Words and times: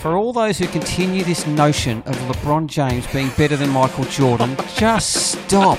For 0.00 0.16
all 0.16 0.32
those 0.32 0.56
who 0.56 0.66
continue 0.66 1.24
this 1.24 1.46
notion 1.46 1.98
of 2.06 2.16
LeBron 2.20 2.68
James 2.68 3.06
being 3.12 3.28
better 3.36 3.54
than 3.54 3.68
Michael 3.68 4.04
Jordan, 4.04 4.56
just 4.74 5.32
stop. 5.32 5.78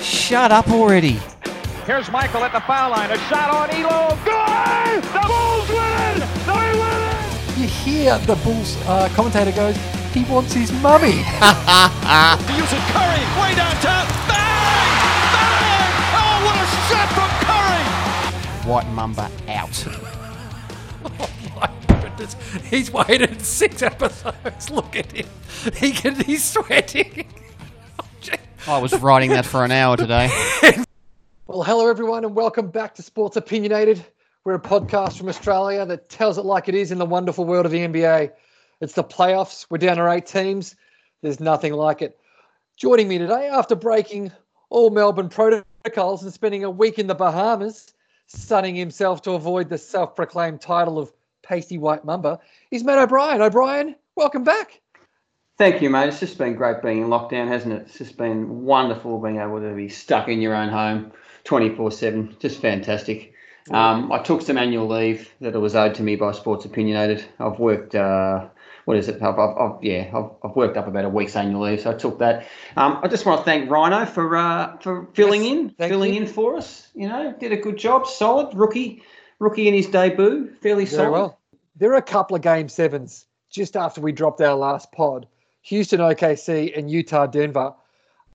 Shut 0.00 0.50
up 0.50 0.70
already. 0.70 1.20
Here's 1.84 2.10
Michael 2.10 2.42
at 2.42 2.52
the 2.52 2.60
foul 2.60 2.90
line. 2.90 3.10
A 3.10 3.18
shot 3.28 3.50
on 3.50 3.68
Ehlo. 3.68 4.16
Good! 4.24 5.04
The 5.12 5.20
Bulls 5.28 5.68
win! 5.68 6.20
They 6.46 6.72
win! 6.80 7.60
You 7.60 7.68
hear 7.68 8.18
the 8.20 8.36
Bulls 8.36 8.78
uh, 8.86 9.10
commentator 9.14 9.52
goes, 9.52 9.76
he 10.14 10.24
wants 10.24 10.54
his 10.54 10.72
mummy. 10.80 11.08
Using 12.56 12.80
Curry 12.96 13.24
way 13.36 13.52
downtown. 13.54 14.08
Bang! 14.24 14.88
Bang! 15.36 15.92
Oh, 16.16 16.48
what 16.48 16.56
a 16.56 16.66
shot 16.88 17.08
from 17.12 17.28
Curry! 17.44 18.72
White 18.72 18.88
Mamba 18.94 19.30
out. 19.48 19.97
My 22.18 22.24
goodness. 22.24 22.68
He's 22.68 22.90
waited 22.92 23.40
six 23.40 23.80
episodes. 23.80 24.70
Look 24.72 24.96
at 24.96 25.12
him. 25.12 25.28
He 25.76 25.92
can, 25.92 26.16
he's 26.16 26.42
sweating. 26.42 27.28
I 28.66 28.78
was 28.78 28.98
writing 29.00 29.30
that 29.30 29.46
for 29.46 29.64
an 29.64 29.70
hour 29.70 29.96
today. 29.96 30.30
Well, 31.46 31.62
hello 31.62 31.88
everyone, 31.88 32.26
and 32.26 32.34
welcome 32.34 32.68
back 32.68 32.94
to 32.96 33.02
Sports 33.02 33.38
Opinionated. 33.38 34.04
We're 34.44 34.56
a 34.56 34.60
podcast 34.60 35.16
from 35.16 35.30
Australia 35.30 35.86
that 35.86 36.10
tells 36.10 36.36
it 36.36 36.44
like 36.44 36.68
it 36.68 36.74
is 36.74 36.92
in 36.92 36.98
the 36.98 37.06
wonderful 37.06 37.46
world 37.46 37.64
of 37.64 37.72
the 37.72 37.78
NBA. 37.78 38.32
It's 38.82 38.92
the 38.92 39.02
playoffs. 39.02 39.64
We're 39.70 39.78
down 39.78 39.96
to 39.96 40.10
eight 40.10 40.26
teams. 40.26 40.76
There's 41.22 41.40
nothing 41.40 41.72
like 41.72 42.02
it. 42.02 42.18
Joining 42.76 43.08
me 43.08 43.16
today, 43.16 43.48
after 43.48 43.74
breaking 43.74 44.30
all 44.68 44.90
Melbourne 44.90 45.30
protocols 45.30 46.22
and 46.22 46.30
spending 46.30 46.64
a 46.64 46.70
week 46.70 46.98
in 46.98 47.06
the 47.06 47.14
Bahamas, 47.14 47.94
sunning 48.26 48.74
himself 48.74 49.22
to 49.22 49.30
avoid 49.30 49.70
the 49.70 49.78
self-proclaimed 49.78 50.60
title 50.60 50.98
of 50.98 51.10
pasty 51.48 51.78
white 51.78 52.04
mamba, 52.04 52.38
is 52.70 52.84
Matt 52.84 52.98
O'Brien. 52.98 53.40
O'Brien, 53.40 53.96
welcome 54.16 54.44
back. 54.44 54.80
Thank 55.56 55.82
you, 55.82 55.90
mate. 55.90 56.08
It's 56.08 56.20
just 56.20 56.38
been 56.38 56.54
great 56.54 56.82
being 56.82 56.98
in 57.02 57.08
lockdown, 57.08 57.48
hasn't 57.48 57.72
it? 57.72 57.82
It's 57.86 57.98
just 57.98 58.16
been 58.16 58.64
wonderful 58.64 59.18
being 59.20 59.38
able 59.38 59.60
to 59.60 59.74
be 59.74 59.88
stuck 59.88 60.28
in 60.28 60.40
your 60.40 60.54
own 60.54 60.68
home 60.68 61.12
24 61.44 61.90
7. 61.90 62.36
Just 62.38 62.60
fantastic. 62.60 63.32
Um, 63.70 64.12
I 64.12 64.18
took 64.18 64.42
some 64.42 64.56
annual 64.56 64.88
leave 64.88 65.30
that 65.40 65.58
was 65.58 65.74
owed 65.74 65.94
to 65.96 66.02
me 66.02 66.16
by 66.16 66.32
Sports 66.32 66.64
Opinionated. 66.64 67.24
I've 67.38 67.58
worked, 67.58 67.94
uh, 67.94 68.46
what 68.86 68.96
is 68.96 69.08
it? 69.08 69.20
I've, 69.22 69.38
I've, 69.38 69.56
I've 69.58 69.82
yeah, 69.82 70.10
I've, 70.14 70.30
I've, 70.42 70.56
worked 70.56 70.78
up 70.78 70.86
about 70.86 71.04
a 71.04 71.08
week's 71.10 71.36
annual 71.36 71.62
leave, 71.62 71.82
so 71.82 71.90
I 71.90 71.94
took 71.94 72.18
that. 72.20 72.46
Um, 72.76 73.00
I 73.02 73.08
just 73.08 73.26
want 73.26 73.40
to 73.40 73.44
thank 73.44 73.70
Rhino 73.70 74.06
for 74.06 74.36
uh, 74.36 74.78
for 74.78 75.08
filling 75.12 75.44
Yes, 75.44 75.52
in, 75.52 75.88
filling 75.88 76.14
you. 76.14 76.22
in 76.22 76.26
for 76.26 76.56
us. 76.56 76.88
You 76.94 77.08
know, 77.08 77.34
did 77.38 77.52
a 77.52 77.58
good 77.58 77.76
job, 77.76 78.06
solid 78.06 78.54
rookie, 78.54 79.02
rookie 79.38 79.68
in 79.68 79.74
his 79.74 79.86
debut, 79.86 80.54
fairly 80.62 80.86
Very 80.86 80.96
solid. 80.96 81.10
well. 81.10 81.37
There 81.78 81.92
are 81.92 81.96
a 81.96 82.02
couple 82.02 82.34
of 82.36 82.42
game 82.42 82.68
sevens 82.68 83.26
just 83.50 83.76
after 83.76 84.00
we 84.00 84.12
dropped 84.12 84.40
our 84.40 84.54
last 84.56 84.90
pod 84.92 85.26
Houston 85.62 86.00
OKC 86.00 86.76
and 86.76 86.90
Utah 86.90 87.26
Denver, 87.26 87.72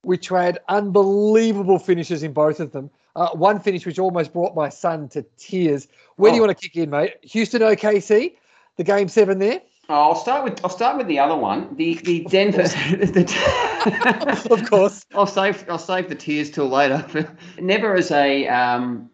which 0.02 0.28
had 0.28 0.58
unbelievable 0.68 1.78
finishes 1.78 2.22
in 2.22 2.32
both 2.32 2.60
of 2.60 2.72
them. 2.72 2.90
Uh, 3.16 3.28
one 3.30 3.60
finish 3.60 3.86
which 3.86 3.98
almost 3.98 4.32
brought 4.32 4.54
my 4.56 4.68
son 4.68 5.08
to 5.10 5.24
tears. 5.36 5.86
Where 6.16 6.30
do 6.32 6.36
you 6.36 6.42
Oh. 6.42 6.46
want 6.46 6.58
to 6.58 6.68
kick 6.68 6.76
in, 6.76 6.90
mate? 6.90 7.14
Houston 7.22 7.62
OKC, 7.62 8.34
the 8.76 8.84
game 8.84 9.08
seven 9.08 9.38
there? 9.38 9.60
Oh, 9.88 9.94
I'll 9.94 10.14
start 10.14 10.44
with 10.44 10.58
I'll 10.64 10.70
start 10.70 10.96
with 10.96 11.06
the 11.08 11.18
other 11.18 11.36
one. 11.36 11.76
The 11.76 11.94
the 12.04 12.20
Denver. 12.30 12.62
the, 12.62 14.48
Of 14.50 14.70
course. 14.70 15.04
I'll 15.14 15.26
save 15.26 15.64
I'll 15.68 15.78
save 15.78 16.08
the 16.08 16.14
tears 16.14 16.50
till 16.50 16.68
later. 16.68 17.04
never 17.60 17.94
as 17.94 18.10
a 18.10 18.48
um, 18.48 19.10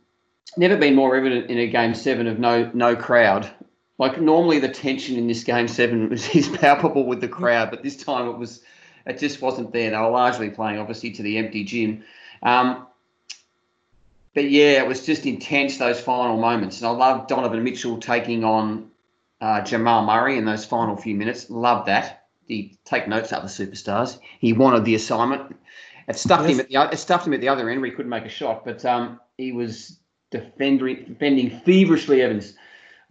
never 0.56 0.76
been 0.76 0.94
more 0.94 1.16
evident 1.16 1.50
in 1.50 1.58
a 1.58 1.66
game 1.66 1.94
seven 1.94 2.26
of 2.28 2.38
no 2.38 2.70
no 2.72 2.94
crowd. 2.94 3.50
Like 4.00 4.18
normally 4.18 4.58
the 4.58 4.68
tension 4.70 5.16
in 5.16 5.26
this 5.26 5.44
game 5.44 5.68
seven 5.68 6.08
was 6.08 6.26
is 6.34 6.48
palpable 6.48 7.04
with 7.04 7.20
the 7.20 7.28
crowd, 7.28 7.70
but 7.70 7.82
this 7.82 8.02
time 8.02 8.26
it 8.28 8.38
was 8.38 8.62
it 9.06 9.18
just 9.18 9.42
wasn't 9.42 9.72
there. 9.72 9.90
They 9.90 9.96
were 9.96 10.08
largely 10.08 10.48
playing 10.48 10.78
obviously 10.78 11.10
to 11.12 11.22
the 11.22 11.36
empty 11.36 11.64
gym. 11.64 12.02
Um, 12.42 12.86
but 14.34 14.50
yeah, 14.50 14.82
it 14.82 14.88
was 14.88 15.04
just 15.04 15.26
intense 15.26 15.76
those 15.76 16.00
final 16.00 16.38
moments, 16.38 16.78
and 16.78 16.86
I 16.86 16.90
love 16.92 17.26
Donovan 17.26 17.62
Mitchell 17.62 17.98
taking 17.98 18.42
on 18.42 18.90
uh, 19.42 19.60
Jamal 19.60 20.06
Murray 20.06 20.38
in 20.38 20.46
those 20.46 20.64
final 20.64 20.96
few 20.96 21.14
minutes. 21.14 21.50
Love 21.50 21.84
that. 21.84 22.24
He 22.46 22.78
take 22.86 23.06
notes 23.06 23.34
out 23.34 23.44
of 23.44 23.54
the 23.54 23.66
superstars. 23.66 24.18
He 24.38 24.54
wanted 24.54 24.86
the 24.86 24.94
assignment. 24.94 25.54
It 26.08 26.16
stuffed 26.16 26.48
him 26.48 26.58
at 26.58 26.70
the 26.70 26.88
it 26.90 26.98
stuffed 26.98 27.26
him 27.26 27.34
at 27.34 27.42
the 27.42 27.48
other 27.48 27.68
end 27.68 27.82
where 27.82 27.90
he 27.90 27.96
couldn't 27.96 28.08
make 28.08 28.24
a 28.24 28.30
shot, 28.30 28.64
but 28.64 28.82
um, 28.86 29.20
he 29.36 29.52
was 29.52 29.98
defending 30.30 31.04
defending 31.04 31.60
feverishly 31.60 32.22
Evans 32.22 32.54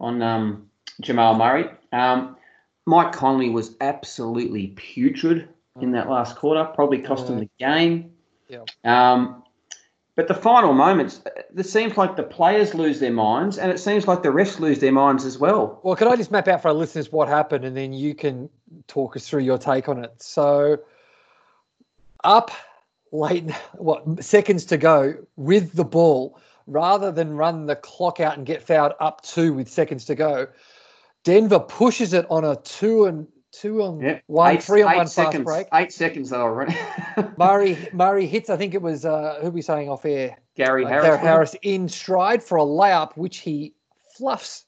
on 0.00 0.20
um, 0.22 0.69
Jamal 1.00 1.34
Murray. 1.34 1.68
Um, 1.92 2.36
Mike 2.86 3.12
Conley 3.12 3.50
was 3.50 3.76
absolutely 3.80 4.68
putrid 4.76 5.48
in 5.80 5.92
that 5.92 6.08
last 6.08 6.36
quarter. 6.36 6.64
Probably 6.64 6.98
cost 6.98 7.28
him 7.28 7.38
the 7.38 7.48
game. 7.58 8.12
Yeah. 8.48 8.64
Um, 8.84 9.42
but 10.16 10.28
the 10.28 10.34
final 10.34 10.74
moments, 10.74 11.22
it 11.56 11.66
seems 11.66 11.96
like 11.96 12.16
the 12.16 12.22
players 12.22 12.74
lose 12.74 13.00
their 13.00 13.12
minds, 13.12 13.58
and 13.58 13.70
it 13.70 13.78
seems 13.78 14.06
like 14.06 14.22
the 14.22 14.28
refs 14.28 14.58
lose 14.58 14.78
their 14.78 14.92
minds 14.92 15.24
as 15.24 15.38
well. 15.38 15.80
Well, 15.82 15.96
can 15.96 16.08
I 16.08 16.16
just 16.16 16.30
map 16.30 16.48
out 16.48 16.62
for 16.62 16.68
our 16.68 16.74
listeners 16.74 17.10
what 17.12 17.28
happened 17.28 17.64
and 17.64 17.76
then 17.76 17.92
you 17.92 18.14
can 18.14 18.50
talk 18.86 19.16
us 19.16 19.28
through 19.28 19.42
your 19.42 19.56
take 19.56 19.88
on 19.88 20.04
it? 20.04 20.12
So, 20.20 20.78
up 22.24 22.50
late, 23.12 23.50
what, 23.72 24.22
seconds 24.22 24.64
to 24.66 24.76
go 24.76 25.14
with 25.36 25.72
the 25.72 25.84
ball, 25.84 26.38
rather 26.66 27.10
than 27.10 27.32
run 27.32 27.66
the 27.66 27.76
clock 27.76 28.20
out 28.20 28.36
and 28.36 28.44
get 28.44 28.62
fouled 28.62 28.92
up 29.00 29.22
two 29.22 29.54
with 29.54 29.68
seconds 29.68 30.04
to 30.06 30.14
go, 30.14 30.48
Denver 31.24 31.60
pushes 31.60 32.12
it 32.12 32.26
on 32.30 32.44
a 32.44 32.56
two 32.56 33.04
and 33.06 33.26
two 33.52 33.82
on 33.82 34.00
Yeah, 34.00 34.20
one, 34.26 34.54
eight, 34.54 34.62
three 34.62 34.82
on 34.82 34.96
one 34.96 35.06
fast 35.08 35.42
break. 35.44 35.66
Eight 35.74 35.92
seconds 35.92 36.30
they 36.30 36.38
were 36.38 36.54
running. 36.54 36.76
Murray 37.36 37.76
Murray 37.92 38.26
hits, 38.26 38.48
I 38.50 38.56
think 38.56 38.74
it 38.74 38.82
was, 38.82 39.04
uh, 39.04 39.38
who 39.42 39.50
we 39.50 39.62
saying 39.62 39.88
off 39.88 40.04
air? 40.04 40.38
Gary 40.56 40.84
Uh, 40.84 40.88
Harris. 40.88 41.04
Garrett? 41.06 41.20
Harris 41.20 41.56
in 41.62 41.88
stride 41.88 42.42
for 42.42 42.58
a 42.58 42.62
layup, 42.64 43.16
which 43.16 43.38
he 43.38 43.74
fluffs 44.16 44.64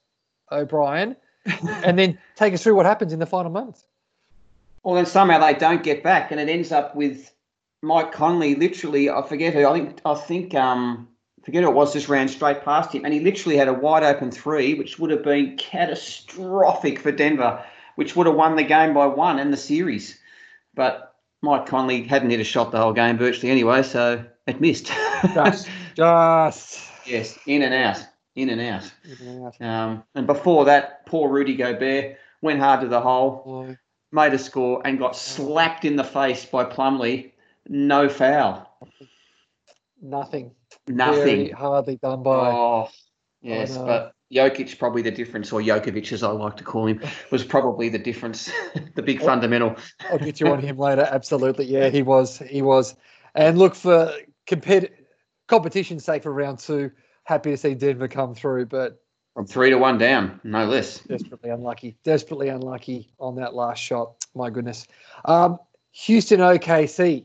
O'Brien, 0.50 1.16
and 1.84 1.98
then 1.98 2.18
take 2.36 2.52
us 2.54 2.62
through 2.62 2.74
what 2.74 2.86
happens 2.86 3.12
in 3.12 3.18
the 3.18 3.26
final 3.26 3.50
moments. 3.50 3.84
Well, 4.82 4.94
then 4.96 5.06
somehow 5.06 5.38
they 5.38 5.54
don't 5.54 5.82
get 5.82 6.02
back, 6.02 6.32
and 6.32 6.40
it 6.40 6.48
ends 6.48 6.72
up 6.72 6.96
with 6.96 7.32
Mike 7.82 8.10
Conley. 8.12 8.56
Literally, 8.56 9.08
I 9.08 9.22
forget 9.22 9.54
who. 9.54 9.66
I 9.66 9.72
think 9.78 10.00
I 10.04 10.14
think 10.14 10.54
um, 10.54 11.08
forget 11.42 11.62
who 11.62 11.70
it 11.70 11.74
was. 11.74 11.92
Just 11.92 12.08
ran 12.08 12.28
straight 12.28 12.62
past 12.62 12.94
him, 12.94 13.04
and 13.04 13.12
he 13.12 13.20
literally 13.20 13.56
had 13.56 13.68
a 13.68 13.72
wide 13.72 14.02
open 14.02 14.30
three, 14.30 14.74
which 14.74 14.98
would 14.98 15.10
have 15.10 15.22
been 15.22 15.56
catastrophic 15.56 16.98
for 16.98 17.12
Denver, 17.12 17.64
which 17.96 18.16
would 18.16 18.26
have 18.26 18.36
won 18.36 18.56
the 18.56 18.62
game 18.62 18.94
by 18.94 19.06
one 19.06 19.38
and 19.38 19.52
the 19.52 19.56
series. 19.56 20.18
But 20.74 21.14
Mike 21.42 21.66
Conley 21.66 22.04
hadn't 22.04 22.30
hit 22.30 22.40
a 22.40 22.44
shot 22.44 22.70
the 22.70 22.78
whole 22.78 22.92
game 22.92 23.18
virtually 23.18 23.50
anyway, 23.50 23.82
so 23.82 24.24
it 24.46 24.60
missed. 24.60 24.92
Just, 25.34 25.68
just. 25.94 26.80
yes, 27.06 27.38
in 27.46 27.62
and 27.62 27.74
out, 27.74 28.04
in 28.36 28.48
and 28.48 28.60
out. 28.60 29.60
Um, 29.60 30.04
and 30.14 30.26
before 30.26 30.64
that, 30.66 31.04
poor 31.06 31.28
Rudy 31.28 31.56
Gobert 31.56 32.16
went 32.40 32.60
hard 32.60 32.80
to 32.80 32.88
the 32.88 33.00
hole, 33.00 33.76
made 34.12 34.34
a 34.34 34.38
score, 34.38 34.82
and 34.84 34.98
got 34.98 35.16
slapped 35.16 35.84
in 35.84 35.96
the 35.96 36.04
face 36.04 36.44
by 36.44 36.64
Plumlee. 36.64 37.32
No 37.68 38.08
foul. 38.08 38.68
Nothing. 40.00 40.52
Nothing. 40.88 41.50
Hardly 41.52 41.96
done 41.96 42.22
by. 42.22 42.50
Oh, 42.50 42.88
yes. 43.40 43.74
know. 43.76 43.86
But 43.86 44.12
Jokic, 44.32 44.78
probably 44.78 45.02
the 45.02 45.10
difference, 45.10 45.52
or 45.52 45.60
Jokovic, 45.60 46.10
as 46.12 46.22
I 46.22 46.30
like 46.30 46.56
to 46.56 46.64
call 46.64 46.86
him, 46.86 47.00
was 47.30 47.44
probably 47.44 47.88
the 47.88 47.98
difference, 47.98 48.50
the 48.94 49.02
big 49.02 49.20
fundamental. 49.20 49.76
I'll 50.10 50.18
get 50.18 50.40
you 50.40 50.48
on 50.48 50.60
him 50.62 50.78
later. 50.78 51.06
Absolutely. 51.10 51.66
Yeah, 51.66 51.88
he 51.88 52.02
was. 52.02 52.38
He 52.38 52.62
was. 52.62 52.94
And 53.34 53.58
look, 53.58 53.74
for 53.74 54.12
compet- 54.46 54.90
competition's 55.48 56.04
sake 56.04 56.22
for 56.22 56.32
round 56.32 56.58
two, 56.58 56.90
happy 57.24 57.50
to 57.50 57.56
see 57.56 57.74
Denver 57.74 58.08
come 58.08 58.34
through, 58.34 58.66
but 58.66 59.00
From 59.34 59.46
three 59.46 59.70
to 59.70 59.76
one 59.76 59.98
down, 59.98 60.40
no 60.44 60.66
less. 60.66 60.98
desperately 61.00 61.50
unlucky. 61.50 61.96
Desperately 62.04 62.48
unlucky 62.48 63.12
on 63.18 63.36
that 63.36 63.54
last 63.54 63.78
shot. 63.78 64.14
My 64.34 64.50
goodness. 64.50 64.86
Um, 65.24 65.58
Houston 65.92 66.40
OKC. 66.40 67.24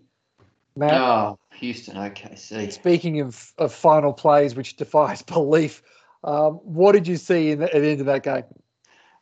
Matt, 0.78 0.94
Oh, 0.94 1.40
Houston, 1.56 1.96
OKC. 1.96 2.72
speaking 2.72 3.20
of, 3.20 3.52
of 3.58 3.74
final 3.74 4.14
plays, 4.14 4.56
which 4.56 4.78
defies 4.78 5.22
belief, 5.24 5.82
um, 6.24 6.54
what 6.64 6.92
did 6.94 7.08
you 7.08 7.18
see 7.18 7.52
in 7.52 7.60
the, 7.60 7.74
at 7.74 7.82
the 7.82 7.90
end 7.90 8.00
of 8.00 8.06
that 8.08 8.24
game? 8.24 8.44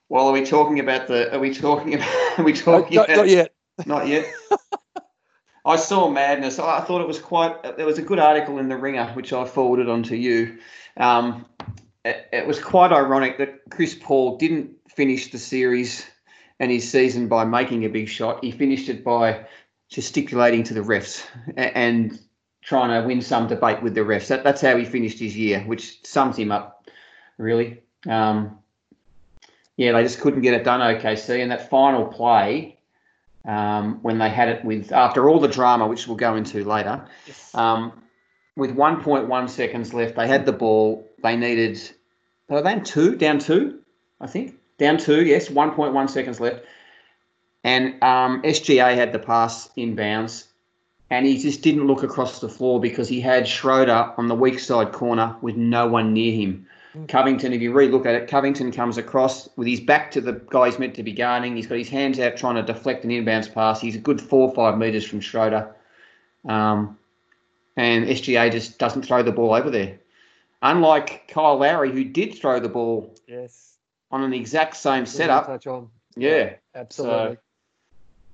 Well, 0.09 0.27
are 0.27 0.33
we 0.33 0.45
talking 0.45 0.79
about 0.79 1.07
the? 1.07 1.33
Are 1.33 1.39
we 1.39 1.53
talking 1.53 1.95
about? 1.95 2.09
Are 2.39 2.43
we 2.43 2.53
talking 2.53 2.95
not- 2.95 3.05
about? 3.09 3.17
not 3.17 3.29
yet. 3.29 3.51
Not 3.85 4.07
yet. 4.07 4.25
I 5.65 5.77
saw 5.77 6.09
madness. 6.09 6.59
I 6.59 6.81
thought 6.81 7.01
it 7.01 7.07
was 7.07 7.17
quite. 7.19 7.75
There 7.75 7.85
was 7.87 7.97
a 7.97 8.03
good 8.03 8.19
article 8.19 8.59
in 8.59 8.69
the 8.69 8.77
Ringer 8.77 9.07
which 9.13 9.33
I 9.33 9.45
forwarded 9.45 9.89
on 9.89 10.03
to 10.03 10.15
you. 10.15 10.59
Um, 10.97 11.45
it, 12.05 12.27
it 12.31 12.45
was 12.47 12.59
quite 12.61 12.91
ironic 12.91 13.39
that 13.39 13.61
Chris 13.71 13.95
Paul 13.99 14.37
didn't 14.37 14.71
finish 14.95 15.31
the 15.31 15.39
series 15.39 16.05
and 16.59 16.71
his 16.71 16.89
season 16.89 17.27
by 17.27 17.43
making 17.45 17.83
a 17.83 17.89
big 17.89 18.07
shot. 18.07 18.43
He 18.43 18.51
finished 18.51 18.89
it 18.89 19.03
by 19.03 19.47
gesticulating 19.89 20.63
to 20.63 20.73
the 20.73 20.81
refs 20.81 21.23
and 21.57 22.19
trying 22.61 23.01
to 23.01 23.07
win 23.07 23.21
some 23.21 23.47
debate 23.47 23.81
with 23.83 23.93
the 23.93 24.01
refs. 24.01 24.27
That, 24.27 24.43
that's 24.43 24.61
how 24.61 24.75
he 24.75 24.85
finished 24.85 25.19
his 25.19 25.37
year, 25.37 25.61
which 25.61 26.03
sums 26.05 26.37
him 26.37 26.51
up, 26.51 26.89
really. 27.37 27.81
Um, 28.07 28.57
yeah, 29.77 29.91
they 29.91 30.03
just 30.03 30.19
couldn't 30.19 30.41
get 30.41 30.53
it 30.53 30.63
done, 30.63 30.79
OKC. 30.79 31.41
And 31.41 31.51
that 31.51 31.69
final 31.69 32.05
play, 32.05 32.77
um, 33.45 33.99
when 34.01 34.17
they 34.17 34.29
had 34.29 34.49
it 34.49 34.65
with, 34.65 34.91
after 34.91 35.29
all 35.29 35.39
the 35.39 35.47
drama, 35.47 35.87
which 35.87 36.07
we'll 36.07 36.17
go 36.17 36.35
into 36.35 36.63
later, 36.63 37.05
um, 37.53 38.01
with 38.55 38.75
1.1 38.75 39.49
seconds 39.49 39.93
left, 39.93 40.15
they 40.15 40.27
had 40.27 40.45
the 40.45 40.53
ball. 40.53 41.07
They 41.21 41.35
needed, 41.35 41.77
they 42.47 42.55
were 42.55 42.63
down 42.63 42.83
two, 42.83 43.15
down 43.15 43.39
two, 43.39 43.79
I 44.21 44.27
think. 44.27 44.55
Down 44.77 44.97
two, 44.97 45.23
yes, 45.23 45.49
1.1 45.49 46.09
seconds 46.09 46.39
left. 46.39 46.63
And 47.65 48.01
um, 48.03 48.43
SGA 48.43 48.93
had 48.95 49.11
the 49.11 49.17
pass 49.17 49.69
inbounds, 49.75 50.45
and 51.09 51.25
he 51.25 51.39
just 51.39 51.63
didn't 51.63 51.87
look 51.87 52.03
across 52.03 52.39
the 52.39 52.47
floor 52.47 52.79
because 52.79 53.07
he 53.09 53.19
had 53.19 53.47
Schroeder 53.47 54.13
on 54.17 54.27
the 54.27 54.35
weak 54.35 54.59
side 54.59 54.91
corner 54.91 55.35
with 55.41 55.55
no 55.55 55.87
one 55.87 56.13
near 56.13 56.31
him. 56.31 56.67
Covington, 57.09 57.51
if 57.53 57.61
you 57.61 57.73
re-look 57.73 58.05
at 58.05 58.15
it, 58.15 58.29
Covington 58.29 58.71
comes 58.71 58.97
across 58.97 59.49
with 59.57 59.67
his 59.67 59.81
back 59.81 60.11
to 60.11 60.21
the 60.21 60.33
guy 60.49 60.67
he's 60.67 60.79
meant 60.79 60.93
to 60.95 61.03
be 61.03 61.11
guarding. 61.11 61.55
He's 61.55 61.67
got 61.67 61.77
his 61.79 61.89
hands 61.89 62.19
out 62.19 62.37
trying 62.37 62.55
to 62.55 62.61
deflect 62.63 63.03
an 63.03 63.09
inbounds 63.09 63.51
pass. 63.53 63.81
He's 63.81 63.95
a 63.95 63.99
good 63.99 64.21
four 64.21 64.47
or 64.47 64.55
five 64.55 64.77
metres 64.77 65.03
from 65.03 65.19
Schroeder. 65.19 65.75
Um, 66.47 66.97
and 67.75 68.05
SGA 68.05 68.49
just 68.51 68.77
doesn't 68.77 69.01
throw 69.01 69.23
the 69.23 69.31
ball 69.33 69.53
over 69.55 69.69
there. 69.71 69.99
Unlike 70.61 71.27
Kyle 71.27 71.57
Lowry, 71.57 71.91
who 71.91 72.03
did 72.05 72.35
throw 72.39 72.59
the 72.59 72.69
ball 72.69 73.13
Yes. 73.27 73.75
on 74.11 74.23
an 74.23 74.33
exact 74.33 74.77
same 74.77 74.99
We'll 74.99 75.05
setup. 75.07 75.47
Touch 75.47 75.67
on. 75.67 75.89
Yeah, 76.15 76.53
Absolutely. 76.75 77.35
just 77.35 77.44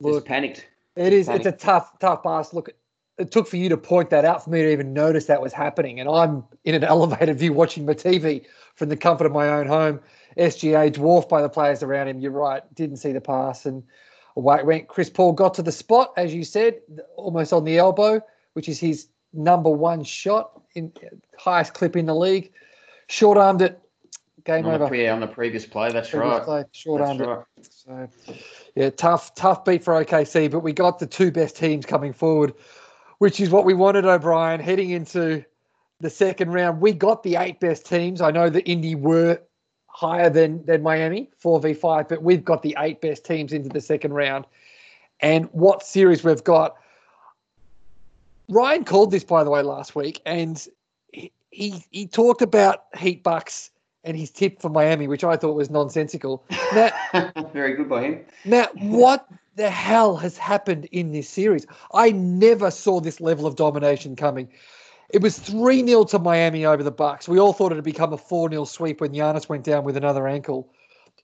Look, 0.04 0.26
panicked. 0.26 0.68
It 0.96 1.14
is. 1.14 1.28
Funny. 1.28 1.38
It's 1.40 1.48
a 1.48 1.52
tough, 1.52 1.98
tough 2.00 2.24
pass. 2.24 2.54
Look, 2.54 2.70
it 3.18 3.32
took 3.32 3.48
for 3.48 3.58
you 3.58 3.70
to 3.70 3.78
point 3.78 4.10
that 4.10 4.26
out 4.26 4.44
for 4.44 4.50
me 4.50 4.62
to 4.62 4.72
even 4.72 4.94
notice 4.94 5.26
that 5.26 5.42
was 5.42 5.54
happening. 5.54 6.00
And 6.00 6.10
I'm 6.10 6.44
in 6.66 6.76
an 6.76 6.84
elevated 6.96 7.38
view 7.38 7.54
watching 7.54 7.86
my 7.86 7.94
TV 7.94 8.46
from 8.76 8.90
the 8.90 8.98
comfort 8.98 9.26
of 9.26 9.32
my 9.32 9.48
own 9.50 9.68
home. 9.68 10.00
SGA 10.38 10.92
dwarfed 10.94 11.30
by 11.30 11.42
the 11.42 11.50
players 11.50 11.84
around 11.84 12.08
him. 12.08 12.20
You're 12.20 12.32
right. 12.32 12.64
Didn't 12.76 12.98
see 12.98 13.12
the 13.12 13.22
pass 13.22 13.66
and 13.66 13.84
away 14.36 14.58
it 14.58 14.66
went. 14.66 14.88
Chris 14.88 15.10
Paul 15.10 15.34
got 15.34 15.54
to 15.56 15.62
the 15.62 15.72
spot, 15.72 16.14
as 16.18 16.34
you 16.34 16.44
said, 16.44 16.80
almost 17.18 17.52
on 17.54 17.66
the 17.66 17.78
elbow, 17.78 18.22
which 18.54 18.70
is 18.70 18.80
his 18.80 19.08
number 19.34 19.70
one 19.70 20.04
shot 20.04 20.62
in 20.76 20.92
highest 21.38 21.74
clip 21.74 21.96
in 21.96 22.06
the 22.06 22.16
league. 22.16 22.52
Short 23.08 23.38
armed 23.38 23.62
it. 23.62 23.80
Game 24.46 24.66
On 24.66 24.74
over. 24.74 24.86
the, 24.86 24.88
pre- 24.88 25.08
on 25.08 25.20
the 25.20 25.28
previous 25.28 25.66
play, 25.66 25.92
that's 25.92 26.10
Previous 26.10 26.32
right. 26.32 26.44
play, 26.44 26.64
Short 26.72 27.02
armed 27.02 27.22
it. 27.22 27.40
So, 27.62 28.10
yeah, 28.76 28.90
tough, 28.90 29.36
tough 29.36 29.66
beat 29.66 29.84
for 29.84 29.94
OKC, 29.94 30.50
but 30.50 30.60
we 30.60 30.74
got 30.74 31.00
the 31.00 31.08
two 31.08 31.32
best 31.32 31.58
teams 31.58 31.86
coming 31.86 32.14
forward, 32.14 32.54
which 33.18 33.40
is 33.40 33.50
what 33.50 33.66
we 33.66 33.74
wanted, 33.74 34.06
O'Brien, 34.06 34.60
heading 34.60 34.92
into 34.92 35.44
the 36.00 36.10
second 36.10 36.52
round. 36.52 36.82
We 36.82 36.94
got 36.94 37.24
the 37.24 37.36
eight 37.36 37.60
best 37.60 37.86
teams. 37.86 38.22
I 38.22 38.32
know 38.32 38.50
that 38.50 38.68
Indy 38.68 38.96
were 38.96 39.40
higher 39.88 40.30
than 40.30 40.66
than 40.66 40.82
Miami, 40.82 41.30
four 41.38 41.60
v 41.60 41.74
five, 41.74 42.08
but 42.08 42.24
we've 42.24 42.46
got 42.46 42.64
the 42.64 42.76
eight 42.80 43.02
best 43.02 43.26
teams 43.26 43.54
into 43.54 43.70
the 43.70 43.82
second 43.82 44.14
round. 44.14 44.46
And 45.20 45.50
what 45.52 45.84
series 45.84 46.24
we've 46.24 46.44
got? 46.44 46.76
Ryan 48.50 48.84
called 48.84 49.12
this, 49.12 49.24
by 49.24 49.44
the 49.44 49.50
way, 49.50 49.62
last 49.62 49.96
week, 49.96 50.22
and 50.26 50.66
he 51.12 51.32
he, 51.52 51.86
he 51.92 52.08
talked 52.08 52.42
about 52.42 52.86
Heat 52.98 53.22
Bucks 53.22 53.70
and 54.04 54.18
his 54.18 54.32
tip 54.32 54.62
for 54.62 54.70
Miami, 54.70 55.08
which 55.08 55.24
I 55.24 55.36
thought 55.36 55.54
was 55.54 55.70
nonsensical. 55.70 56.44
Matt, 56.74 56.94
Very 57.54 57.76
good 57.76 57.90
by 57.90 58.04
him. 58.04 58.26
Matt, 58.46 58.76
what 58.78 59.28
the 59.56 59.70
hell 59.70 60.16
has 60.18 60.38
happened 60.38 60.86
in 60.92 61.12
this 61.12 61.30
series? 61.30 61.66
I 61.94 62.12
never 62.12 62.72
saw 62.72 63.00
this 63.00 63.22
level 63.22 63.46
of 63.46 63.56
domination 63.56 64.16
coming. 64.16 64.50
It 65.10 65.22
was 65.22 65.38
3 65.38 65.86
0 65.86 66.06
to 66.06 66.20
Miami 66.20 66.66
over 66.66 66.84
the 66.84 66.92
Bucks. 66.92 67.28
We 67.28 67.40
all 67.40 67.54
thought 67.54 67.72
it 67.72 67.76
had 67.76 67.84
become 67.84 68.14
a 68.14 68.18
4 68.18 68.50
0 68.50 68.66
sweep 68.66 69.02
when 69.02 69.12
Giannis 69.12 69.50
went 69.50 69.64
down 69.64 69.84
with 69.84 69.98
another 69.98 70.28
ankle. 70.28 70.70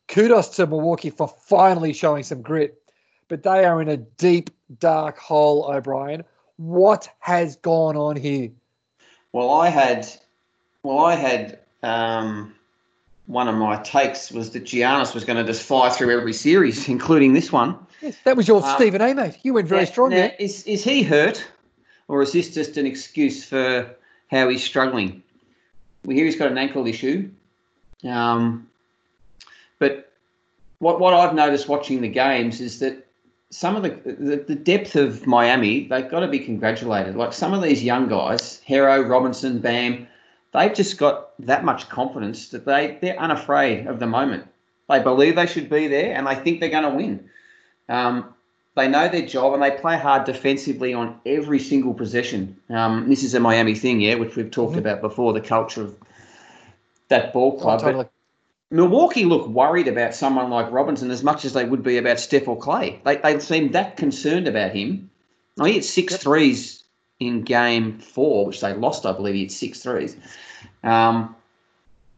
Kudos 0.08 0.50
to 0.50 0.68
Milwaukee 0.68 1.10
for 1.10 1.28
finally 1.28 1.94
showing 1.94 2.24
some 2.24 2.42
grit, 2.42 2.82
but 3.28 3.44
they 3.44 3.66
are 3.66 3.82
in 3.82 3.90
a 3.90 3.98
deep, 3.98 4.50
dark 4.80 5.18
hole, 5.18 5.70
O'Brien. 5.72 6.24
What 6.58 7.10
has 7.20 7.56
gone 7.58 7.98
on 7.98 8.16
here? 8.16 8.50
Well, 9.32 9.52
I 9.52 9.70
had, 9.70 10.08
well, 10.84 11.00
I 11.00 11.16
had 11.16 11.60
um, 11.84 12.56
one 13.28 13.48
of 13.48 13.56
my 13.56 13.82
takes 13.84 14.32
was 14.32 14.52
that 14.52 14.64
Giannis 14.64 15.14
was 15.14 15.24
going 15.26 15.38
to 15.38 15.44
just 15.44 15.62
fly 15.62 15.90
through 15.90 16.18
every 16.18 16.34
series, 16.34 16.88
including 16.96 17.34
this 17.34 17.52
one. 17.52 17.78
Yes, 18.02 18.16
that 18.24 18.36
was 18.36 18.48
your 18.48 18.64
Um, 18.64 18.76
Stephen 18.76 19.02
A, 19.02 19.14
mate. 19.14 19.38
You 19.44 19.54
went 19.54 19.68
very 19.68 19.82
Now- 19.82 19.92
strong 19.92 20.10
now, 20.10 20.16
there. 20.16 20.36
Is 20.40 20.64
is 20.64 20.84
he 20.84 21.04
hurt, 21.04 21.46
or 22.08 22.22
is 22.22 22.32
this 22.32 22.54
just 22.54 22.78
an 22.78 22.86
excuse 22.86 23.44
for 23.44 23.90
how 24.32 24.50
he's 24.50 24.64
struggling? 24.64 25.22
We 26.06 26.16
hear 26.16 26.26
he's 26.26 26.38
got 26.38 26.50
an 26.52 26.58
ankle 26.58 26.88
issue, 26.88 27.30
um, 28.06 28.68
but 29.80 30.12
what 30.80 31.00
what 31.00 31.14
I've 31.14 31.34
noticed 31.34 31.68
watching 31.68 32.02
the 32.02 32.08
games 32.08 32.62
is 32.62 32.80
that 32.80 33.06
some 33.50 33.76
of 33.76 33.84
the 33.84 33.90
the, 34.06 34.38
the 34.48 34.56
depth 34.56 34.96
of 34.96 35.26
Miami 35.28 35.88
they've 35.88 36.10
got 36.10 36.22
to 36.22 36.28
be 36.28 36.40
congratulated. 36.40 37.16
Like 37.18 37.34
some 37.34 37.54
of 37.54 37.62
these 37.62 37.84
young 37.84 38.08
guys, 38.08 38.62
Herro, 38.68 39.08
Robinson, 39.10 39.60
Bam, 39.60 40.08
they've 40.58 40.74
just 40.74 40.98
got 40.98 41.30
that 41.46 41.64
much 41.64 41.88
confidence 41.90 42.50
that 42.50 42.66
they 42.66 42.98
they're 43.02 43.20
unafraid 43.20 43.88
of 43.88 44.00
the 44.00 44.08
moment. 44.08 44.48
They 44.90 45.02
believe 45.02 45.36
they 45.36 45.46
should 45.46 45.70
be 45.70 45.88
there, 45.88 46.14
and 46.14 46.26
they 46.26 46.36
think 46.36 46.60
they're 46.60 46.70
going 46.70 46.84
to 46.84 46.90
win. 46.90 47.30
Um, 47.90 48.34
they 48.76 48.88
know 48.88 49.08
their 49.08 49.26
job 49.26 49.54
and 49.54 49.64
they 49.64 49.72
play 49.72 49.98
hard 49.98 50.26
defensively 50.26 50.94
on 50.94 51.20
every 51.26 51.60
single 51.60 51.96
possession. 51.96 52.56
Um, 52.70 53.10
this 53.10 53.24
is 53.24 53.34
a 53.34 53.40
Miami 53.40 53.74
thing, 53.74 54.00
yeah, 54.02 54.16
which 54.16 54.36
we've 54.36 54.52
talked 54.52 54.76
Mhm. 54.76 54.80
about 54.80 55.02
before 55.02 55.34
the 55.34 55.42
culture 55.42 55.82
of 55.82 55.96
that 57.10 57.34
ball 57.34 57.56
Oh, 57.58 57.62
club. 57.62 57.82
But 57.82 57.88
totally. 57.88 58.06
Milwaukee 58.70 59.26
look 59.26 59.48
worried 59.48 59.88
about 59.88 60.14
someone 60.14 60.52
like 60.52 60.72
Robinson 60.72 61.10
as 61.10 61.24
much 61.24 61.44
as 61.44 61.54
they 61.54 61.66
would 61.66 61.82
be 61.82 61.98
about 61.98 62.20
Steph 62.20 62.48
or 62.48 62.58
Clay. 62.58 63.00
They, 63.04 63.16
they 63.16 63.40
seem 63.40 63.72
that 63.72 63.98
concerned 63.98 64.48
about 64.48 64.72
him. 64.72 65.10
I 65.60 65.70
he 65.70 65.74
hit 65.76 65.86
six 65.86 66.16
threes 66.18 66.84
in 67.20 67.42
game 67.42 67.98
four, 67.98 68.46
which 68.46 68.62
they 68.62 68.74
lost, 68.74 69.06
I 69.08 69.14
believe. 69.14 69.36
He 69.36 69.42
hit 69.42 69.52
six 69.52 69.80
threes. 69.82 70.18
Um, 70.88 71.36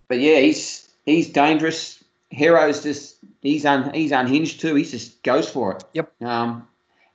but 0.07 0.19
yeah, 0.19 0.39
he's 0.39 0.89
he's 1.05 1.29
dangerous. 1.29 2.03
Herro's 2.31 2.83
just 2.83 3.17
he's 3.41 3.65
un, 3.65 3.93
he's 3.93 4.11
unhinged 4.11 4.61
too. 4.61 4.75
He 4.75 4.83
just 4.83 5.21
goes 5.23 5.49
for 5.49 5.73
it. 5.73 5.83
Yep. 5.93 6.21
Um, 6.21 6.67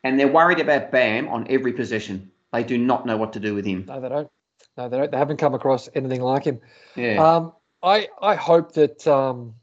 and 0.03 0.19
they're 0.19 0.29
worried 0.29 0.61
about 0.61 0.91
Bam 0.91 1.29
on 1.29 1.47
every 1.49 1.73
possession. 1.73 2.31
They 2.53 2.65
do 2.65 2.77
not 2.77 3.07
know 3.07 3.17
what 3.17 3.33
to 3.35 3.41
do 3.41 3.55
with 3.55 3.65
him. 3.65 3.85
No, 3.87 4.01
they 4.01 4.09
don't. 4.09 4.31
No, 4.77 4.89
they 4.89 4.99
don't. 4.99 5.11
They 5.11 5.17
haven't 5.17 5.37
come 5.37 5.55
across 5.55 5.89
anything 5.95 6.21
like 6.21 6.45
him. 6.45 6.61
Yeah. 6.97 7.23
Um, 7.23 7.53
I 7.83 8.09
I 8.21 8.35
hope 8.35 8.73
that 8.73 9.07
um, 9.07 9.55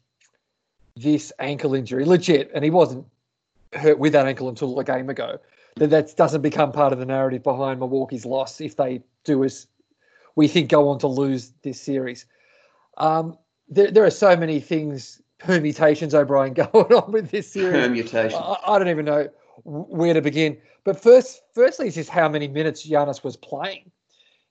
this 0.95 1.33
ankle 1.39 1.73
injury, 1.73 2.05
legit, 2.05 2.51
and 2.53 2.63
he 2.63 2.69
wasn't 2.69 3.05
hurt 3.73 3.99
with 3.99 4.13
that 4.13 4.27
ankle 4.27 4.49
until 4.49 4.79
a 4.79 4.83
game 4.83 5.09
ago, 5.09 5.39
that 5.75 5.89
that 5.89 6.15
doesn't 6.15 6.41
become 6.41 6.71
part 6.71 6.93
of 6.93 6.99
the 6.99 7.05
narrative 7.05 7.43
behind 7.43 7.79
Milwaukee's 7.79 8.25
loss 8.25 8.61
if 8.61 8.75
they 8.75 9.01
do 9.23 9.43
as 9.43 9.67
we 10.35 10.47
think 10.47 10.69
go 10.69 10.89
on 10.89 10.99
to 10.99 11.07
lose 11.07 11.51
this 11.61 11.79
series. 11.79 12.25
Um, 12.97 13.37
there, 13.67 13.91
there 13.91 14.03
are 14.03 14.11
so 14.11 14.35
many 14.35 14.59
things, 14.59 15.21
permutations, 15.39 16.13
O'Brien, 16.13 16.53
going 16.71 16.93
on 16.93 17.11
with 17.11 17.31
this 17.31 17.51
series. 17.51 17.87
Permutation. 17.87 18.39
I, 18.41 18.57
I 18.67 18.79
don't 18.79 18.89
even 18.89 19.05
know 19.05 19.29
where 19.63 20.13
to 20.13 20.21
begin. 20.21 20.57
But 20.83 21.01
first, 21.01 21.41
firstly, 21.53 21.87
is 21.87 21.95
just 21.95 22.09
how 22.09 22.27
many 22.27 22.47
minutes 22.47 22.87
Giannis 22.87 23.23
was 23.23 23.37
playing. 23.37 23.91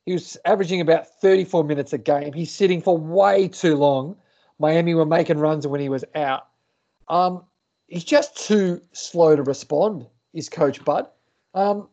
He 0.06 0.12
was 0.12 0.37
averaging 0.44 0.80
about 0.80 1.06
34 1.20 1.64
minutes 1.64 1.92
a 1.92 1.99
game. 1.99 2.32
He's 2.32 2.50
sitting 2.50 2.80
for 2.80 2.96
way 2.96 3.49
too 3.49 3.76
long. 3.76 4.16
Miami 4.58 4.94
were 4.94 5.06
making 5.06 5.38
runs 5.38 5.66
when 5.66 5.80
he 5.80 5.88
was 5.88 6.04
out. 6.14 6.49
Um, 7.08 7.44
he's 7.88 8.04
just 8.04 8.37
too 8.46 8.80
slow 8.92 9.37
to 9.37 9.42
respond, 9.42 10.06
is 10.32 10.49
Coach 10.49 10.84
Bud. 10.84 11.06
Um, 11.54 11.88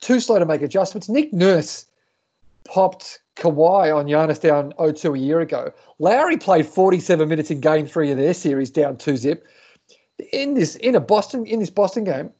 too 0.00 0.20
slow 0.20 0.38
to 0.38 0.46
make 0.46 0.62
adjustments. 0.62 1.08
Nick 1.08 1.32
Nurse 1.32 1.86
popped 2.64 3.20
Kawhi 3.36 3.94
on 3.94 4.06
Giannis 4.06 4.40
down 4.40 4.72
0-2 4.78 5.16
a 5.16 5.18
year 5.18 5.40
ago. 5.40 5.72
Lowry 5.98 6.36
played 6.36 6.66
47 6.66 7.28
minutes 7.28 7.50
in 7.50 7.60
game 7.60 7.86
three 7.86 8.10
of 8.10 8.18
their 8.18 8.34
series 8.34 8.70
down 8.70 8.96
2 8.96 9.16
zip. 9.16 9.46
In 10.32 10.54
this 10.54 10.76
in 10.76 10.94
a 10.94 11.00
Boston 11.00 11.46
in 11.46 11.58
this 11.58 11.70
Boston 11.70 12.04
game, 12.04 12.30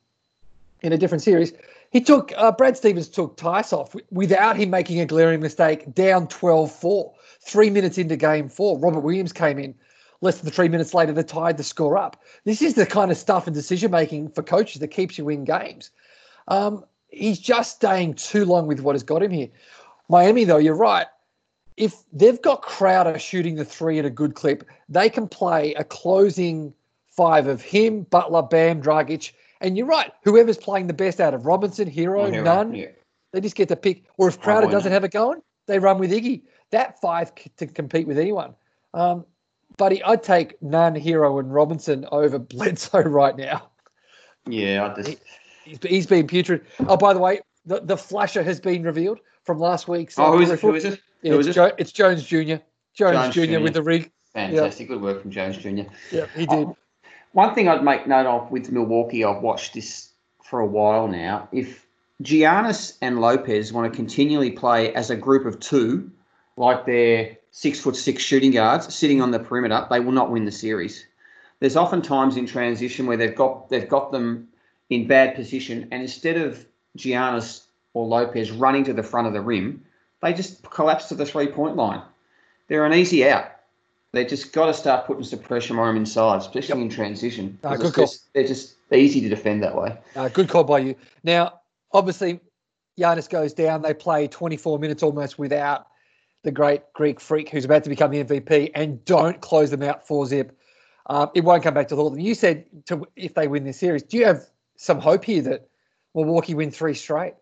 in 0.82 0.92
a 0.92 0.98
different 0.98 1.22
series, 1.22 1.52
he 1.90 2.00
took 2.00 2.32
uh, 2.36 2.52
Brad 2.52 2.76
Stevens 2.76 3.08
took 3.08 3.36
Theis 3.36 3.72
off 3.72 3.94
without 4.10 4.56
him 4.56 4.70
making 4.70 5.00
a 5.00 5.06
glaring 5.06 5.40
mistake 5.40 5.92
down 5.94 6.26
12-4. 6.28 7.12
Three 7.40 7.70
minutes 7.70 7.98
into 7.98 8.16
game 8.16 8.48
four, 8.48 8.78
Robert 8.78 9.00
Williams 9.00 9.32
came 9.32 9.58
in. 9.58 9.74
Less 10.20 10.38
than 10.38 10.52
three 10.52 10.68
minutes 10.68 10.94
later, 10.94 11.12
they 11.12 11.24
tied 11.24 11.56
the 11.56 11.64
score 11.64 11.98
up. 11.98 12.22
This 12.44 12.62
is 12.62 12.74
the 12.74 12.86
kind 12.86 13.10
of 13.10 13.16
stuff 13.16 13.48
and 13.48 13.54
decision 13.54 13.90
making 13.90 14.28
for 14.28 14.42
coaches 14.44 14.80
that 14.80 14.88
keeps 14.88 15.18
you 15.18 15.28
in 15.28 15.44
games. 15.44 15.90
Um, 16.46 16.84
he's 17.08 17.40
just 17.40 17.76
staying 17.76 18.14
too 18.14 18.44
long 18.44 18.68
with 18.68 18.80
what 18.80 18.94
has 18.94 19.02
got 19.02 19.22
him 19.22 19.32
here. 19.32 19.48
Miami, 20.12 20.44
though, 20.44 20.58
you're 20.58 20.76
right. 20.76 21.06
If 21.78 21.94
they've 22.12 22.40
got 22.42 22.60
Crowder 22.60 23.18
shooting 23.18 23.54
the 23.54 23.64
three 23.64 23.98
at 23.98 24.04
a 24.04 24.10
good 24.10 24.34
clip, 24.34 24.62
they 24.90 25.08
can 25.08 25.26
play 25.26 25.72
a 25.74 25.84
closing 25.84 26.74
five 27.08 27.46
of 27.46 27.62
him, 27.62 28.02
Butler, 28.02 28.42
Bam, 28.42 28.82
Dragic. 28.82 29.32
And 29.62 29.76
you're 29.76 29.86
right. 29.86 30.12
Whoever's 30.22 30.58
playing 30.58 30.86
the 30.88 30.92
best 30.92 31.18
out 31.18 31.32
of 31.32 31.46
Robinson, 31.46 31.90
Herro, 31.90 32.30
Herro, 32.30 32.44
Nunn, 32.44 32.74
Yeah. 32.74 32.88
they 33.32 33.40
just 33.40 33.56
get 33.56 33.68
to 33.70 33.76
pick. 33.76 34.04
Or 34.18 34.28
if 34.28 34.38
Crowder 34.38 34.66
doesn't 34.70 34.92
have 34.92 35.02
it 35.02 35.12
going, 35.12 35.40
they 35.66 35.78
run 35.78 35.98
with 35.98 36.12
Iggy. 36.12 36.42
That 36.72 37.00
five 37.00 37.32
to 37.56 37.66
compete 37.66 38.06
with 38.06 38.18
anyone. 38.18 38.54
Um, 38.92 39.24
buddy, 39.78 40.02
I'd 40.04 40.22
take 40.22 40.60
Nunn, 40.62 40.94
Herro, 40.94 41.40
and 41.40 41.54
Robinson 41.54 42.06
over 42.12 42.38
Bledsoe 42.38 43.00
right 43.04 43.36
now. 43.36 43.70
Yeah, 44.46 44.92
I 44.92 45.02
just 45.02 45.22
He's, 45.64 45.78
he's 45.82 46.06
been 46.06 46.26
putrid. 46.26 46.66
Oh, 46.80 46.98
by 46.98 47.14
the 47.14 47.20
way, 47.20 47.40
the, 47.64 47.80
the 47.80 47.96
flasher 47.96 48.42
has 48.42 48.60
been 48.60 48.82
revealed 48.82 49.20
from 49.44 49.58
last 49.58 49.88
week's. 49.88 50.18
oh, 50.18 50.24
uh, 50.24 50.32
who 50.32 50.40
is 50.42 50.50
it? 50.50 50.60
Who 50.60 50.74
is 50.74 50.84
it? 50.84 51.00
Yeah, 51.22 51.32
Who 51.32 51.38
it's, 51.40 51.48
it? 51.48 51.52
jo- 51.52 51.72
it's 51.78 51.92
Jones 51.92 52.24
Jr. 52.24 52.36
Jones, 52.36 52.62
Jones 52.94 53.34
Jr. 53.34 53.44
Jr. 53.44 53.60
with 53.60 53.74
the 53.74 53.82
rig. 53.82 54.10
Fantastic, 54.34 54.88
good 54.88 55.00
work 55.00 55.22
from 55.22 55.30
Jones 55.30 55.56
Jr. 55.58 55.68
Yeah, 56.10 56.26
he 56.34 56.46
did. 56.46 56.48
Oh, 56.50 56.76
One 57.32 57.54
thing 57.54 57.68
I'd 57.68 57.84
make 57.84 58.06
note 58.06 58.26
of 58.26 58.50
with 58.50 58.70
Milwaukee, 58.72 59.24
I've 59.24 59.42
watched 59.42 59.74
this 59.74 60.10
for 60.42 60.60
a 60.60 60.66
while 60.66 61.06
now. 61.08 61.48
If 61.52 61.86
Giannis 62.22 62.96
and 63.02 63.20
Lopez 63.20 63.72
want 63.72 63.90
to 63.92 63.96
continually 63.96 64.50
play 64.50 64.92
as 64.94 65.10
a 65.10 65.16
group 65.16 65.46
of 65.46 65.60
two, 65.60 66.10
like 66.56 66.86
they're 66.86 67.36
six 67.50 67.78
foot 67.80 67.96
six 67.96 68.22
shooting 68.22 68.50
guards 68.50 68.92
sitting 68.94 69.20
on 69.20 69.30
the 69.30 69.38
perimeter, 69.38 69.86
they 69.90 70.00
will 70.00 70.12
not 70.12 70.30
win 70.30 70.44
the 70.44 70.52
series. 70.52 71.06
There's 71.60 71.76
often 71.76 72.02
times 72.02 72.36
in 72.36 72.46
transition 72.46 73.06
where 73.06 73.16
they've 73.16 73.34
got 73.36 73.68
they've 73.68 73.88
got 73.88 74.12
them 74.12 74.48
in 74.90 75.06
bad 75.06 75.34
position, 75.34 75.88
and 75.92 76.02
instead 76.02 76.36
of 76.36 76.66
Giannis 76.98 77.64
or 77.94 78.06
Lopez 78.06 78.50
running 78.50 78.84
to 78.84 78.92
the 78.92 79.02
front 79.02 79.26
of 79.26 79.32
the 79.32 79.40
rim, 79.40 79.84
they 80.22 80.32
just 80.32 80.62
collapse 80.70 81.08
to 81.08 81.14
the 81.14 81.26
three 81.26 81.46
point 81.48 81.76
line. 81.76 82.02
They're 82.68 82.86
an 82.86 82.94
easy 82.94 83.28
out. 83.28 83.46
They 84.12 84.24
just 84.24 84.52
got 84.52 84.66
to 84.66 84.74
start 84.74 85.06
putting 85.06 85.24
some 85.24 85.38
pressure 85.40 85.78
on 85.80 85.86
them 85.88 85.96
inside, 85.96 86.38
especially 86.40 86.82
in 86.82 86.88
transition. 86.90 87.58
'cause 87.62 87.78
good 87.78 87.94
call. 87.94 88.04
just- 88.04 88.32
they're 88.32 88.46
just 88.46 88.74
easy 88.92 89.20
to 89.22 89.28
defend 89.28 89.62
that 89.62 89.74
way. 89.74 89.96
Uh, 90.16 90.28
good 90.28 90.48
call 90.48 90.64
by 90.64 90.78
you. 90.78 90.94
Now, 91.24 91.60
obviously, 91.92 92.40
Giannis 92.98 93.28
goes 93.28 93.54
down. 93.54 93.80
They 93.82 93.94
play 93.94 94.28
24 94.28 94.78
minutes 94.78 95.02
almost 95.02 95.38
without 95.38 95.86
the 96.42 96.50
great 96.50 96.82
Greek 96.92 97.20
freak 97.20 97.48
who's 97.48 97.64
about 97.64 97.84
to 97.84 97.90
become 97.90 98.10
the 98.10 98.18
MVP 98.22 98.70
and 98.74 99.02
don't 99.04 99.40
close 99.40 99.70
them 99.70 99.82
out 99.82 100.06
4 100.06 100.26
zip. 100.26 100.58
Um, 101.06 101.30
it 101.34 101.42
won't 101.44 101.62
come 101.62 101.72
back 101.74 101.88
to 101.88 101.96
them. 101.96 102.18
You 102.18 102.34
said 102.34 102.64
to, 102.86 103.06
if 103.16 103.34
they 103.34 103.48
win 103.48 103.64
this 103.64 103.78
series, 103.78 104.02
do 104.02 104.16
you 104.18 104.26
have 104.26 104.44
some 104.76 104.98
hope 105.00 105.24
here 105.24 105.40
that 105.42 105.68
Milwaukee 106.14 106.54
win 106.54 106.70
three 106.70 106.94
straight? 106.94 107.34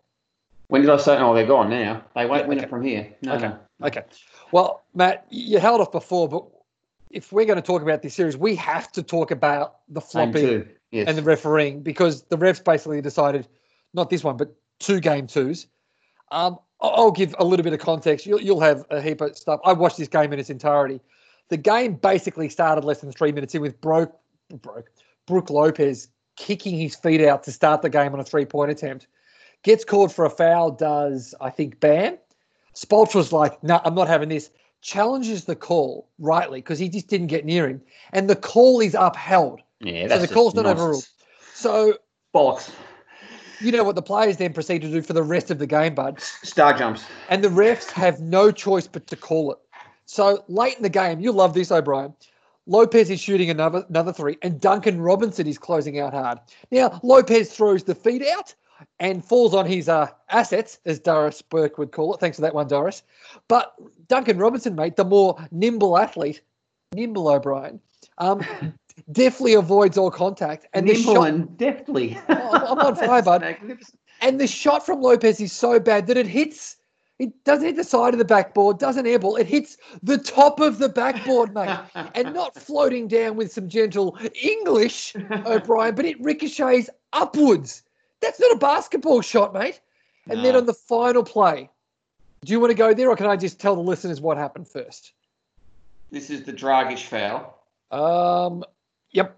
When 0.71 0.79
did 0.79 0.89
I 0.89 0.95
say? 0.95 1.17
Oh, 1.17 1.33
they're 1.35 1.45
gone 1.45 1.69
now. 1.69 2.01
They 2.15 2.25
won't 2.25 2.43
Yeah, 2.43 2.47
win 2.47 2.57
okay. 2.59 2.65
it 2.65 2.69
from 2.69 2.81
here. 2.81 3.13
No, 3.21 3.33
Okay. 3.33 3.49
no. 3.79 3.87
Okay. 3.87 4.03
Well, 4.53 4.83
Matt, 4.93 5.25
you 5.29 5.59
held 5.59 5.81
off 5.81 5.91
before, 5.91 6.29
but 6.29 6.45
if 7.09 7.33
we're 7.33 7.43
going 7.43 7.57
to 7.57 7.61
talk 7.61 7.81
about 7.81 8.01
this 8.01 8.13
series, 8.13 8.37
we 8.37 8.55
have 8.55 8.89
to 8.93 9.03
talk 9.03 9.31
about 9.31 9.79
the 9.89 9.99
flopping. 9.99 10.69
Yes. 10.91 11.07
and 11.09 11.17
the 11.17 11.23
refereeing 11.23 11.81
because 11.83 12.23
the 12.23 12.37
refs 12.37 12.63
basically 12.63 13.01
decided 13.01 13.47
not 13.93 14.09
this 14.09 14.23
one, 14.23 14.37
but 14.37 14.55
two 14.79 15.01
game 15.01 15.27
twos. 15.27 15.67
Um, 16.31 16.57
I'll 16.79 17.11
give 17.11 17.35
a 17.37 17.43
little 17.43 17.63
bit 17.65 17.73
of 17.73 17.79
context. 17.79 18.25
You'll, 18.25 18.41
you'll 18.41 18.61
have 18.61 18.85
a 18.89 19.01
heap 19.01 19.19
of 19.19 19.37
stuff. 19.37 19.59
I 19.65 19.73
watched 19.73 19.97
this 19.97 20.07
game 20.07 20.31
in 20.31 20.39
its 20.39 20.49
entirety. 20.49 21.01
The 21.49 21.57
game 21.57 21.95
basically 21.95 22.47
started 22.47 22.85
less 22.85 23.01
than 23.01 23.11
three 23.11 23.33
minutes 23.33 23.53
in 23.55 23.61
with 23.61 23.79
Broke, 23.81 24.13
Broke, 24.61 24.89
Brooke 25.27 25.49
Lopez 25.49 26.07
kicking 26.37 26.77
his 26.77 26.95
feet 26.95 27.21
out 27.21 27.43
to 27.43 27.51
start 27.51 27.81
the 27.81 27.89
game 27.89 28.13
on 28.13 28.21
a 28.21 28.23
three 28.23 28.45
point 28.45 28.71
attempt. 28.71 29.07
Gets 29.63 29.85
called 29.85 30.13
for 30.13 30.25
a 30.25 30.29
foul, 30.29 30.71
does, 30.71 31.35
I 31.39 31.49
think, 31.49 31.79
Bam. 31.79 32.17
Spoelstra's 32.75 33.31
like, 33.31 33.61
no, 33.63 33.79
I'm 33.85 33.93
not 33.95 34.07
having 34.07 34.29
this. 34.29 34.49
Challenges 34.81 35.45
the 35.45 35.55
call 35.55 36.07
rightly 36.17 36.59
because 36.59 36.79
he 36.79 36.89
just 36.89 37.07
didn't 37.07 37.27
get 37.27 37.45
near 37.45 37.67
him. 37.69 37.81
And 38.13 38.29
the 38.29 38.35
call 38.35 38.79
is 38.81 38.95
upheld. 38.95 39.61
yeah, 39.81 40.03
So 40.03 40.07
that's 40.07 40.21
the 40.21 40.27
just 40.27 40.33
call's 40.33 40.55
not 40.55 40.63
nonsense. 40.65 40.79
overruled. 40.81 41.07
So 41.53 41.97
Bollocks. 42.33 42.71
you 43.59 43.71
know 43.71 43.83
what 43.83 43.95
the 43.95 44.01
players 44.01 44.37
then 44.37 44.53
proceed 44.53 44.81
to 44.81 44.89
do 44.89 45.01
for 45.03 45.13
the 45.13 45.21
rest 45.21 45.51
of 45.51 45.59
the 45.59 45.67
game, 45.67 45.93
bud. 45.93 46.19
Star 46.21 46.75
jumps. 46.75 47.03
And 47.29 47.43
the 47.43 47.49
refs 47.49 47.91
have 47.91 48.19
no 48.21 48.51
choice 48.51 48.87
but 48.87 49.05
to 49.07 49.15
call 49.15 49.51
it. 49.51 49.59
So 50.05 50.43
late 50.47 50.77
in 50.77 50.81
the 50.83 50.89
game, 50.89 51.19
you'll 51.19 51.35
love 51.35 51.53
this, 51.53 51.71
O'Brien. 51.71 52.15
Lopez 52.65 53.09
is 53.11 53.19
shooting 53.19 53.49
another 53.49 53.85
another 53.89 54.13
three, 54.13 54.37
and 54.43 54.59
Duncan 54.61 55.01
Robinson 55.01 55.45
is 55.47 55.57
closing 55.57 55.99
out 55.99 56.13
hard. 56.13 56.39
Now 56.71 56.99
Lopez 57.03 57.51
throws 57.53 57.83
the 57.83 57.95
feed 57.95 58.23
out 58.23 58.53
and 58.99 59.23
falls 59.23 59.53
on 59.53 59.65
his 59.65 59.89
uh, 59.89 60.07
assets, 60.29 60.79
as 60.85 60.99
Doris 60.99 61.41
Burke 61.41 61.77
would 61.77 61.91
call 61.91 62.13
it. 62.13 62.19
Thanks 62.19 62.37
for 62.37 62.41
that 62.41 62.53
one, 62.53 62.67
Doris. 62.67 63.03
But 63.47 63.73
Duncan 64.07 64.37
Robinson, 64.37 64.75
mate, 64.75 64.95
the 64.95 65.05
more 65.05 65.37
nimble 65.51 65.97
athlete, 65.97 66.41
nimble 66.93 67.27
O'Brien, 67.27 67.79
um, 68.17 68.45
definitely 69.11 69.53
avoids 69.53 69.97
all 69.97 70.11
contact. 70.11 70.67
And 70.73 70.87
the 70.87 70.93
Nimble 70.93 71.15
shot, 71.15 71.27
and 71.29 71.57
deftly. 71.57 72.19
Oh, 72.29 72.77
I'm 72.77 72.79
on 72.79 72.95
fire, 72.95 73.21
bud. 73.21 73.57
and 74.21 74.39
the 74.39 74.47
shot 74.47 74.85
from 74.85 75.01
Lopez 75.01 75.39
is 75.39 75.51
so 75.51 75.79
bad 75.79 76.07
that 76.07 76.17
it 76.17 76.27
hits. 76.27 76.77
It 77.19 77.43
doesn't 77.43 77.65
hit 77.65 77.75
the 77.75 77.83
side 77.83 78.13
of 78.13 78.17
the 78.17 78.25
backboard, 78.25 78.79
doesn't 78.79 79.05
airball. 79.05 79.39
It 79.39 79.45
hits 79.45 79.77
the 80.01 80.17
top 80.17 80.59
of 80.59 80.79
the 80.79 80.89
backboard, 80.89 81.53
mate. 81.53 81.77
and 82.15 82.33
not 82.33 82.55
floating 82.55 83.07
down 83.07 83.35
with 83.35 83.51
some 83.51 83.69
gentle 83.69 84.17
English, 84.41 85.13
O'Brien, 85.45 85.93
but 85.93 86.05
it 86.05 86.19
ricochets 86.19 86.89
upwards. 87.13 87.83
That's 88.21 88.39
not 88.39 88.51
a 88.51 88.55
basketball 88.57 89.21
shot, 89.21 89.53
mate. 89.53 89.79
And 90.29 90.45
then 90.45 90.55
on 90.55 90.65
the 90.65 90.73
final 90.73 91.23
play, 91.23 91.69
do 92.45 92.53
you 92.53 92.59
want 92.59 92.71
to 92.71 92.75
go 92.77 92.93
there 92.93 93.09
or 93.09 93.15
can 93.15 93.25
I 93.25 93.35
just 93.35 93.59
tell 93.59 93.75
the 93.75 93.81
listeners 93.81 94.21
what 94.21 94.37
happened 94.37 94.67
first? 94.67 95.13
This 96.11 96.29
is 96.29 96.43
the 96.43 96.53
Dragic 96.53 96.99
foul. 96.99 97.57
Um, 97.91 98.63
yep. 99.11 99.37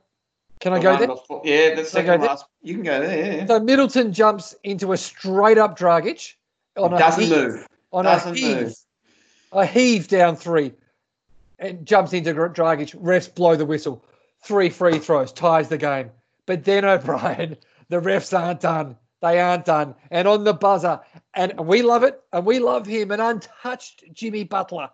Can 0.60 0.74
I 0.74 0.78
The 0.78 0.84
go 0.84 0.98
there? 0.98 1.08
before- 1.08 1.42
yeah, 1.46 1.76
the 1.76 1.86
second 1.86 2.08
go 2.08 2.18
there? 2.18 2.28
last. 2.28 2.46
You 2.62 2.74
can 2.76 2.84
go 2.84 3.00
there. 3.02 3.38
Yeah. 3.38 3.46
So 3.46 3.60
Middleton 3.60 4.14
jumps 4.14 4.56
into 4.64 4.92
a 4.94 4.98
straight 4.98 5.58
up 5.58 5.78
Dragic. 5.78 6.34
On 6.78 6.94
a 6.94 6.98
Doesn't 6.98 7.24
heave- 7.24 7.32
move. 7.32 7.68
On 7.92 8.06
Doesn't 8.06 8.36
a 8.36 8.40
heave. 8.40 8.62
move. 8.64 8.76
A 9.54 9.66
heave 9.66 10.08
down 10.08 10.36
three. 10.36 10.74
And 11.60 11.86
jumps 11.86 12.14
into 12.14 12.34
Dra- 12.34 12.50
Dragic. 12.54 12.96
Refs 13.02 13.34
blow 13.34 13.56
the 13.56 13.66
whistle. 13.66 14.04
Three 14.42 14.70
free 14.70 15.00
throws. 15.00 15.32
Ties 15.32 15.70
the 15.70 15.78
game. 15.78 16.12
But 16.46 16.64
then 16.66 16.84
O'Brien, 16.86 17.56
the 17.90 18.02
refs 18.02 18.38
aren't 18.38 18.62
done. 18.62 18.98
They 19.22 19.40
aren't 19.40 19.66
done. 19.66 19.96
And 20.12 20.28
on 20.28 20.44
the 20.44 20.54
buzzer, 20.54 21.00
and 21.34 21.58
we 21.60 21.82
love 21.82 22.04
it, 22.04 22.22
and 22.34 22.46
we 22.46 22.60
love 22.60 22.86
him, 22.86 23.12
an 23.12 23.22
untouched 23.22 24.04
Jimmy 24.14 24.44
Butler 24.44 24.90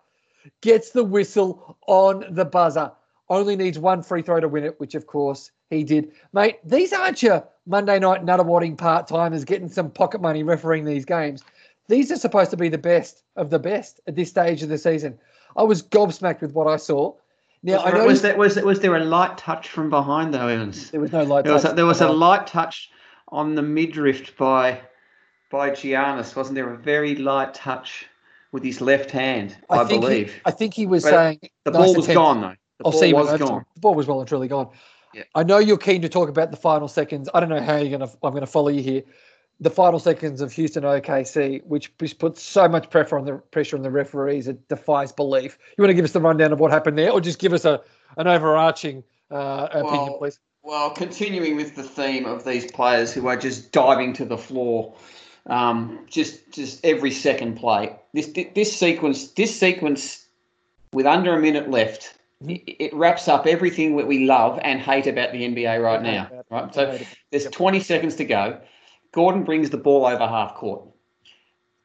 gets 0.60 0.90
the 0.90 1.04
whistle 1.04 1.76
on 1.86 2.24
the 2.30 2.44
buzzer. 2.44 2.92
Only 3.28 3.56
needs 3.56 3.78
one 3.78 4.02
free 4.02 4.22
throw 4.22 4.40
to 4.40 4.48
win 4.48 4.64
it, 4.64 4.78
which 4.78 4.94
of 4.94 5.06
course 5.06 5.50
he 5.68 5.84
did. 5.84 6.12
Mate, 6.32 6.58
these 6.64 6.92
aren't 6.92 7.22
your 7.22 7.46
Monday 7.66 7.98
night 7.98 8.24
nutterwadding 8.24 8.76
part 8.76 9.06
timers 9.06 9.44
getting 9.44 9.68
some 9.68 9.90
pocket 9.90 10.20
money 10.20 10.42
refereeing 10.42 10.84
these 10.84 11.04
games. 11.04 11.44
These 11.88 12.10
are 12.12 12.16
supposed 12.16 12.50
to 12.50 12.56
be 12.56 12.68
the 12.68 12.78
best 12.78 13.22
of 13.36 13.50
the 13.50 13.58
best 13.58 14.00
at 14.06 14.16
this 14.16 14.30
stage 14.30 14.62
of 14.62 14.68
the 14.68 14.78
season. 14.78 15.18
I 15.56 15.64
was 15.64 15.82
gobsmacked 15.82 16.40
with 16.40 16.52
what 16.52 16.66
I 16.66 16.76
saw. 16.76 17.14
Now 17.62 17.74
was, 17.74 17.82
I 17.84 17.90
there, 17.90 18.00
know 18.00 18.06
was, 18.06 18.22
there, 18.22 18.36
was, 18.36 18.54
there, 18.54 18.64
was 18.64 18.80
there 18.80 18.96
a 18.96 19.04
light 19.04 19.36
touch 19.36 19.68
from 19.68 19.90
behind 19.90 20.32
though, 20.32 20.48
Evans? 20.48 20.90
there 20.90 21.00
was 21.00 21.12
no 21.12 21.24
light. 21.24 21.44
There 21.44 21.52
was 21.52 21.64
a, 21.64 21.68
touch. 21.68 21.76
there 21.76 21.86
was 21.86 22.00
a 22.00 22.08
light 22.08 22.46
touch 22.46 22.90
on 23.28 23.54
the 23.54 23.62
midriff 23.62 24.36
by 24.36 24.80
by 25.50 25.70
Giannis, 25.70 26.34
wasn't 26.36 26.54
there? 26.54 26.72
A 26.72 26.78
very 26.78 27.16
light 27.16 27.52
touch 27.54 28.06
with 28.52 28.64
his 28.64 28.80
left 28.80 29.10
hand, 29.10 29.56
I, 29.68 29.84
think 29.84 30.02
believe. 30.02 30.32
He, 30.34 30.40
I 30.44 30.50
think 30.50 30.74
he 30.74 30.86
was 30.86 31.02
But 31.02 31.10
saying 31.10 31.40
the 31.64 31.70
nice 31.72 31.84
ball 31.84 31.94
was 31.96 32.04
attempt. 32.06 32.14
gone 32.16 32.40
though. 32.40 32.48
The 32.78 32.84
I'll 32.86 32.90
ball 32.92 33.00
see 33.00 33.12
was 33.12 33.38
gone. 33.38 33.64
The 33.74 33.80
ball 33.80 33.94
was 33.94 34.06
well 34.06 34.20
and 34.20 34.28
truly 34.28 34.48
gone. 34.48 34.70
Yeah. 35.12 35.24
I 35.34 35.42
know 35.42 35.58
you're 35.58 35.76
keen 35.76 36.02
to 36.02 36.08
talk 36.08 36.28
about 36.28 36.50
the 36.52 36.56
final 36.56 36.88
seconds. 36.88 37.28
I 37.34 37.40
don't 37.40 37.48
know 37.48 37.60
how 37.60 37.76
you're 37.76 37.98
gonna. 37.98 38.10
I'm 38.22 38.32
gonna 38.32 38.46
follow 38.46 38.68
you 38.68 38.82
here. 38.82 39.02
The 39.60 39.70
final 39.70 39.98
seconds 39.98 40.40
of 40.40 40.52
Houston 40.52 40.84
OKC, 40.84 41.62
which 41.66 41.92
just 41.98 42.18
puts 42.18 42.42
so 42.42 42.66
much 42.66 42.88
pressure 42.88 43.18
on 43.18 43.26
the 43.26 43.34
pressure 43.34 43.76
on 43.76 43.82
the 43.82 43.90
referees, 43.90 44.48
it 44.48 44.68
defies 44.68 45.12
belief. 45.12 45.58
You 45.76 45.82
want 45.82 45.90
to 45.90 45.94
give 45.94 46.04
us 46.04 46.12
the 46.12 46.20
rundown 46.20 46.52
of 46.52 46.60
what 46.60 46.70
happened 46.70 46.96
there, 46.96 47.10
or 47.10 47.20
just 47.20 47.38
give 47.38 47.52
us 47.52 47.64
a 47.64 47.80
an 48.16 48.26
overarching 48.26 49.04
uh, 49.30 49.68
opinion, 49.70 49.92
Well, 49.92 50.18
please? 50.18 50.40
Well, 50.62 50.90
continuing 50.90 51.56
with 51.56 51.76
the 51.76 51.82
theme 51.82 52.26
of 52.26 52.44
these 52.44 52.70
players 52.70 53.12
who 53.12 53.26
are 53.26 53.36
just 53.36 53.72
diving 53.72 54.12
to 54.14 54.24
the 54.24 54.38
floor, 54.38 54.94
um, 55.46 56.00
just 56.06 56.50
just 56.52 56.84
every 56.84 57.10
second 57.10 57.56
play. 57.56 57.96
This 58.12 58.32
this 58.54 58.76
sequence 58.76 59.28
this 59.32 59.58
sequence 59.58 60.26
with 60.92 61.06
under 61.06 61.34
a 61.34 61.40
minute 61.40 61.70
left, 61.70 62.14
it, 62.46 62.62
it 62.78 62.94
wraps 62.94 63.28
up 63.28 63.46
everything 63.46 63.96
that 63.96 64.06
we 64.06 64.26
love 64.26 64.58
and 64.62 64.80
hate 64.80 65.06
about 65.06 65.32
the 65.32 65.42
NBA 65.42 65.82
right 65.82 66.02
now. 66.02 66.30
Right, 66.50 66.74
so 66.74 66.98
there's 67.30 67.46
20 67.46 67.80
seconds 67.80 68.16
to 68.16 68.24
go. 68.24 68.60
Gordon 69.12 69.42
brings 69.44 69.70
the 69.70 69.76
ball 69.76 70.06
over 70.06 70.26
half 70.26 70.54
court. 70.54 70.82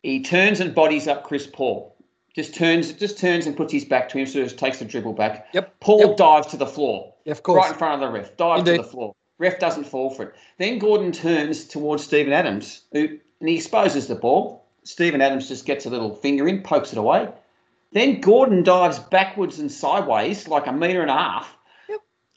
He 0.03 0.21
turns 0.23 0.59
and 0.59 0.75
bodies 0.75 1.07
up 1.07 1.23
Chris 1.23 1.47
Paul. 1.47 1.95
Just 2.35 2.53
turns, 2.53 2.91
just 2.93 3.17
turns 3.17 3.47
and 3.47 3.55
puts 3.55 3.71
his 3.71 3.85
back 3.85 4.09
to 4.09 4.17
him, 4.17 4.25
so 4.27 4.39
he 4.39 4.43
just 4.45 4.57
takes 4.59 4.79
the 4.79 4.85
dribble 4.85 5.13
back. 5.13 5.47
Yep. 5.53 5.79
Paul 5.79 5.99
Yep. 6.01 6.17
dives 6.17 6.47
to 6.47 6.57
the 6.57 6.67
floor 6.67 7.13
Yeah, 7.23 7.31
of 7.31 7.43
course. 7.43 7.61
right 7.63 7.71
in 7.71 7.77
front 7.77 7.93
of 7.95 7.99
the 8.01 8.13
ref, 8.13 8.35
dives 8.37 8.59
Indeed. 8.59 8.77
to 8.77 8.83
the 8.83 8.87
floor. 8.89 9.15
Ref 9.39 9.57
doesn't 9.59 9.85
fall 9.85 10.09
for 10.09 10.23
it. 10.23 10.35
Then 10.57 10.77
Gordon 10.77 11.11
turns 11.11 11.65
towards 11.65 12.03
Steven 12.03 12.33
Adams, 12.33 12.81
who 12.91 13.17
and 13.41 13.49
he 13.49 13.55
exposes 13.55 14.07
the 14.07 14.15
ball. 14.15 14.63
Steven 14.83 15.21
Adams 15.21 15.47
just 15.49 15.65
gets 15.65 15.85
a 15.85 15.89
little 15.89 16.13
finger 16.15 16.47
in, 16.47 16.61
pokes 16.61 16.91
it 16.93 16.97
away. 16.97 17.27
Then 17.91 18.21
Gordon 18.21 18.63
dives 18.63 18.99
backwards 18.99 19.59
and 19.59 19.71
sideways, 19.71 20.47
like 20.47 20.67
a 20.67 20.71
metre 20.71 21.01
and 21.01 21.09
a 21.11 21.13
half. 21.17 21.54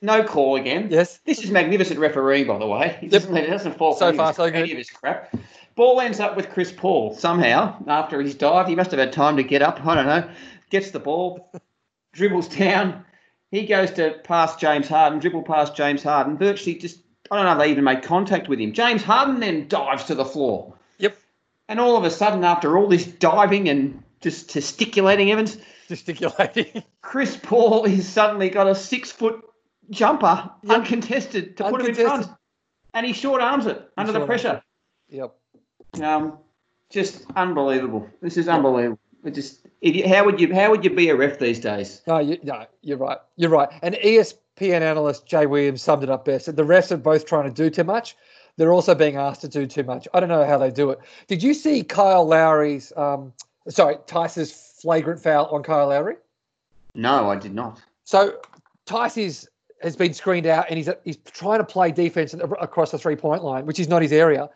Yep. 0.00 0.20
No 0.20 0.24
call 0.24 0.56
again. 0.56 0.88
Yes. 0.90 1.18
This 1.24 1.42
is 1.42 1.50
magnificent 1.50 1.98
refereeing, 2.00 2.46
by 2.46 2.58
the 2.58 2.66
way. 2.66 2.96
He 3.00 3.06
Yep. 3.06 3.12
doesn't, 3.12 3.36
he 3.36 3.46
doesn't 3.46 3.76
fall 3.76 3.94
for 3.94 3.98
So 4.00 4.08
any, 4.08 4.16
far, 4.16 4.30
of 4.30 4.36
so 4.36 4.44
his, 4.44 4.54
any 4.54 4.72
of 4.72 4.78
his 4.78 4.90
crap. 4.90 5.34
Ball 5.74 6.00
ends 6.00 6.20
up 6.20 6.36
with 6.36 6.50
Chris 6.50 6.72
Paul 6.72 7.14
somehow 7.14 7.76
after 7.86 8.20
he's 8.20 8.34
dived. 8.34 8.68
He 8.68 8.74
must 8.74 8.90
have 8.90 9.00
had 9.00 9.12
time 9.12 9.36
to 9.36 9.42
get 9.42 9.62
up. 9.62 9.84
I 9.86 9.94
don't 9.94 10.06
know. 10.06 10.28
Gets 10.70 10.90
the 10.90 10.98
ball, 10.98 11.50
dribbles 12.12 12.48
down, 12.48 13.04
he 13.50 13.64
goes 13.66 13.90
to 13.92 14.20
pass 14.24 14.56
James 14.56 14.88
Harden, 14.88 15.18
dribble 15.20 15.42
past 15.44 15.74
James 15.74 16.02
Harden, 16.02 16.36
virtually 16.36 16.74
just, 16.74 16.98
I 17.30 17.36
don't 17.36 17.46
know 17.46 17.52
if 17.52 17.58
they 17.58 17.70
even 17.70 17.84
made 17.84 18.02
contact 18.02 18.48
with 18.48 18.58
him. 18.58 18.72
James 18.72 19.02
Harden 19.02 19.40
then 19.40 19.68
dives 19.68 20.04
to 20.04 20.14
the 20.14 20.24
floor. 20.24 20.74
Yep. 20.98 21.16
And 21.68 21.80
all 21.80 21.96
of 21.96 22.04
a 22.04 22.10
sudden, 22.10 22.44
after 22.44 22.76
all 22.76 22.88
this 22.88 23.06
diving 23.06 23.68
and 23.68 24.02
just 24.20 24.52
gesticulating, 24.52 25.30
Evans, 25.32 25.58
Gesticulating. 25.88 26.82
Chris 27.00 27.38
Paul 27.42 27.86
has 27.88 28.06
suddenly 28.06 28.50
got 28.50 28.66
a 28.68 28.74
six 28.74 29.10
foot 29.10 29.42
jumper, 29.90 30.50
Yep. 30.62 30.76
uncontested, 30.76 31.56
to 31.56 31.64
put 31.64 31.80
him 31.80 31.86
in 31.86 31.92
Uncontested. 31.92 32.06
front. 32.24 32.38
And 32.94 33.06
he 33.06 33.12
short 33.12 33.40
arms 33.42 33.66
it 33.66 33.90
under 33.96 34.12
the 34.12 34.24
pressure. 34.26 34.62
yep. 35.08 35.34
Um, 36.02 36.38
just 36.90 37.24
unbelievable. 37.36 38.08
This 38.22 38.36
is 38.36 38.48
unbelievable. 38.48 38.98
It 39.24 39.34
just, 39.34 39.66
if 39.80 39.94
you, 39.96 40.08
how 40.08 40.24
would 40.24 40.40
you 40.40 40.54
how 40.54 40.70
would 40.70 40.84
you 40.84 40.90
be 40.90 41.08
a 41.10 41.16
ref 41.16 41.38
these 41.38 41.58
days? 41.60 42.02
No, 42.06 42.18
you, 42.18 42.38
no, 42.42 42.66
you're 42.82 42.96
right. 42.98 43.18
You're 43.36 43.50
right. 43.50 43.68
And 43.82 43.94
ESPN 43.96 44.80
analyst 44.80 45.26
Jay 45.26 45.46
Williams 45.46 45.82
summed 45.82 46.02
it 46.04 46.10
up 46.10 46.24
best. 46.24 46.46
The 46.46 46.62
refs 46.62 46.90
are 46.92 46.96
both 46.96 47.26
trying 47.26 47.44
to 47.44 47.50
do 47.54 47.68
too 47.68 47.84
much. 47.84 48.16
They're 48.56 48.72
also 48.72 48.94
being 48.94 49.16
asked 49.16 49.40
to 49.42 49.48
do 49.48 49.66
too 49.66 49.82
much. 49.84 50.08
I 50.14 50.20
don't 50.20 50.28
know 50.28 50.44
how 50.46 50.56
they 50.58 50.70
do 50.70 50.90
it. 50.90 50.98
Did 51.26 51.42
you 51.42 51.52
see 51.54 51.82
Kyle 51.82 52.24
Lowry's, 52.26 52.92
um, 52.96 53.32
sorry, 53.68 53.96
Theis's 54.06 54.52
flagrant 54.80 55.20
foul 55.20 55.46
on 55.46 55.62
Kyle 55.62 55.88
Lowry? 55.88 56.16
No, 56.94 57.30
I 57.30 57.36
did 57.36 57.54
not. 57.54 57.80
So 58.04 58.38
Theis 58.86 59.16
is, 59.16 59.48
has 59.82 59.96
been 59.96 60.14
screened 60.14 60.46
out 60.46 60.66
and 60.68 60.76
he's 60.76 60.88
he's 61.04 61.16
trying 61.32 61.58
to 61.58 61.64
play 61.64 61.92
defense 61.92 62.34
across 62.34 62.90
the 62.90 62.98
three 62.98 63.16
point 63.16 63.44
line, 63.44 63.66
which 63.66 63.78
is 63.78 63.88
not 63.88 64.02
his 64.02 64.12
area. 64.12 64.48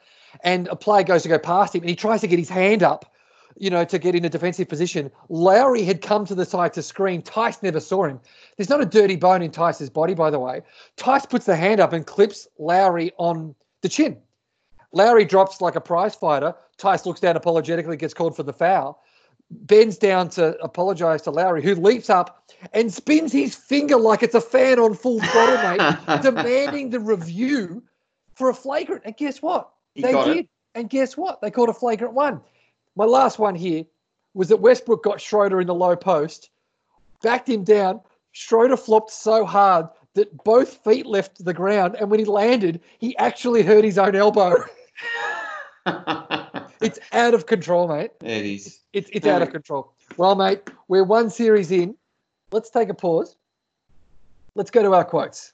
And 0.42 0.68
a 0.68 0.76
player 0.76 1.04
goes 1.04 1.22
to 1.22 1.28
go 1.28 1.38
past 1.38 1.74
him 1.74 1.82
and 1.82 1.90
he 1.90 1.96
tries 1.96 2.20
to 2.22 2.26
get 2.26 2.38
his 2.38 2.48
hand 2.48 2.82
up, 2.82 3.14
you 3.56 3.70
know, 3.70 3.84
to 3.84 3.98
get 3.98 4.14
in 4.14 4.24
a 4.24 4.28
defensive 4.28 4.68
position. 4.68 5.10
Lowry 5.28 5.82
had 5.82 6.00
come 6.00 6.24
to 6.26 6.34
the 6.34 6.46
side 6.46 6.72
to 6.74 6.82
screen. 6.82 7.22
Theis 7.22 7.62
never 7.62 7.80
saw 7.80 8.04
him. 8.04 8.20
There's 8.56 8.70
not 8.70 8.80
a 8.80 8.86
dirty 8.86 9.16
bone 9.16 9.42
in 9.42 9.50
Theis's 9.50 9.90
body, 9.90 10.14
by 10.14 10.30
the 10.30 10.38
way. 10.38 10.62
Theis 10.96 11.26
puts 11.26 11.46
the 11.46 11.56
hand 11.56 11.80
up 11.80 11.92
and 11.92 12.06
clips 12.06 12.48
Lowry 12.58 13.12
on 13.18 13.54
the 13.82 13.88
chin. 13.88 14.18
Lowry 14.92 15.24
drops 15.24 15.60
like 15.60 15.76
a 15.76 15.80
prize 15.80 16.14
fighter. 16.14 16.54
Theis 16.78 17.06
looks 17.06 17.20
down 17.20 17.36
apologetically, 17.36 17.96
gets 17.96 18.14
called 18.14 18.34
for 18.34 18.42
the 18.42 18.52
foul. 18.52 19.02
Bends 19.54 19.98
down 19.98 20.28
to 20.30 20.56
apologize 20.62 21.22
to 21.22 21.30
Lowry, 21.30 21.62
who 21.62 21.74
leaps 21.74 22.10
up 22.10 22.50
and 22.72 22.92
spins 22.92 23.32
his 23.32 23.54
finger 23.54 23.96
like 23.96 24.22
it's 24.22 24.34
a 24.34 24.40
fan 24.40 24.78
on 24.78 24.94
full 24.94 25.20
throttle, 25.20 25.56
mate, 25.56 26.22
demanding 26.22 26.90
the 26.90 27.00
review 27.00 27.82
for 28.34 28.48
a 28.48 28.54
flagrant. 28.54 29.02
And 29.04 29.16
guess 29.16 29.42
what? 29.42 29.70
He 29.94 30.02
they 30.02 30.12
did. 30.12 30.36
it. 30.38 30.48
And 30.74 30.88
guess 30.88 31.16
what? 31.16 31.40
They 31.40 31.50
called 31.50 31.68
a 31.68 31.74
flagrant 31.74 32.14
one. 32.14 32.40
My 32.96 33.04
last 33.04 33.38
one 33.38 33.54
here 33.54 33.84
was 34.34 34.48
that 34.48 34.56
Westbrook 34.56 35.04
got 35.04 35.20
Schroeder 35.20 35.60
in 35.60 35.66
the 35.66 35.74
low 35.74 35.96
post, 35.96 36.50
backed 37.22 37.48
him 37.48 37.64
down. 37.64 38.00
Schroeder 38.32 38.76
flopped 38.76 39.10
so 39.10 39.44
hard 39.44 39.86
that 40.14 40.34
both 40.44 40.82
feet 40.84 41.06
left 41.06 41.44
the 41.44 41.54
ground. 41.54 41.96
And 41.98 42.10
when 42.10 42.20
he 42.20 42.26
landed, 42.26 42.80
he 42.98 43.16
actually 43.18 43.62
hurt 43.62 43.84
his 43.84 43.98
own 43.98 44.16
elbow. 44.16 44.64
it's 46.82 46.98
out 47.12 47.34
of 47.34 47.46
control, 47.46 47.88
mate. 47.88 48.10
it 48.22 48.44
is. 48.44 48.80
It's, 48.92 49.08
it's 49.12 49.26
out 49.26 49.42
of 49.42 49.50
control. 49.50 49.92
Well, 50.16 50.34
mate, 50.34 50.68
we're 50.88 51.04
one 51.04 51.30
series 51.30 51.70
in. 51.70 51.94
Let's 52.50 52.70
take 52.70 52.88
a 52.88 52.94
pause. 52.94 53.36
Let's 54.54 54.70
go 54.70 54.82
to 54.82 54.92
our 54.94 55.04
quotes. 55.04 55.52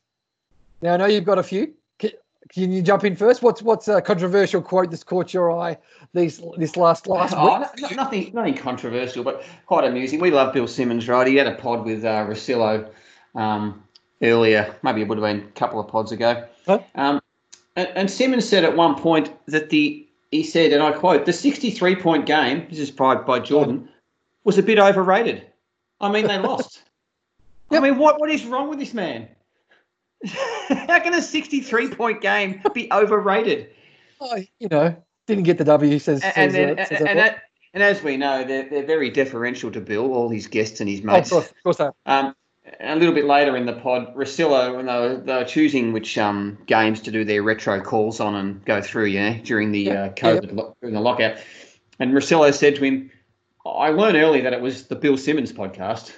Now, 0.82 0.94
I 0.94 0.96
know 0.96 1.06
you've 1.06 1.24
got 1.24 1.38
a 1.38 1.42
few. 1.42 1.72
Can, 1.98 2.10
can 2.48 2.72
you 2.72 2.82
jump 2.82 3.04
in 3.04 3.14
first? 3.14 3.42
What's 3.42 3.62
what's 3.62 3.86
a 3.88 4.00
controversial 4.00 4.60
quote 4.60 4.90
that's 4.90 5.04
caught 5.04 5.32
your 5.32 5.52
eye 5.56 5.76
these 6.14 6.40
this 6.56 6.76
last 6.76 7.06
last 7.06 7.34
Oh, 7.36 7.60
week? 7.60 7.68
no- 7.80 7.88
nothing, 8.02 8.30
nothing 8.34 8.54
controversial, 8.56 9.22
but 9.22 9.44
quite 9.66 9.84
amusing. 9.84 10.18
We 10.20 10.30
love 10.30 10.52
Bill 10.52 10.66
Simmons, 10.66 11.08
right? 11.08 11.26
He 11.26 11.36
had 11.36 11.46
a 11.46 11.54
pod 11.54 11.84
with 11.84 12.04
uh, 12.04 12.26
Russillo 12.26 12.90
um, 13.36 13.84
earlier. 14.22 14.74
Maybe 14.82 15.02
it 15.02 15.08
would 15.08 15.18
have 15.18 15.24
been 15.24 15.46
a 15.46 15.52
couple 15.52 15.78
of 15.78 15.86
pods 15.86 16.10
ago. 16.10 16.46
Huh? 16.66 16.80
Um, 16.96 17.20
and, 17.76 17.88
and 17.94 18.10
Simmons 18.10 18.48
said 18.48 18.64
at 18.64 18.74
one 18.76 18.96
point 18.96 19.30
that 19.46 19.70
the 19.70 20.07
he 20.30 20.42
said, 20.42 20.72
and 20.72 20.82
I 20.82 20.92
quote, 20.92 21.26
the 21.26 21.32
63 21.32 21.96
point 21.96 22.26
game, 22.26 22.66
this 22.68 22.78
is 22.78 22.90
by, 22.90 23.16
by 23.16 23.40
Jordan, 23.40 23.88
was 24.44 24.58
a 24.58 24.62
bit 24.62 24.78
overrated. 24.78 25.46
I 26.00 26.10
mean, 26.10 26.26
they 26.26 26.38
lost. 26.38 26.82
I 27.70 27.80
mean, 27.80 27.98
what 27.98 28.20
what 28.20 28.30
is 28.30 28.44
wrong 28.46 28.68
with 28.68 28.78
this 28.78 28.94
man? 28.94 29.28
How 30.26 31.00
can 31.00 31.14
a 31.14 31.22
63 31.22 31.94
point 31.94 32.20
game 32.20 32.62
be 32.72 32.88
overrated? 32.92 33.70
Oh, 34.20 34.36
you 34.58 34.68
know, 34.68 34.96
didn't 35.26 35.44
get 35.44 35.58
the 35.58 35.64
W. 35.64 35.98
Says, 35.98 36.22
And, 36.22 36.34
says, 36.34 36.52
then, 36.52 36.78
uh, 36.78 36.84
says 36.86 37.00
and, 37.02 37.18
that 37.18 37.42
and, 37.74 37.82
as 37.82 38.02
we 38.02 38.16
know, 38.16 38.44
they're, 38.44 38.68
they're 38.68 38.86
very 38.86 39.10
deferential 39.10 39.70
to 39.70 39.80
Bill, 39.80 40.12
all 40.12 40.28
his 40.28 40.46
guests 40.46 40.80
and 40.80 40.88
his 40.88 41.02
one. 41.02 41.10
Oh, 41.10 41.12
of 41.12 41.18
mates. 41.18 41.30
course, 41.30 41.50
of 41.50 41.62
course, 41.62 41.76
they 41.76 41.84
are. 41.84 41.94
Um, 42.06 42.34
a 42.80 42.96
little 42.96 43.14
bit 43.14 43.24
later 43.24 43.56
in 43.56 43.66
the 43.66 43.72
pod, 43.74 44.14
Russillo, 44.14 44.76
when 44.76 44.86
they 44.86 44.92
were, 44.98 45.16
they 45.16 45.34
were 45.34 45.44
choosing 45.44 45.92
which 45.92 46.18
um, 46.18 46.58
games 46.66 47.00
to 47.02 47.10
do 47.10 47.24
their 47.24 47.42
retro 47.42 47.80
calls 47.80 48.20
on 48.20 48.34
and 48.34 48.64
go 48.64 48.80
through, 48.80 49.06
know, 49.20 49.38
during 49.44 49.72
the 49.72 49.80
Yeah, 49.80 50.02
uh, 50.04 50.08
COVID 50.14 50.52
lo- 50.54 50.76
during 50.80 50.94
the 50.94 51.00
lockout, 51.00 51.36
and 51.98 52.12
Russillo 52.12 52.52
said 52.52 52.76
to 52.76 52.84
him, 52.84 53.10
"I 53.66 53.90
learned 53.90 54.16
early 54.16 54.40
that 54.40 54.52
it 54.52 54.60
was 54.60 54.86
the 54.86 54.96
Bill 54.96 55.16
Simmons 55.16 55.52
podcast, 55.52 56.12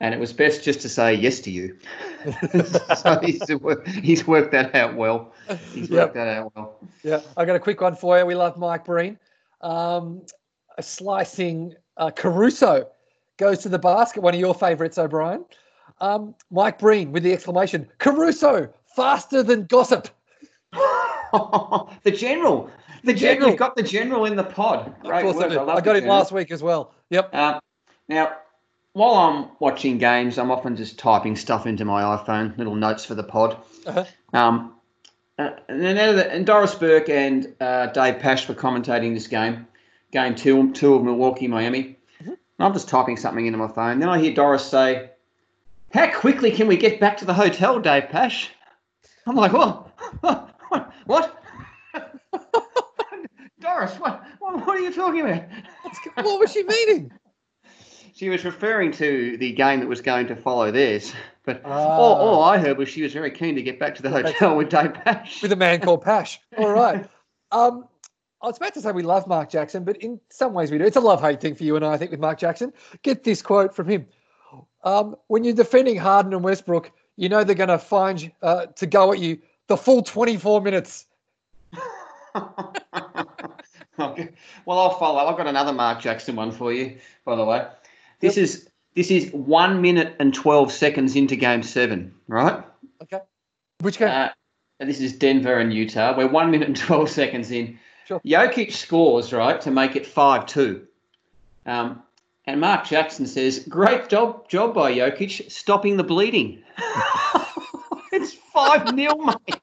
and 0.00 0.14
it 0.14 0.20
was 0.20 0.32
best 0.32 0.62
just 0.64 0.80
to 0.82 0.88
say 0.88 1.14
yes 1.14 1.40
to 1.40 1.50
you." 1.50 1.76
so 2.96 3.18
he's, 3.22 3.42
he's 4.02 4.26
worked 4.26 4.52
that 4.52 4.74
out 4.74 4.94
well. 4.96 5.32
He's 5.72 5.88
Yep. 5.90 6.00
worked 6.00 6.14
that 6.14 6.28
out 6.28 6.52
well. 6.54 6.78
Yeah, 7.02 7.20
I 7.36 7.44
got 7.44 7.56
a 7.56 7.60
quick 7.60 7.80
one 7.80 7.96
for 7.96 8.18
you. 8.18 8.26
We 8.26 8.34
love 8.34 8.56
Mike 8.58 8.84
Breen. 8.84 9.18
Um, 9.60 10.22
a 10.76 10.82
slicing 10.82 11.74
uh, 11.96 12.10
Caruso 12.10 12.88
goes 13.38 13.58
to 13.60 13.68
the 13.68 13.78
basket. 13.78 14.20
One 14.22 14.34
of 14.34 14.40
your 14.40 14.54
favourites, 14.54 14.98
O'Brien. 14.98 15.44
Um, 16.00 16.34
Mike 16.50 16.78
Breen 16.78 17.12
with 17.12 17.22
the 17.22 17.32
exclamation 17.32 17.88
Caruso 17.98 18.68
faster 18.94 19.42
than 19.42 19.64
gossip. 19.66 20.08
the 20.72 22.10
general, 22.14 22.70
the 23.04 23.14
general, 23.14 23.50
you've 23.50 23.58
got 23.58 23.76
the 23.76 23.82
general 23.82 24.24
in 24.26 24.36
the 24.36 24.44
pod. 24.44 24.88
Of 24.88 25.00
Great 25.00 25.22
course 25.22 25.36
I 25.36 25.48
work. 25.56 25.68
I 25.68 25.80
got 25.80 25.96
him 25.96 26.06
last 26.06 26.32
week 26.32 26.50
as 26.50 26.62
well. 26.62 26.94
Yep. 27.10 27.34
Um, 27.34 27.60
now, 28.08 28.36
while 28.92 29.14
I'm 29.14 29.50
watching 29.60 29.98
games, 29.98 30.38
I'm 30.38 30.50
often 30.50 30.76
just 30.76 30.98
typing 30.98 31.36
stuff 31.36 31.66
into 31.66 31.84
my 31.84 32.02
iPhone, 32.02 32.56
little 32.58 32.74
notes 32.74 33.04
for 33.04 33.14
the 33.14 33.22
pod. 33.22 33.56
Uh-huh. 33.86 34.04
Um, 34.32 34.74
uh, 35.38 35.50
and 35.68 35.80
then 35.80 35.96
out 35.98 36.08
of 36.10 36.16
the- 36.16 36.32
and 36.32 36.44
Doris 36.44 36.74
Burke 36.74 37.08
and 37.08 37.54
uh, 37.60 37.86
Dave 37.86 38.18
Pasch 38.18 38.48
were 38.48 38.54
commentating 38.54 39.14
this 39.14 39.28
game, 39.28 39.66
game 40.10 40.34
two, 40.34 40.72
two 40.72 40.94
of 40.94 41.04
Milwaukee, 41.04 41.46
Miami. 41.46 41.96
Mm-hmm. 42.20 42.32
I'm 42.58 42.72
just 42.72 42.88
typing 42.88 43.16
something 43.16 43.46
into 43.46 43.58
my 43.58 43.68
phone. 43.68 44.00
Then 44.00 44.08
I 44.08 44.18
hear 44.18 44.34
Doris 44.34 44.64
say, 44.64 45.10
"How 45.92 46.12
quickly 46.12 46.50
can 46.50 46.66
we 46.66 46.76
get 46.76 47.00
back 47.00 47.16
to 47.18 47.24
the 47.24 47.34
hotel, 47.34 47.78
Dave 47.80 48.08
Pasch?" 48.08 48.50
I'm 49.26 49.36
like, 49.36 49.52
"What? 49.52 49.90
What? 51.06 51.42
Doris, 53.60 53.94
what, 53.96 54.22
what? 54.38 54.66
What 54.66 54.76
are 54.76 54.80
you 54.80 54.92
talking 54.92 55.20
about?" 55.22 55.44
what 56.24 56.40
was 56.40 56.52
she 56.52 56.62
meaning? 56.62 57.10
She 58.14 58.28
was 58.30 58.44
referring 58.44 58.90
to 58.92 59.36
the 59.36 59.52
game 59.52 59.80
that 59.80 59.86
was 59.88 60.00
going 60.00 60.26
to 60.26 60.36
follow 60.36 60.70
theirs. 60.72 61.12
But 61.44 61.62
Ah. 61.64 61.70
all, 61.96 62.14
all 62.16 62.42
I 62.42 62.58
heard 62.58 62.76
was 62.76 62.88
she 62.88 63.02
was 63.02 63.12
very 63.12 63.30
keen 63.30 63.54
to 63.54 63.62
get 63.62 63.78
back 63.78 63.94
to 63.96 64.02
the 64.02 64.10
hotel 64.10 64.56
with 64.56 64.70
Dave 64.70 64.92
Pasch. 64.94 65.40
With 65.40 65.52
a 65.52 65.56
man 65.56 65.80
called 65.82 66.02
Pash. 66.02 66.40
All 66.56 66.72
right. 66.72 67.08
Um, 67.52 67.84
I 68.42 68.46
was 68.46 68.56
about 68.56 68.74
to 68.74 68.80
say 68.80 68.90
we 68.92 69.02
love 69.02 69.26
Mark 69.28 69.50
Jackson, 69.50 69.84
but 69.84 69.96
in 69.98 70.20
some 70.30 70.52
ways 70.52 70.70
we 70.70 70.78
do. 70.78 70.84
It's 70.84 70.96
a 70.96 71.00
love 71.00 71.20
hate 71.20 71.40
thing 71.40 71.54
for 71.54 71.62
you 71.64 71.76
and 71.76 71.84
I, 71.84 71.92
I 71.92 71.96
think, 71.96 72.10
with 72.10 72.20
Mark 72.20 72.38
Jackson. 72.38 72.72
Get 73.02 73.22
this 73.24 73.40
quote 73.40 73.74
from 73.74 73.88
him. 73.88 74.06
Um, 74.84 75.16
when 75.26 75.44
you're 75.44 75.54
defending 75.54 75.96
Harden 75.96 76.32
and 76.32 76.42
Westbrook, 76.42 76.90
you 77.16 77.28
know 77.28 77.44
they're 77.44 77.54
going 77.54 77.68
to 77.68 77.78
find 77.78 78.22
you, 78.22 78.30
uh, 78.42 78.66
to 78.66 78.86
go 78.86 79.12
at 79.12 79.18
you 79.18 79.38
the 79.66 79.76
full 79.76 80.02
24 80.02 80.60
minutes. 80.60 81.06
okay. 83.98 84.28
Well, 84.64 84.78
I'll 84.78 84.98
follow. 84.98 85.18
I've 85.18 85.36
got 85.36 85.46
another 85.46 85.72
Mark 85.72 86.00
Jackson 86.00 86.36
one 86.36 86.52
for 86.52 86.72
you, 86.72 86.96
by 87.24 87.36
the 87.36 87.44
way. 87.44 87.66
This 88.20 88.36
is 88.36 88.68
this 88.94 89.10
is 89.10 89.30
one 89.32 89.80
minute 89.80 90.16
and 90.18 90.34
twelve 90.34 90.72
seconds 90.72 91.14
into 91.14 91.36
Game 91.36 91.62
Seven, 91.62 92.14
right? 92.26 92.64
Okay. 93.02 93.20
Which 93.80 93.98
game? 93.98 94.08
Uh, 94.08 94.28
this 94.80 95.00
is 95.00 95.12
Denver 95.12 95.58
and 95.58 95.72
Utah. 95.72 96.16
We're 96.16 96.28
one 96.28 96.50
minute 96.50 96.68
and 96.68 96.76
12 96.76 97.10
seconds 97.10 97.50
in. 97.50 97.78
Sure. 98.06 98.20
Jokic 98.24 98.72
scores, 98.72 99.32
right, 99.32 99.60
to 99.60 99.70
make 99.70 99.96
it 99.96 100.06
5 100.06 100.46
2. 100.46 100.86
Um, 101.66 102.02
and 102.48 102.62
Mark 102.62 102.86
Jackson 102.86 103.26
says, 103.26 103.58
Great 103.68 104.08
job, 104.08 104.48
job 104.48 104.72
by 104.72 104.90
Jokic, 104.90 105.50
stopping 105.52 105.98
the 105.98 106.02
bleeding. 106.02 106.62
it's 108.12 108.32
5 108.32 108.88
0, 108.96 109.16
mate. 109.16 109.36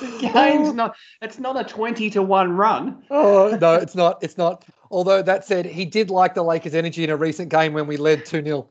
The 0.00 0.30
game's 0.32 0.74
not, 0.74 0.96
it's 1.20 1.38
not 1.38 1.56
a 1.56 1.62
20 1.62 2.10
to 2.10 2.22
1 2.22 2.56
run. 2.56 3.04
oh, 3.10 3.56
no, 3.60 3.74
it's 3.74 3.94
not. 3.94 4.20
It's 4.20 4.36
not. 4.36 4.64
Although 4.90 5.22
that 5.22 5.44
said, 5.44 5.64
he 5.64 5.84
did 5.84 6.10
like 6.10 6.34
the 6.34 6.42
Lakers' 6.42 6.74
energy 6.74 7.04
in 7.04 7.10
a 7.10 7.16
recent 7.16 7.50
game 7.50 7.72
when 7.72 7.86
we 7.86 7.96
led 7.96 8.26
2 8.26 8.42
0. 8.42 8.68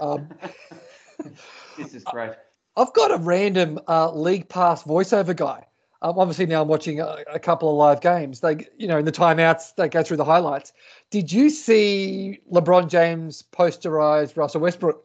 Um, 0.00 0.28
This 1.78 1.94
is 1.94 2.04
great. 2.04 2.32
I've 2.76 2.92
got 2.92 3.10
a 3.10 3.18
random 3.18 3.78
uh, 3.88 4.12
league 4.12 4.48
pass 4.48 4.82
voiceover 4.82 5.36
guy. 5.36 5.65
Um, 6.02 6.18
obviously, 6.18 6.46
now 6.46 6.62
I'm 6.62 6.68
watching 6.68 7.00
a, 7.00 7.24
a 7.32 7.38
couple 7.38 7.70
of 7.70 7.76
live 7.76 8.00
games. 8.00 8.40
They, 8.40 8.66
you 8.76 8.86
know, 8.86 8.98
in 8.98 9.04
the 9.04 9.12
timeouts, 9.12 9.74
they 9.76 9.88
go 9.88 10.02
through 10.02 10.18
the 10.18 10.24
highlights. 10.24 10.72
Did 11.10 11.32
you 11.32 11.50
see 11.50 12.40
LeBron 12.52 12.88
James 12.88 13.44
posterize 13.52 14.36
Russell 14.36 14.60
Westbrook? 14.60 15.04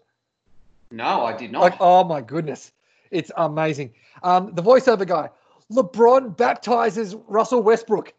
No, 0.92 1.26
I 1.26 1.36
did 1.36 1.52
not. 1.52 1.62
Like, 1.62 1.78
oh 1.80 2.04
my 2.04 2.22
goodness, 2.22 2.72
it's 3.10 3.32
amazing. 3.38 3.94
Um, 4.24 4.54
the 4.54 4.62
voiceover 4.62 5.08
guy, 5.08 5.30
LeBron 5.72 6.36
baptizes 6.36 7.16
Russell 7.28 7.64
Westbrook. 7.64 8.14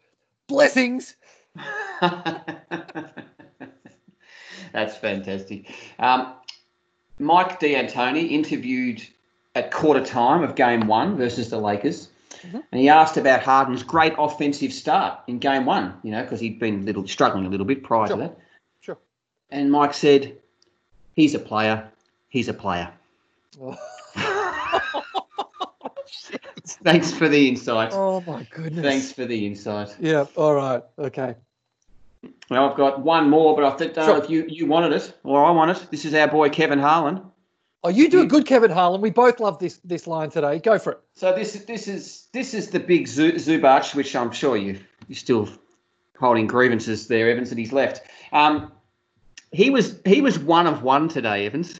Blessings. 0.47 1.15
That's 4.73 4.97
fantastic. 4.97 5.71
Um, 5.99 6.33
Mike 7.19 7.59
D'Antoni 7.59 8.31
interviewed 8.31 9.03
at 9.55 9.71
quarter 9.71 10.03
time 10.03 10.43
of 10.43 10.55
game 10.55 10.87
one 10.87 11.15
versus 11.15 11.51
the 11.51 11.59
Lakers. 11.59 12.09
Mhm. 12.41 12.63
And 12.71 12.81
he 12.81 12.89
asked 12.89 13.17
about 13.17 13.41
Harden's 13.43 13.83
great 13.83 14.13
offensive 14.17 14.73
start 14.73 15.19
in 15.27 15.39
game 15.39 15.65
one, 15.65 15.93
you 16.03 16.11
know, 16.11 16.23
because 16.23 16.39
he'd 16.39 16.59
been 16.59 16.85
little 16.85 17.07
struggling 17.07 17.45
a 17.45 17.49
little 17.49 17.65
bit 17.65 17.83
prior 17.83 18.07
Sure. 18.07 18.17
to 18.17 18.21
that. 18.23 18.37
Sure. 18.81 18.97
And 19.49 19.71
Mike 19.71 19.93
said, 19.93 20.37
He's 21.15 21.35
a 21.35 21.39
player. 21.39 21.87
He's 22.29 22.47
a 22.49 22.53
player. 22.55 22.91
Thanks 26.83 27.11
for 27.11 27.27
the 27.29 27.47
insight. 27.49 27.89
Oh 27.93 28.21
my 28.25 28.47
goodness. 28.51 28.83
Thanks 28.85 29.11
for 29.11 29.25
the 29.25 29.45
insight. 29.45 29.95
Yeah. 29.99 30.25
All 30.35 30.53
right. 30.55 30.81
Okay. 30.97 31.35
Well, 32.49 32.69
I've 32.69 32.77
got 32.77 33.01
one 33.01 33.29
more, 33.29 33.55
but 33.55 33.65
I 33.65 33.71
think 33.77 33.97
uh, 33.97 34.05
Sure. 34.05 34.17
if 34.23 34.29
you, 34.29 34.45
you 34.47 34.65
wanted 34.65 34.93
it 34.93 35.13
or 35.23 35.43
I 35.43 35.51
want 35.51 35.71
it, 35.77 35.87
this 35.91 36.05
is 36.05 36.13
our 36.13 36.27
boy 36.27 36.49
Kevin 36.49 36.79
Harlan. 36.79 37.21
Oh, 37.85 37.89
you 37.89 38.09
do 38.09 38.21
a 38.21 38.25
good 38.25 38.45
Kevin 38.45 38.71
Harlan. 38.71 39.01
We 39.01 39.09
both 39.09 39.39
love 39.41 39.59
this 39.59 39.79
this 39.83 40.07
line 40.07 40.29
today. 40.29 40.59
Go 40.59 40.79
for 40.79 40.93
it. 40.93 40.99
So 41.15 41.35
this 41.35 41.55
is 41.55 41.65
this 41.65 41.87
is 41.87 42.27
this 42.31 42.53
is 42.53 42.69
the 42.69 42.79
big 42.79 43.07
Zu- 43.07 43.33
Zubac, 43.33 43.93
which 43.93 44.15
I'm 44.15 44.31
sure 44.31 44.55
you 44.55 44.79
you're 45.07 45.17
still 45.17 45.49
holding 46.17 46.47
grievances 46.47 47.07
there, 47.07 47.29
Evans, 47.29 47.49
that 47.49 47.57
he's 47.57 47.73
left. 47.73 48.03
Um, 48.31 48.71
he 49.51 49.69
was 49.69 49.99
he 50.05 50.21
was 50.21 50.39
one 50.39 50.65
of 50.65 50.81
one 50.81 51.09
today, 51.09 51.45
Evans. 51.45 51.77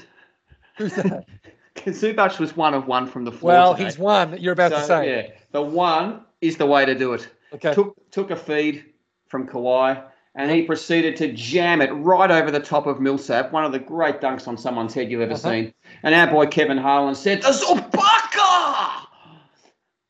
Who's 0.77 0.93
that? 0.95 1.25
Zubac 1.75 2.39
was 2.39 2.55
one 2.55 2.73
of 2.73 2.87
one 2.87 3.07
from 3.07 3.23
the 3.23 3.31
floor. 3.31 3.53
well, 3.53 3.73
today. 3.73 3.85
he's 3.85 3.97
one. 3.97 4.37
You're 4.39 4.53
about 4.53 4.69
to 4.69 4.83
say. 4.83 5.09
yeah, 5.09 5.31
the 5.51 5.61
one 5.61 6.21
is 6.41 6.57
the 6.57 6.65
way 6.65 6.85
to 6.85 6.95
do 6.95 7.13
it. 7.13 7.29
Okay. 7.53 7.73
Took 7.73 8.11
took 8.11 8.29
a 8.29 8.35
feed 8.35 8.85
from 9.27 9.47
Kawhi. 9.47 10.03
And 10.35 10.49
he 10.49 10.63
proceeded 10.63 11.15
to 11.17 11.31
jam 11.31 11.79
it 11.81 11.91
right 11.91 12.31
over 12.31 12.49
the 12.49 12.59
top 12.59 12.87
of 12.87 12.99
Millsap, 12.99 13.51
one 13.51 13.65
of 13.65 13.71
the 13.71 13.77
great 13.79 14.19
dunks 14.19 14.47
on 14.47 14.57
someone's 14.57 14.93
head 14.93 15.11
you've 15.11 15.21
ever 15.21 15.33
Uh-huh. 15.33 15.49
seen. 15.51 15.73
And 16.01 16.15
our 16.15 16.27
boy 16.27 16.47
Kevin 16.47 16.77
Harlan 16.77 17.13
said, 17.13 17.43
"The 17.43 17.49
Zubaka!" 17.49 19.05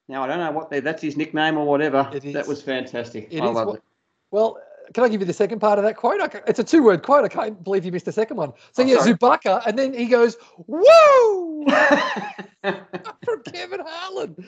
Now 0.08 0.24
I 0.24 0.28
don't 0.28 0.40
know 0.40 0.52
what 0.52 0.70
they, 0.70 0.80
that's 0.80 1.02
his 1.02 1.18
nickname 1.18 1.58
or 1.58 1.66
whatever. 1.66 2.10
It. 2.14 2.32
That 2.34 2.48
was 2.48 2.62
fantastic. 2.62 3.28
It 3.32 3.42
I 3.42 3.48
is 3.50 3.52
loved 3.56 3.68
what- 3.68 3.82
Well, 4.32 4.60
can 4.94 5.04
I 5.04 5.10
give 5.10 5.20
you 5.22 5.26
the 5.28 5.34
second 5.34 5.60
part 5.60 5.78
of 5.78 5.84
that 5.86 5.96
quote? 5.98 6.20
It's 6.48 6.60
a 6.60 6.64
two-word 6.64 7.04
quote. 7.04 7.24
I 7.26 7.30
can't 7.30 7.62
believe 7.64 7.84
you 7.86 7.92
missed 7.92 8.06
the 8.06 8.12
second 8.12 8.38
one. 8.38 8.54
So 8.72 8.84
Oh, 8.84 8.86
yeah, 8.86 8.98
sorry. 9.00 9.14
Zubaka, 9.16 9.66
and 9.66 9.78
then 9.78 9.94
he 9.94 10.06
goes, 10.06 10.38
"Woo!" 10.68 11.66
it. 11.68 12.44
from 13.26 13.44
Kevin 13.44 13.82
Harlan. 13.86 14.48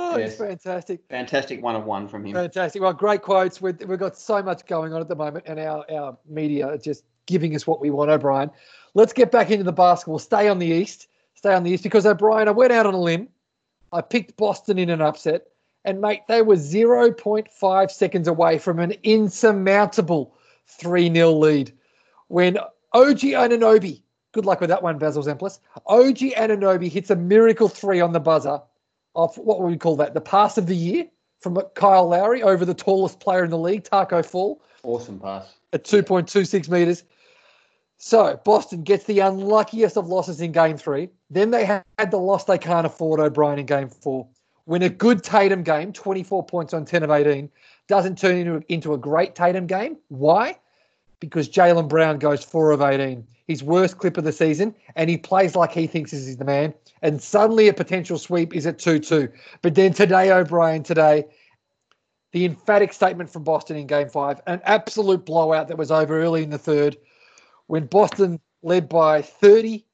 Oh, 0.00 0.16
Yes. 0.16 0.30
it's 0.30 0.38
fantastic. 0.38 1.00
fantastic 1.10 1.62
one 1.62 1.74
of 1.74 1.84
one 1.84 2.06
from 2.06 2.24
him. 2.24 2.34
Fantastic. 2.34 2.80
Well, 2.80 2.92
great 2.92 3.22
quotes. 3.22 3.60
We've, 3.60 3.78
we've 3.80 3.98
got 3.98 4.16
so 4.16 4.42
much 4.42 4.64
going 4.66 4.92
on 4.92 5.00
at 5.00 5.08
the 5.08 5.16
moment, 5.16 5.44
and 5.48 5.58
our, 5.58 5.84
our 5.90 6.16
media 6.28 6.68
are 6.68 6.78
just 6.78 7.04
giving 7.26 7.54
us 7.56 7.66
what 7.66 7.80
we 7.80 7.90
want, 7.90 8.10
O'Brien. 8.10 8.50
Let's 8.94 9.12
get 9.12 9.30
back 9.30 9.50
into 9.50 9.64
the 9.64 9.72
basketball. 9.72 10.18
Stay 10.18 10.48
on 10.48 10.58
the 10.58 10.66
East. 10.66 11.08
Stay 11.34 11.52
on 11.52 11.62
the 11.64 11.70
East 11.70 11.82
because, 11.82 12.06
O'Brien, 12.06 12.48
I 12.48 12.52
went 12.52 12.72
out 12.72 12.86
on 12.86 12.94
a 12.94 13.00
limb. 13.00 13.28
I 13.92 14.00
picked 14.00 14.36
Boston 14.36 14.78
in 14.78 14.88
an 14.88 15.02
upset. 15.02 15.48
And, 15.84 16.00
mate, 16.00 16.22
they 16.28 16.42
were 16.42 16.56
0.5 16.56 17.90
seconds 17.90 18.28
away 18.28 18.58
from 18.58 18.78
an 18.78 18.94
insurmountable 19.02 20.34
3 20.66 21.12
0 21.12 21.32
lead 21.32 21.72
when 22.28 22.58
OG 22.92 23.20
Anunoby, 23.20 24.02
good 24.32 24.46
luck 24.46 24.60
with 24.60 24.70
that 24.70 24.82
one, 24.82 24.98
Basil 24.98 25.22
Zempilas. 25.22 25.58
OG 25.86 26.18
Anunoby 26.36 26.88
hits 26.90 27.10
a 27.10 27.16
miracle 27.16 27.68
three 27.68 28.00
on 28.00 28.12
the 28.12 28.20
buzzer 28.20 28.60
of 29.18 29.36
what 29.36 29.60
would 29.60 29.68
we 29.68 29.76
call 29.76 29.96
that? 29.96 30.14
The 30.14 30.20
pass 30.20 30.56
of 30.56 30.66
the 30.66 30.76
year 30.76 31.04
from 31.40 31.60
Kyle 31.74 32.08
Lowry 32.08 32.42
over 32.42 32.64
the 32.64 32.72
tallest 32.72 33.20
player 33.20 33.44
in 33.44 33.50
the 33.50 33.58
league, 33.58 33.84
Tacko 33.84 34.24
Fall, 34.24 34.62
Awesome 34.84 35.18
pass. 35.18 35.56
at 35.72 35.84
2.26 35.84 36.68
meters. 36.70 37.02
So 37.96 38.40
Boston 38.44 38.84
gets 38.84 39.04
the 39.04 39.18
unluckiest 39.18 39.96
of 39.96 40.06
losses 40.06 40.40
in 40.40 40.52
game 40.52 40.76
three. 40.76 41.08
Then 41.30 41.50
they 41.50 41.64
had 41.64 41.82
the 42.10 42.16
loss 42.16 42.44
they 42.44 42.58
can't 42.58 42.86
afford, 42.86 43.18
O'Brien, 43.18 43.58
in 43.58 43.66
game 43.66 43.88
four. 43.88 44.26
When 44.66 44.82
a 44.82 44.88
good 44.88 45.24
Tatum 45.24 45.64
game, 45.64 45.92
24 45.92 46.46
points 46.46 46.72
on 46.72 46.84
10 46.84 47.02
of 47.02 47.10
18, 47.10 47.50
doesn't 47.88 48.18
turn 48.18 48.36
into, 48.36 48.62
into 48.72 48.94
a 48.94 48.98
great 48.98 49.34
Tatum 49.34 49.66
game. 49.66 49.96
Why? 50.08 50.56
Because 51.20 51.48
Jaylen 51.48 51.88
Brown 51.88 52.18
goes 52.18 52.44
4 52.44 52.70
of 52.70 52.80
18, 52.80 53.26
his 53.46 53.62
worst 53.62 53.98
clip 53.98 54.16
of 54.16 54.24
the 54.24 54.32
season, 54.32 54.74
and 54.94 55.10
he 55.10 55.16
plays 55.16 55.56
like 55.56 55.72
he 55.72 55.86
thinks 55.86 56.12
is 56.12 56.36
the 56.36 56.44
man. 56.44 56.72
And 57.02 57.20
suddenly 57.20 57.68
a 57.68 57.72
potential 57.72 58.18
sweep 58.18 58.54
is 58.54 58.66
at 58.66 58.78
2 58.78 59.00
2. 59.00 59.28
But 59.62 59.74
then 59.74 59.92
today, 59.92 60.30
O'Brien, 60.30 60.82
today, 60.82 61.24
the 62.32 62.44
emphatic 62.44 62.92
statement 62.92 63.30
from 63.30 63.42
Boston 63.42 63.76
in 63.76 63.86
game 63.86 64.08
five, 64.08 64.40
an 64.46 64.60
absolute 64.64 65.24
blowout 65.24 65.68
that 65.68 65.78
was 65.78 65.90
over 65.90 66.20
early 66.20 66.42
in 66.42 66.50
the 66.50 66.58
third 66.58 66.96
when 67.68 67.86
Boston 67.86 68.40
led 68.62 68.88
by 68.88 69.22
30, 69.22 69.84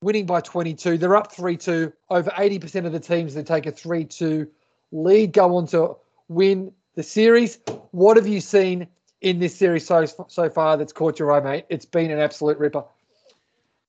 winning 0.00 0.26
by 0.26 0.40
22. 0.40 0.98
They're 0.98 1.16
up 1.16 1.32
3 1.32 1.56
2. 1.56 1.92
Over 2.10 2.30
80% 2.30 2.86
of 2.86 2.92
the 2.92 3.00
teams 3.00 3.34
that 3.34 3.46
take 3.46 3.66
a 3.66 3.72
3 3.72 4.04
2 4.04 4.48
lead 4.92 5.32
go 5.32 5.56
on 5.56 5.66
to 5.68 5.96
win 6.28 6.72
the 6.94 7.02
series. 7.02 7.58
What 7.92 8.16
have 8.16 8.26
you 8.26 8.40
seen 8.40 8.86
in 9.20 9.38
this 9.38 9.56
series 9.56 9.86
so, 9.86 10.04
so 10.28 10.48
far 10.50 10.76
that's 10.76 10.92
caught 10.92 11.18
your 11.18 11.32
eye, 11.32 11.40
mate? 11.40 11.66
It's 11.68 11.86
been 11.86 12.10
an 12.10 12.18
absolute 12.18 12.58
ripper. 12.58 12.84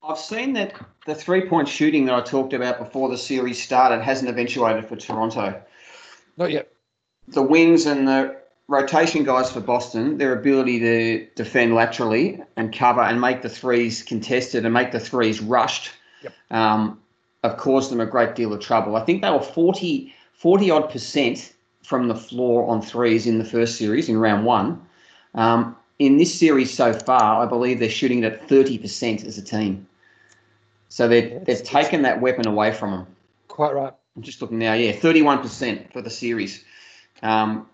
I've 0.04 0.18
seen 0.20 0.54
that 0.54 0.74
the 1.06 1.16
three 1.16 1.48
point 1.48 1.68
shooting 1.68 2.06
that 2.06 2.16
I 2.16 2.22
talked 2.22 2.54
about 2.54 2.80
before 2.80 3.10
the 3.10 3.18
series 3.18 3.62
started 3.62 4.02
hasn't 4.02 4.30
eventuated 4.30 4.86
for 4.88 4.96
Toronto. 4.96 5.62
Not 6.38 6.52
yet. 6.52 6.72
the 7.28 7.42
wings 7.42 7.86
and 7.86 8.08
the 8.08 8.38
rotation 8.70 9.24
guys 9.24 9.52
for 9.52 9.60
Boston, 9.60 10.18
their 10.18 10.34
ability 10.38 10.80
to 10.80 11.26
defend 11.36 11.74
laterally 11.74 12.42
and 12.56 12.74
cover 12.76 13.02
and 13.02 13.20
make 13.20 13.42
the 13.42 13.50
threes 13.50 14.04
contested 14.04 14.66
and 14.66 14.74
make 14.74 14.92
the 14.92 15.00
threes 15.00 15.42
rushed, 15.42 15.92
Yep. 16.24 16.34
um, 16.52 17.00
have 17.44 17.58
caused 17.58 17.92
them 17.92 18.00
a 18.00 18.06
great 18.06 18.36
deal 18.36 18.54
of 18.54 18.60
trouble. 18.60 18.96
I 18.96 19.04
think 19.06 19.22
they 19.22 19.30
were 19.32 19.42
40, 19.42 20.14
40 20.34 20.72
odd 20.72 20.90
percent 20.90 21.54
from 21.84 22.08
the 22.08 22.16
floor 22.16 22.68
on 22.70 22.82
threes 22.82 23.26
in 23.28 23.40
the 23.40 23.46
first 23.46 23.78
series 23.78 24.10
in 24.10 24.18
round 24.18 24.46
one. 24.46 24.82
Um, 25.38 25.76
in 26.00 26.18
this 26.18 26.38
series 26.38 26.74
so 26.74 26.94
far, 26.94 27.44
I 27.44 27.46
believe 27.48 27.80
they're 27.80 27.90
shooting 27.90 28.24
it 28.24 28.34
at 28.34 28.48
30% 28.48 29.26
as 29.26 29.38
a 29.38 29.42
team. 29.42 29.88
So 30.90 31.08
they've, 31.08 31.44
they've 31.46 31.64
taken 31.64 32.02
that 32.04 32.22
weapon 32.22 32.48
away 32.48 32.74
from 32.74 32.92
them. 32.92 33.08
Quite 33.48 33.74
right. 33.74 33.94
I'm 34.16 34.22
just 34.22 34.42
looking 34.42 34.60
now. 34.60 34.74
Yeah, 34.74 34.94
31% 34.94 35.94
for 35.94 36.02
the 36.02 36.10
series. 36.10 36.64
Um, 37.22 37.68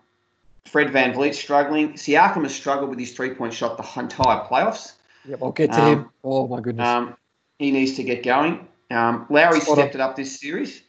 Fred 0.66 0.88
VanVleet 0.88 1.34
struggling. 1.34 1.94
Siakam 1.94 2.42
has 2.42 2.54
struggled 2.54 2.90
with 2.90 2.98
his 2.98 3.12
three-point 3.12 3.52
shot 3.52 3.76
the 3.76 4.00
entire 4.00 4.40
playoffs. 4.44 4.92
Yep, 5.26 5.42
I'll 5.42 5.52
get 5.52 5.72
to 5.72 5.80
Um, 5.80 5.86
him. 5.86 6.10
Oh, 6.22 6.46
my 6.48 6.60
goodness. 6.60 6.86
Um, 6.86 7.16
he 7.58 7.70
needs 7.70 7.94
to 7.96 8.02
get 8.02 8.22
going. 8.22 8.66
Um, 8.90 9.26
Lowry 9.30 9.60
Spot 9.60 9.76
stepped 9.78 9.94
it 9.94 10.00
up 10.00 10.16
this 10.16 10.38
series. 10.38 10.82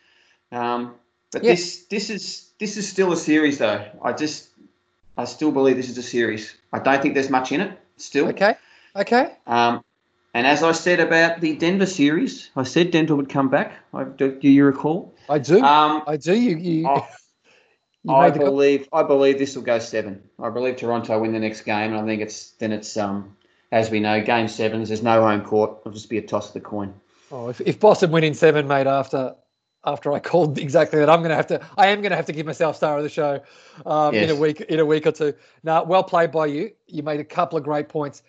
Um, 0.52 0.96
but 1.32 1.44
Yeah. 1.44 1.52
this 1.52 1.86
this 1.90 2.10
is 2.10 2.52
this 2.60 2.78
is 2.78 2.88
still 2.88 3.12
a 3.12 3.18
series 3.18 3.58
though. 3.58 3.84
I 4.02 4.14
just 4.14 4.50
I 5.18 5.26
still 5.26 5.52
believe 5.52 5.76
this 5.78 5.90
is 5.90 5.98
a 5.98 6.04
series. 6.04 6.56
I 6.74 6.80
don't 6.80 7.02
think 7.02 7.14
there's 7.14 7.30
much 7.30 7.52
in 7.52 7.62
it 7.62 7.80
still. 7.98 8.28
okay. 8.30 8.56
Okay. 8.96 9.34
Um, 9.48 9.84
and 10.34 10.46
as 10.46 10.64
I 10.64 10.72
said 10.74 11.00
about 11.00 11.42
the 11.42 11.56
Denver 11.56 11.86
series, 11.86 12.50
I 12.56 12.64
said 12.64 12.92
Denver 12.92 13.16
would 13.16 13.30
come 13.30 13.50
back. 13.50 13.74
I, 13.94 14.04
do, 14.04 14.38
do 14.38 14.50
you 14.50 14.66
recall? 14.66 15.14
I 15.30 15.40
do. 15.40 15.62
Um, 15.64 16.04
I 16.08 16.18
do. 16.18 16.34
You, 16.38 16.58
you, 16.58 16.88
I- 16.88 17.08
you 18.04 18.14
I 18.14 18.30
believe 18.32 18.88
I 18.92 19.04
believe 19.04 19.40
this 19.40 19.56
will 19.56 19.64
go 19.64 19.80
seven. 19.80 20.22
I 20.42 20.50
believe 20.50 20.76
Toronto 20.76 21.20
win 21.20 21.32
the 21.32 21.40
next 21.40 21.62
game, 21.62 21.94
and 21.94 22.02
I 22.02 22.06
think 22.06 22.22
it's 22.22 22.52
then 22.52 22.72
it's 22.72 22.98
um 22.98 23.36
as 23.72 23.90
we 23.90 24.00
know, 24.00 24.22
game 24.22 24.48
sevens. 24.48 24.90
There's 24.90 25.04
no 25.04 25.22
home 25.22 25.42
court. 25.44 25.80
It'll 25.82 25.92
just 25.92 26.10
be 26.10 26.18
a 26.18 26.22
toss 26.22 26.48
of 26.50 26.54
the 26.54 26.62
coin. 26.62 26.94
Oh, 27.32 27.50
if, 27.50 27.60
if 27.62 27.80
Boston 27.80 28.12
win 28.12 28.24
in 28.24 28.34
seven, 28.34 28.68
mate, 28.68 28.88
after 28.88 29.36
after 29.86 30.12
I 30.14 30.20
called 30.20 30.58
exactly 30.58 31.00
that, 31.00 31.10
I'm 31.10 31.22
gonna 31.22 31.36
have 31.36 31.48
to. 31.48 31.62
I 31.78 31.88
am 31.88 32.02
gonna 32.02 32.16
have 32.16 32.26
to 32.28 32.34
give 32.34 32.46
myself 32.46 32.76
star 32.76 32.98
of 32.98 33.04
the 33.04 33.10
show 33.10 33.42
um, 33.86 34.14
in 34.16 34.30
a 34.30 34.36
week 34.36 34.62
in 34.62 34.80
a 34.80 34.86
week 34.86 35.06
or 35.06 35.12
two. 35.12 35.34
Now, 35.64 35.84
well 35.84 36.04
played 36.04 36.32
by 36.32 36.48
you. 36.48 36.72
You 36.88 37.04
made 37.04 37.20
a 37.20 37.24
couple 37.26 37.58
of 37.58 37.64
great 37.64 37.90
points. 37.90 38.24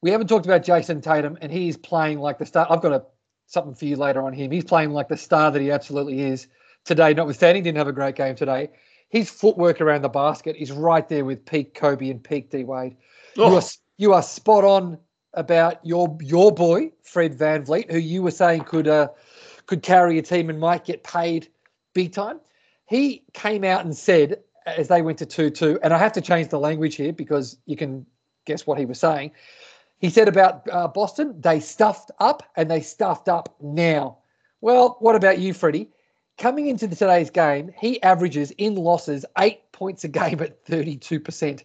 We 0.00 0.10
haven't 0.10 0.28
talked 0.28 0.46
about 0.46 0.62
Jayson 0.62 1.00
Tatum, 1.02 1.38
and 1.40 1.50
he's 1.50 1.76
playing 1.76 2.18
like 2.20 2.38
the 2.38 2.46
star. 2.46 2.66
I've 2.70 2.82
got 2.82 2.92
a 2.92 3.04
something 3.46 3.74
for 3.74 3.86
you 3.86 3.96
later 3.96 4.22
on 4.22 4.32
him. 4.32 4.50
He's 4.50 4.64
playing 4.64 4.90
like 4.90 5.08
the 5.08 5.16
star 5.16 5.50
that 5.50 5.60
he 5.60 5.70
absolutely 5.70 6.20
is 6.20 6.48
today. 6.84 7.14
Notwithstanding, 7.14 7.62
didn't 7.64 7.78
have 7.78 7.88
a 7.88 7.92
great 7.92 8.14
game 8.14 8.34
today. 8.34 8.70
His 9.08 9.30
footwork 9.30 9.80
around 9.80 10.02
the 10.02 10.08
basket 10.10 10.56
is 10.56 10.70
right 10.70 11.08
there 11.08 11.24
with 11.24 11.44
peak 11.46 11.74
Kobe 11.74 12.10
and 12.10 12.22
peak 12.22 12.50
D 12.50 12.64
Wade. 12.64 12.96
You 13.36 13.44
Oh. 13.44 13.56
are 13.56 13.62
you 13.96 14.12
are 14.12 14.22
spot 14.22 14.64
on 14.64 14.98
about 15.34 15.84
your 15.84 16.16
your 16.20 16.52
boy 16.52 16.92
Fred 17.02 17.36
VanVleet, 17.38 17.90
who 17.90 17.98
you 17.98 18.22
were 18.22 18.30
saying 18.30 18.64
could 18.64 18.86
uh, 18.88 19.08
could 19.68 19.82
carry 19.82 20.18
a 20.18 20.22
team 20.22 20.50
and 20.50 20.58
might 20.58 20.84
get 20.84 21.04
paid 21.04 21.46
big 21.94 22.12
time. 22.12 22.40
He 22.86 23.22
came 23.34 23.62
out 23.62 23.84
and 23.84 23.96
said 23.96 24.40
as 24.66 24.88
they 24.88 25.02
went 25.02 25.18
to 25.18 25.26
two 25.26 25.50
two, 25.50 25.78
and 25.82 25.94
I 25.94 25.98
have 25.98 26.12
to 26.14 26.20
change 26.20 26.48
the 26.48 26.58
language 26.58 26.96
here 26.96 27.12
because 27.12 27.56
you 27.66 27.76
can 27.76 28.04
guess 28.44 28.66
what 28.66 28.78
he 28.78 28.86
was 28.86 28.98
saying. 28.98 29.30
He 29.98 30.10
said 30.10 30.28
about 30.28 30.68
uh, 30.70 30.88
Boston, 30.88 31.40
they 31.40 31.60
stuffed 31.60 32.10
up 32.18 32.42
and 32.56 32.70
they 32.70 32.80
stuffed 32.80 33.28
up 33.28 33.54
now. 33.60 34.18
Well, 34.60 34.96
what 35.00 35.16
about 35.16 35.38
you, 35.38 35.52
Freddie? 35.52 35.90
Coming 36.38 36.68
into 36.68 36.86
the, 36.86 36.94
today's 36.94 37.30
game, 37.30 37.72
he 37.78 38.00
averages 38.02 38.52
in 38.52 38.76
losses 38.76 39.24
eight 39.38 39.70
points 39.72 40.04
a 40.04 40.08
game 40.08 40.40
at 40.40 40.64
32%, 40.66 41.64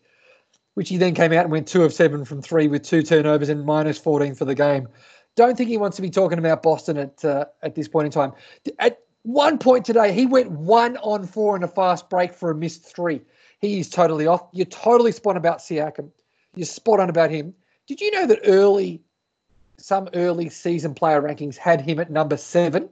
which 0.74 0.90
he 0.90 0.98
then 0.98 1.14
came 1.14 1.32
out 1.32 1.44
and 1.44 1.52
went 1.52 1.68
two 1.68 1.84
of 1.84 1.94
seven 1.94 2.26
from 2.26 2.42
three 2.42 2.68
with 2.68 2.84
two 2.84 3.04
turnovers 3.04 3.50
and 3.50 3.66
minus 3.66 4.00
14 4.00 4.34
for 4.34 4.46
the 4.46 4.56
game. 4.56 4.88
Don't 5.36 5.58
think 5.58 5.70
he 5.70 5.78
wants 5.78 5.96
to 5.96 6.02
be 6.02 6.10
talking 6.10 6.38
about 6.40 6.62
Boston 6.62 6.98
at 6.98 7.24
uh, 7.26 7.46
at 7.64 7.76
this 7.76 7.88
point 7.88 8.06
in 8.06 8.12
time. 8.12 8.34
At 8.80 9.00
one 9.24 9.58
point 9.58 9.86
today, 9.86 10.12
he 10.14 10.26
went 10.26 10.52
one 10.52 10.98
on 10.98 11.26
four 11.26 11.56
in 11.56 11.64
a 11.64 11.68
fast 11.68 12.10
break 12.10 12.34
for 12.34 12.52
a 12.52 12.56
missed 12.56 12.84
three. 12.96 13.22
He 13.60 13.80
is 13.80 13.90
totally 13.90 14.28
off. 14.28 14.44
You're 14.52 14.66
totally 14.66 15.12
spot 15.12 15.32
on 15.32 15.38
about 15.38 15.60
Siakam. 15.60 16.10
You're 16.56 16.66
spot 16.66 17.00
on 17.00 17.10
about 17.10 17.32
him. 17.32 17.54
Did 17.88 18.00
you 18.02 18.12
know 18.12 18.28
that 18.28 18.40
early, 18.46 19.02
some 19.78 20.08
early 20.14 20.50
season 20.50 20.94
player 20.94 21.22
rankings 21.22 21.56
had 21.58 21.82
him 21.82 22.00
at 22.00 22.12
number 22.12 22.38
seven, 22.38 22.90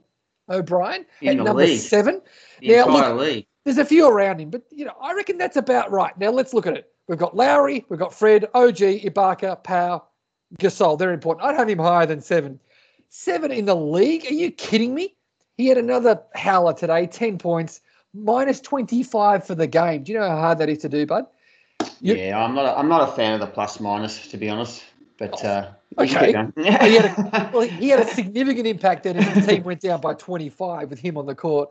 O'Brien, 0.48 1.04
In 1.20 1.28
at 1.28 1.36
the 1.38 1.44
number 1.44 1.62
league. 1.64 1.78
seven? 1.78 2.20
The 2.60 2.68
Now, 2.76 2.86
look- 2.88 3.18
league. 3.20 3.46
There's 3.64 3.78
a 3.78 3.84
few 3.84 4.08
around 4.08 4.40
him, 4.40 4.50
but 4.50 4.62
you 4.70 4.84
know, 4.84 4.94
I 5.00 5.12
reckon 5.14 5.38
that's 5.38 5.56
about 5.56 5.92
right. 5.92 6.18
Now 6.18 6.30
let's 6.30 6.52
look 6.52 6.66
at 6.66 6.76
it. 6.76 6.90
We've 7.06 7.18
got 7.18 7.36
Lowry, 7.36 7.84
we've 7.88 7.98
got 8.00 8.12
Fred, 8.12 8.46
OG, 8.54 8.78
Ibaka, 9.04 9.62
Powell, 9.62 10.08
Gasol. 10.58 10.98
They're 10.98 11.12
important. 11.12 11.46
I'd 11.46 11.56
have 11.56 11.68
him 11.68 11.78
higher 11.78 12.06
than 12.06 12.20
seven. 12.20 12.58
Seven 13.08 13.50
in 13.52 13.66
the 13.66 13.76
league? 13.76 14.26
Are 14.30 14.34
you 14.34 14.50
kidding 14.50 14.94
me? 14.94 15.14
He 15.56 15.66
had 15.66 15.78
another 15.78 16.20
howler 16.34 16.72
today, 16.72 17.06
10 17.06 17.38
points, 17.38 17.80
minus 18.14 18.60
25 18.60 19.46
for 19.46 19.54
the 19.54 19.66
game. 19.66 20.02
Do 20.02 20.12
you 20.12 20.18
know 20.18 20.28
how 20.28 20.36
hard 20.36 20.58
that 20.58 20.68
is 20.70 20.78
to 20.78 20.88
do, 20.88 21.06
bud? 21.06 21.26
You- 22.00 22.14
Yeah, 22.14 22.42
I'm 22.42 22.54
not. 22.54 22.64
A, 22.64 22.78
I'm 22.78 22.88
not 22.88 23.08
a 23.08 23.12
fan 23.12 23.34
of 23.34 23.40
the 23.40 23.46
plus 23.46 23.80
minus, 23.80 24.28
to 24.28 24.36
be 24.36 24.48
honest. 24.48 24.82
But 25.18 25.44
uh, 25.44 25.68
Okay. 25.98 26.32
He 26.56 26.64
had 26.70 27.04
a, 27.04 27.50
well, 27.52 27.68
he 27.68 27.90
had 27.90 28.00
a 28.00 28.06
significant 28.06 28.66
impact 28.66 29.02
then 29.04 29.18
as 29.18 29.26
his 29.28 29.46
team 29.46 29.62
went 29.62 29.80
down 29.82 30.00
by 30.00 30.14
25 30.14 30.88
with 30.88 30.98
him 30.98 31.18
on 31.18 31.26
the 31.26 31.34
court. 31.34 31.68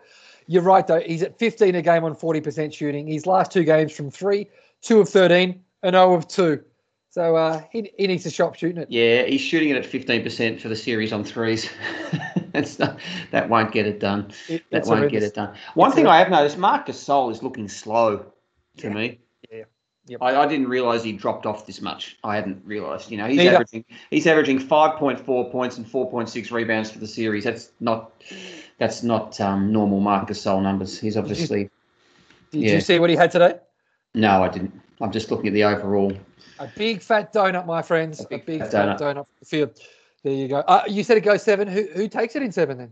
You're 0.48 0.62
right, 0.62 0.86
though. 0.86 1.00
He's 1.00 1.24
at 1.24 1.40
15 1.40 1.74
a 1.76 1.82
game 1.82 2.04
on 2.04 2.16
40% 2.16 2.72
shooting. 2.72 3.08
His 3.08 3.26
last 3.26 3.52
two 3.52 3.64
games 3.64 3.92
from 3.92 4.12
three, 4.12 4.48
two 4.82 5.00
of 5.02 5.10
13, 5.10 5.60
and 5.84 5.94
0 5.96 6.14
of 6.14 6.28
2. 6.28 6.64
So 7.12 7.36
uh, 7.36 7.62
he, 7.72 7.92
he 7.98 8.08
needs 8.08 8.24
to 8.24 8.32
stop 8.32 8.56
shooting 8.56 8.82
it. 8.82 8.90
yeah, 8.90 9.24
he's 9.24 9.42
shooting 9.42 9.70
it 9.70 9.76
at 9.76 9.84
15% 9.84 10.62
for 10.62 10.70
the 10.70 10.76
series 10.78 11.12
on 11.12 11.26
threes. 11.26 11.70
That's 12.54 12.80
not, 12.80 13.00
that 13.32 13.50
won't 13.50 13.74
get 13.74 13.86
it 13.86 14.00
done. 14.00 14.32
It- 14.48 14.64
That 14.72 14.86
won't 14.86 15.00
horrendous. 15.00 15.12
get 15.12 15.24
it 15.24 15.34
done. 15.36 15.54
One 15.74 15.90
It's 15.90 15.96
thing 15.96 16.08
I 16.08 16.18
have 16.20 16.30
noticed, 16.30 16.58
Marc 16.58 16.88
Gasol 16.88 17.30
is 17.32 17.44
looking 17.44 17.68
slow 17.68 18.26
to 18.78 18.88
Yeah. 18.88 18.94
me. 18.94 19.20
Yeah. 19.52 19.64
Yep. 20.08 20.20
I, 20.22 20.36
I 20.38 20.48
didn't 20.48 20.68
realise 20.70 21.04
he 21.04 21.12
dropped 21.12 21.46
off 21.46 21.68
this 21.68 21.82
much. 21.82 22.18
I 22.24 22.36
hadn't 22.36 22.62
realised. 22.66 23.12
You 23.12 23.18
know, 23.18 23.28
he's 23.28 23.38
Neither. 23.38 23.52
averaging 23.56 23.86
he's 24.10 24.26
averaging 24.26 24.60
five 24.60 24.98
point 24.98 25.20
four 25.20 25.50
points 25.52 25.78
and 25.78 25.88
four 25.88 26.10
point 26.10 26.28
six 26.28 26.50
rebounds 26.52 26.90
for 26.92 26.98
the 27.00 27.08
series. 27.08 27.44
That's 27.44 27.72
not 27.82 28.12
that's 28.80 29.04
not 29.04 29.40
um, 29.40 29.72
normal 29.72 30.00
Marc 30.00 30.28
Gasol 30.30 30.62
numbers. 30.64 31.00
He's 31.00 31.18
obviously 31.18 31.70
Did 32.52 32.64
Yeah. 32.64 32.74
you 32.76 32.82
see 32.82 32.98
what 33.00 33.10
he 33.10 33.16
had 33.16 33.32
today? 33.32 33.56
no, 34.16 34.44
I 34.44 34.50
didn't. 34.50 34.74
I'm 35.02 35.12
just 35.12 35.30
looking 35.30 35.48
at 35.48 35.54
the 35.54 35.64
overall. 35.66 36.12
A 36.62 36.70
big 36.78 37.02
fat 37.02 37.34
donut, 37.34 37.66
my 37.66 37.82
friends. 37.82 38.20
A 38.22 38.26
A 38.26 38.28
big, 38.28 38.46
big 38.46 38.60
fat 38.60 38.72
fat 38.72 39.00
donut. 39.00 39.26
for 39.26 39.40
the 39.40 39.46
field. 39.46 39.80
There 40.24 40.34
you 40.34 40.48
go. 40.48 40.60
Uh, 40.60 40.84
you 40.88 41.04
said 41.04 41.18
it 41.18 41.22
goes 41.22 41.42
seven. 41.42 41.68
Who, 41.68 41.88
who 41.96 42.08
takes 42.08 42.36
it 42.36 42.44
in 42.44 42.52
seven 42.52 42.78
then? 42.78 42.92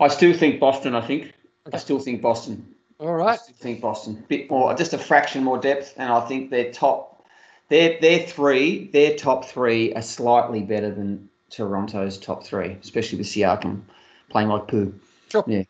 I 0.00 0.08
still 0.08 0.34
think 0.34 0.60
Boston. 0.60 0.94
I 0.94 1.00
think 1.00 1.32
I 1.72 1.78
still 1.78 1.98
think 1.98 2.20
Boston. 2.20 2.74
All 3.00 3.14
right. 3.14 3.38
I 3.40 3.42
still 3.42 3.54
think 3.58 3.80
Boston. 3.80 4.22
Bit 4.28 4.50
more, 4.50 4.74
just 4.74 4.92
a 4.92 4.98
fraction 4.98 5.42
more 5.42 5.58
depth, 5.58 5.94
and 5.96 6.12
I 6.12 6.20
think 6.26 6.50
their 6.50 6.70
top, 6.72 7.24
their 7.70 7.98
their 8.00 8.20
three, 8.26 8.88
their 8.88 9.16
top 9.16 9.46
three 9.46 9.94
are 9.94 10.02
slightly 10.02 10.60
better 10.60 10.90
than 10.90 11.28
Toronto's 11.48 12.18
top 12.18 12.44
three, 12.44 12.76
especially 12.82 13.16
with 13.16 13.26
Siakam 13.28 13.80
playing 14.28 14.48
like 14.48 14.68
poo. 14.68 14.92
Sure. 15.30 15.44
Yeah. 15.46 15.62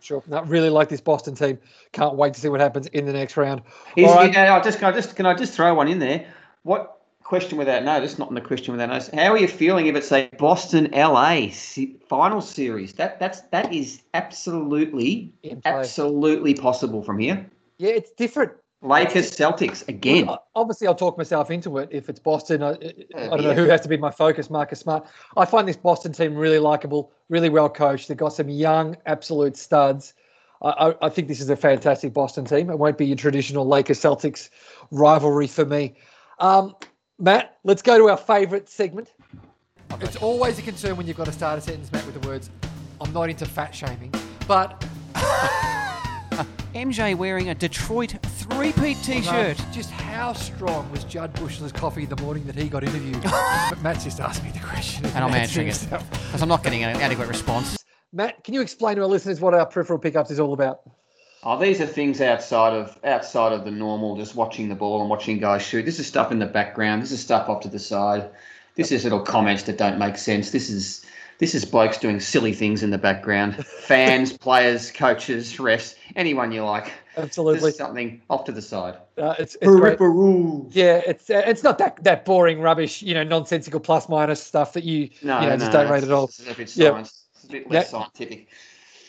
Sure. 0.00 0.22
Not 0.26 0.48
really 0.48 0.70
like 0.70 0.88
this 0.88 1.00
Boston 1.00 1.34
team. 1.34 1.58
Can't 1.92 2.16
wait 2.16 2.34
to 2.34 2.40
see 2.40 2.48
what 2.48 2.60
happens 2.60 2.86
in 2.88 3.06
the 3.06 3.12
next 3.12 3.36
round. 3.36 3.62
Is, 3.96 4.06
right. 4.06 4.34
Uh, 4.34 4.56
I 4.56 4.60
just, 4.60 4.78
can 4.78 4.92
I 4.92 4.92
just 4.92 5.16
can 5.16 5.26
I 5.26 5.34
just 5.34 5.54
throw 5.54 5.74
one 5.74 5.88
in 5.88 5.98
there? 5.98 6.26
What 6.62 7.00
question 7.22 7.58
without 7.58 7.84
notice? 7.84 8.18
Not 8.18 8.28
in 8.28 8.34
the 8.34 8.40
question 8.40 8.72
without 8.72 8.88
notice. 8.88 9.08
How 9.12 9.32
are 9.32 9.38
you 9.38 9.48
feeling 9.48 9.86
if 9.86 9.96
it's 9.96 10.10
a 10.10 10.28
Boston 10.38 10.90
LA 10.92 11.48
final 12.08 12.40
series? 12.40 12.94
That 12.94 13.20
that's 13.20 13.42
that 13.52 13.72
is 13.72 14.02
absolutely 14.14 15.32
absolutely 15.64 16.54
possible 16.54 17.02
from 17.02 17.18
here. 17.18 17.46
Yeah, 17.78 17.90
it's 17.90 18.10
different. 18.10 18.52
Lakers 18.82 19.30
Celtics 19.30 19.86
again. 19.88 20.26
Well, 20.26 20.46
Obviously, 20.54 20.86
I'll 20.86 20.94
talk 20.94 21.18
myself 21.18 21.50
into 21.50 21.78
it. 21.78 21.88
If 21.92 22.08
it's 22.08 22.18
Boston, 22.18 22.62
I, 22.62 22.70
I 22.70 23.28
don't 23.28 23.42
know 23.42 23.54
who 23.54 23.64
has 23.64 23.82
to 23.82 23.88
be 23.88 23.96
my 23.96 24.10
focus. 24.10 24.48
Marcus 24.48 24.80
Smart. 24.80 25.06
I 25.36 25.44
find 25.44 25.68
this 25.68 25.76
Boston 25.76 26.12
team 26.12 26.34
really 26.34 26.58
likable, 26.58 27.12
really 27.28 27.50
well 27.50 27.68
coached. 27.68 28.08
They've 28.08 28.16
got 28.16 28.32
some 28.32 28.48
young, 28.48 28.96
absolute 29.06 29.56
studs. 29.56 30.14
I, 30.62 30.68
I, 30.68 31.06
I 31.06 31.08
think 31.10 31.28
this 31.28 31.40
is 31.40 31.50
a 31.50 31.56
fantastic 31.56 32.14
Boston 32.14 32.44
team. 32.44 32.70
It 32.70 32.78
won't 32.78 32.96
be 32.96 33.06
your 33.06 33.16
traditional 33.16 33.66
Lakers 33.66 34.00
Celtics 34.00 34.48
rivalry 34.90 35.46
for 35.46 35.66
me. 35.66 35.94
Um, 36.38 36.74
Matt, 37.18 37.58
let's 37.64 37.82
go 37.82 37.98
to 37.98 38.08
our 38.08 38.16
favourite 38.16 38.68
segment. 38.68 39.12
It's 40.00 40.16
always 40.16 40.58
a 40.58 40.62
concern 40.62 40.96
when 40.96 41.06
you've 41.06 41.16
got 41.16 41.26
to 41.26 41.32
start 41.32 41.58
a 41.58 41.60
sentence, 41.60 41.92
Matt, 41.92 42.06
with 42.06 42.20
the 42.20 42.26
words, 42.26 42.50
I'm 43.00 43.12
not 43.12 43.28
into 43.28 43.44
fat 43.44 43.74
shaming, 43.74 44.12
but 44.46 44.82
MJ 46.74 47.16
wearing 47.16 47.48
a 47.48 47.54
Detroit 47.54 48.14
three-peat 48.22 48.98
T-shirt. 49.02 49.58
No, 49.58 49.64
just 49.72 49.90
how 49.90 50.32
strong 50.32 50.90
was 50.92 51.02
Jud 51.04 51.34
Buechler's 51.34 51.72
coffee 51.72 52.06
the 52.06 52.16
morning 52.22 52.44
that 52.44 52.54
he 52.54 52.68
got 52.68 52.84
interviewed? 52.84 53.22
but 53.22 53.82
Matt's 53.82 54.04
just 54.04 54.20
asked 54.20 54.44
me 54.44 54.50
the 54.50 54.60
question. 54.60 55.04
And 55.06 55.24
I'm 55.24 55.34
answering 55.34 55.68
it 55.68 55.86
because 55.90 56.42
I'm 56.42 56.48
not 56.48 56.62
getting 56.62 56.84
an 56.84 56.96
adequate 57.00 57.28
response. 57.28 57.76
Matt, 58.12 58.44
can 58.44 58.54
you 58.54 58.60
explain 58.60 58.96
to 58.96 59.02
our 59.02 59.08
listeners 59.08 59.40
what 59.40 59.54
our 59.54 59.66
peripheral 59.66 59.98
pickups 59.98 60.30
is 60.30 60.38
all 60.38 60.52
about? 60.52 60.80
Oh, 61.42 61.58
these 61.58 61.80
are 61.80 61.86
things 61.86 62.20
outside 62.20 62.74
of 62.74 62.98
outside 63.02 63.52
of 63.52 63.64
the 63.64 63.70
normal, 63.70 64.16
just 64.16 64.34
watching 64.36 64.68
the 64.68 64.74
ball 64.74 65.00
and 65.00 65.08
watching 65.08 65.38
guys 65.38 65.62
shoot. 65.62 65.84
This 65.84 65.98
is 65.98 66.06
stuff 66.06 66.30
in 66.30 66.38
the 66.38 66.46
background. 66.46 67.02
This 67.02 67.12
is 67.12 67.20
stuff 67.20 67.48
off 67.48 67.62
to 67.62 67.68
the 67.68 67.78
side. 67.78 68.30
This 68.74 68.92
is 68.92 69.04
little 69.04 69.20
comments 69.20 69.62
that 69.64 69.78
don't 69.78 69.98
make 69.98 70.18
sense. 70.18 70.50
This 70.50 70.68
is 70.68 71.04
this 71.38 71.54
is 71.54 71.64
blokes 71.64 71.96
doing 71.96 72.20
silly 72.20 72.52
things 72.52 72.82
in 72.82 72.90
the 72.90 72.98
background. 72.98 73.64
Fans, 73.66 74.36
players, 74.36 74.90
coaches, 74.90 75.54
refs, 75.54 75.94
anyone 76.16 76.52
you 76.52 76.64
like. 76.64 76.92
Absolutely. 77.16 77.70
is 77.70 77.76
something 77.76 78.22
off 78.30 78.44
to 78.44 78.52
the 78.52 78.62
side. 78.62 78.96
Uh, 79.18 79.34
it's, 79.38 79.56
it's 79.60 79.66
great. 79.70 79.98
Yeah, 80.74 81.02
it's 81.06 81.28
uh, 81.30 81.42
it's 81.46 81.62
not 81.62 81.78
that 81.78 82.02
that 82.04 82.24
boring 82.24 82.60
rubbish, 82.60 83.02
you 83.02 83.14
know, 83.14 83.24
nonsensical 83.24 83.80
plus 83.80 84.08
minus 84.08 84.42
stuff 84.42 84.72
that 84.74 84.84
you 84.84 85.10
No, 85.22 85.40
you 85.40 85.46
know 85.46 85.52
no, 85.52 85.56
just 85.58 85.72
don't 85.72 85.86
no, 85.86 85.92
rate 85.92 86.04
at 86.04 86.10
all. 86.10 86.24
It's 86.24 86.40
a 86.40 86.54
bit 86.54 86.76
Yeah. 86.76 86.98
It's 86.98 87.44
a 87.44 87.48
bit 87.48 87.70
less 87.70 87.86
Yeah. 87.92 88.00
scientific. 88.00 88.48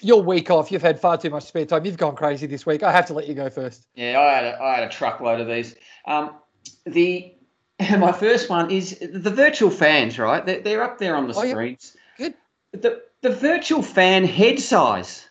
Your 0.04 0.24
week 0.24 0.50
off, 0.50 0.72
you've 0.72 0.82
had 0.82 1.00
far 1.00 1.18
too 1.18 1.30
much 1.30 1.44
spare 1.44 1.66
time. 1.66 1.86
You've 1.86 1.98
gone 1.98 2.16
crazy 2.16 2.48
this 2.48 2.66
week. 2.66 2.82
I 2.82 2.92
have 2.92 3.06
to 3.08 3.14
let 3.14 3.28
you 3.28 3.36
go 3.36 3.50
first. 3.52 3.86
Yeah, 3.94 4.20
I 4.20 4.34
had 4.34 4.44
a, 4.46 4.62
I 4.62 4.76
had 4.76 4.84
a 4.84 4.90
truckload 4.90 5.40
of 5.40 5.48
these. 5.48 5.76
Um, 6.06 6.36
the 6.86 7.36
my 7.98 8.12
first 8.12 8.50
one 8.50 8.70
is 8.72 8.98
the 9.00 9.30
virtual 9.30 9.70
fans, 9.70 10.18
right? 10.20 10.46
They're, 10.46 10.60
they're 10.62 10.84
up 10.84 10.98
there 10.98 11.16
on 11.16 11.28
the 11.28 11.34
Oh, 11.36 11.44
yeah. 11.44 11.52
screens. 11.52 11.96
Good. 12.18 12.34
The 12.74 13.04
the 13.22 13.30
virtual 13.30 13.84
fan 13.84 14.24
head 14.24 14.60
size. 14.60 15.28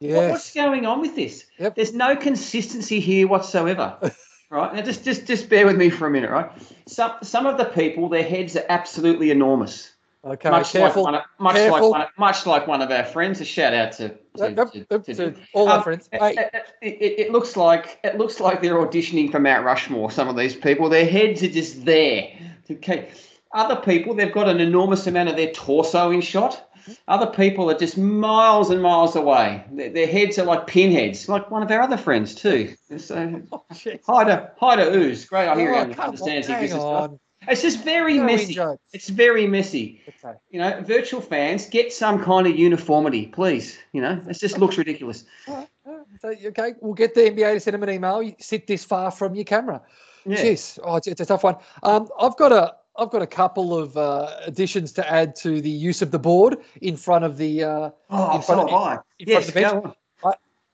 What- 0.00 0.30
what's 0.30 0.52
going 0.54 0.86
on 0.86 1.00
with 1.00 1.14
this? 1.14 1.44
Yep. 1.58 1.74
There's 1.76 1.92
no 1.92 2.16
consistency 2.16 3.00
here 3.00 3.28
whatsoever. 3.28 3.96
right 4.50 4.74
now, 4.74 4.82
just 4.82 5.04
just 5.04 5.26
just 5.26 5.48
bear 5.48 5.66
with 5.66 5.76
me 5.76 5.90
for 5.90 6.06
a 6.06 6.10
minute, 6.10 6.30
right? 6.30 6.50
Some 6.86 7.12
some 7.22 7.46
of 7.46 7.58
the 7.58 7.66
people, 7.66 8.08
their 8.08 8.24
heads 8.24 8.56
are 8.56 8.64
absolutely 8.68 9.30
enormous. 9.30 9.92
Okay, 10.22 10.50
much 10.50 10.72
careful. 10.72 11.04
like 11.04 11.12
one 11.12 11.14
of, 11.14 11.22
much 11.38 11.54
like 11.54 11.62
careful. 11.70 11.90
one 11.92 12.02
of, 12.02 12.08
much 12.18 12.44
like 12.44 12.66
one 12.66 12.82
of 12.82 12.90
our 12.90 13.04
friends. 13.04 13.40
A 13.40 13.44
shout 13.44 13.72
out 13.72 13.92
to, 13.92 14.08
to, 14.36 14.52
Yep, 14.52 14.72
to- 14.72 14.86
yep, 14.90 15.04
to- 15.04 15.14
to 15.14 15.34
all 15.54 15.66
our 15.68 15.78
um, 15.78 15.82
friends. 15.82 16.10
It, 16.12 16.20
Hey, 16.20 16.50
it, 16.82 16.92
it, 17.02 17.18
it 17.26 17.32
looks 17.32 17.56
like 17.56 17.98
it 18.04 18.18
looks 18.18 18.38
like 18.38 18.60
they're 18.60 18.74
auditioning 18.74 19.30
for 19.30 19.38
Mount 19.38 19.64
Rushmore. 19.64 20.10
Some 20.10 20.28
of 20.28 20.36
these 20.36 20.54
people, 20.54 20.88
their 20.90 21.06
heads 21.06 21.42
are 21.42 21.48
just 21.48 21.84
there. 21.86 22.28
Okay, 22.70 23.10
other 23.52 23.76
people, 23.76 24.14
they've 24.14 24.32
got 24.32 24.48
an 24.48 24.60
enormous 24.60 25.06
amount 25.06 25.28
of 25.30 25.36
their 25.36 25.52
torso 25.52 26.10
in 26.10 26.20
shot. 26.20 26.69
Other 27.08 27.26
people 27.26 27.70
are 27.70 27.78
just 27.78 27.96
miles 27.98 28.70
and 28.70 28.82
miles 28.82 29.16
away. 29.16 29.64
Their, 29.72 29.90
their 29.90 30.06
heads 30.06 30.38
are 30.38 30.44
like 30.44 30.66
pinheads, 30.66 31.28
like 31.28 31.50
one 31.50 31.62
of 31.62 31.70
our 31.70 31.80
other 31.82 31.96
friends 31.96 32.34
too. 32.34 32.74
So, 32.98 33.42
oh, 33.52 33.64
hi 34.06 34.24
to 34.24 34.50
hi 34.58 34.76
to 34.76 34.94
Ooze. 34.94 35.24
Great, 35.24 35.48
I 35.48 35.56
hear 35.58 35.74
Oh, 35.74 35.78
on, 35.80 35.92
understands 35.94 36.46
the 36.46 36.54
hang 36.54 36.72
on. 36.72 37.18
It's 37.48 37.62
just 37.62 37.82
very 37.84 38.18
No 38.18 38.24
messy. 38.24 38.44
in-jokes. 38.48 38.82
It's 38.92 39.08
very 39.08 39.46
messy 39.46 40.02
Okay. 40.22 40.36
you 40.50 40.58
know, 40.60 40.82
virtual 40.82 41.22
fans 41.22 41.66
get 41.66 41.90
some 41.90 42.22
kind 42.22 42.46
of 42.46 42.54
uniformity, 42.54 43.26
please. 43.28 43.78
You 43.92 44.02
know, 44.02 44.22
it 44.28 44.38
just 44.38 44.58
looks 44.58 44.76
ridiculous. 44.76 45.24
All 45.48 45.54
right, 45.56 45.68
all 45.86 45.96
right. 45.96 46.06
So, 46.20 46.48
okay, 46.48 46.74
we'll 46.80 46.92
get 46.94 47.14
the 47.14 47.22
NBA 47.22 47.54
to 47.54 47.60
send 47.60 47.74
them 47.74 47.82
an 47.82 47.90
email. 47.90 48.22
You 48.22 48.34
sit 48.40 48.66
this 48.66 48.84
far 48.84 49.10
from 49.10 49.34
your 49.34 49.44
camera. 49.44 49.80
Yeah. 50.26 50.54
Oh, 50.84 50.96
it's, 50.96 51.06
it's 51.06 51.20
a 51.22 51.26
tough 51.26 51.42
one. 51.44 51.56
Um, 51.82 52.08
I've 52.20 52.36
got 52.36 52.52
a 52.52 52.74
I've 52.98 53.10
got 53.10 53.22
a 53.22 53.26
couple 53.26 53.76
of 53.76 53.96
uh, 53.96 54.36
additions 54.46 54.92
to 54.92 55.10
add 55.10 55.34
to 55.36 55.60
the 55.60 55.70
use 55.70 56.02
of 56.02 56.10
the 56.10 56.18
board 56.18 56.58
in 56.82 56.96
front 56.96 57.24
of 57.24 57.36
the. 57.36 57.64
Uh, 57.64 57.90
Oh, 58.10 58.36
In 58.36 58.42
front 58.42 58.60
so 58.62 58.68
of- 58.68 58.74
I. 58.74 58.90
in 58.92 58.96
front 58.96 59.04
Yes, 59.18 59.48
of 59.48 59.54
the 59.54 59.60
bench. 59.60 59.84
on. 59.84 59.94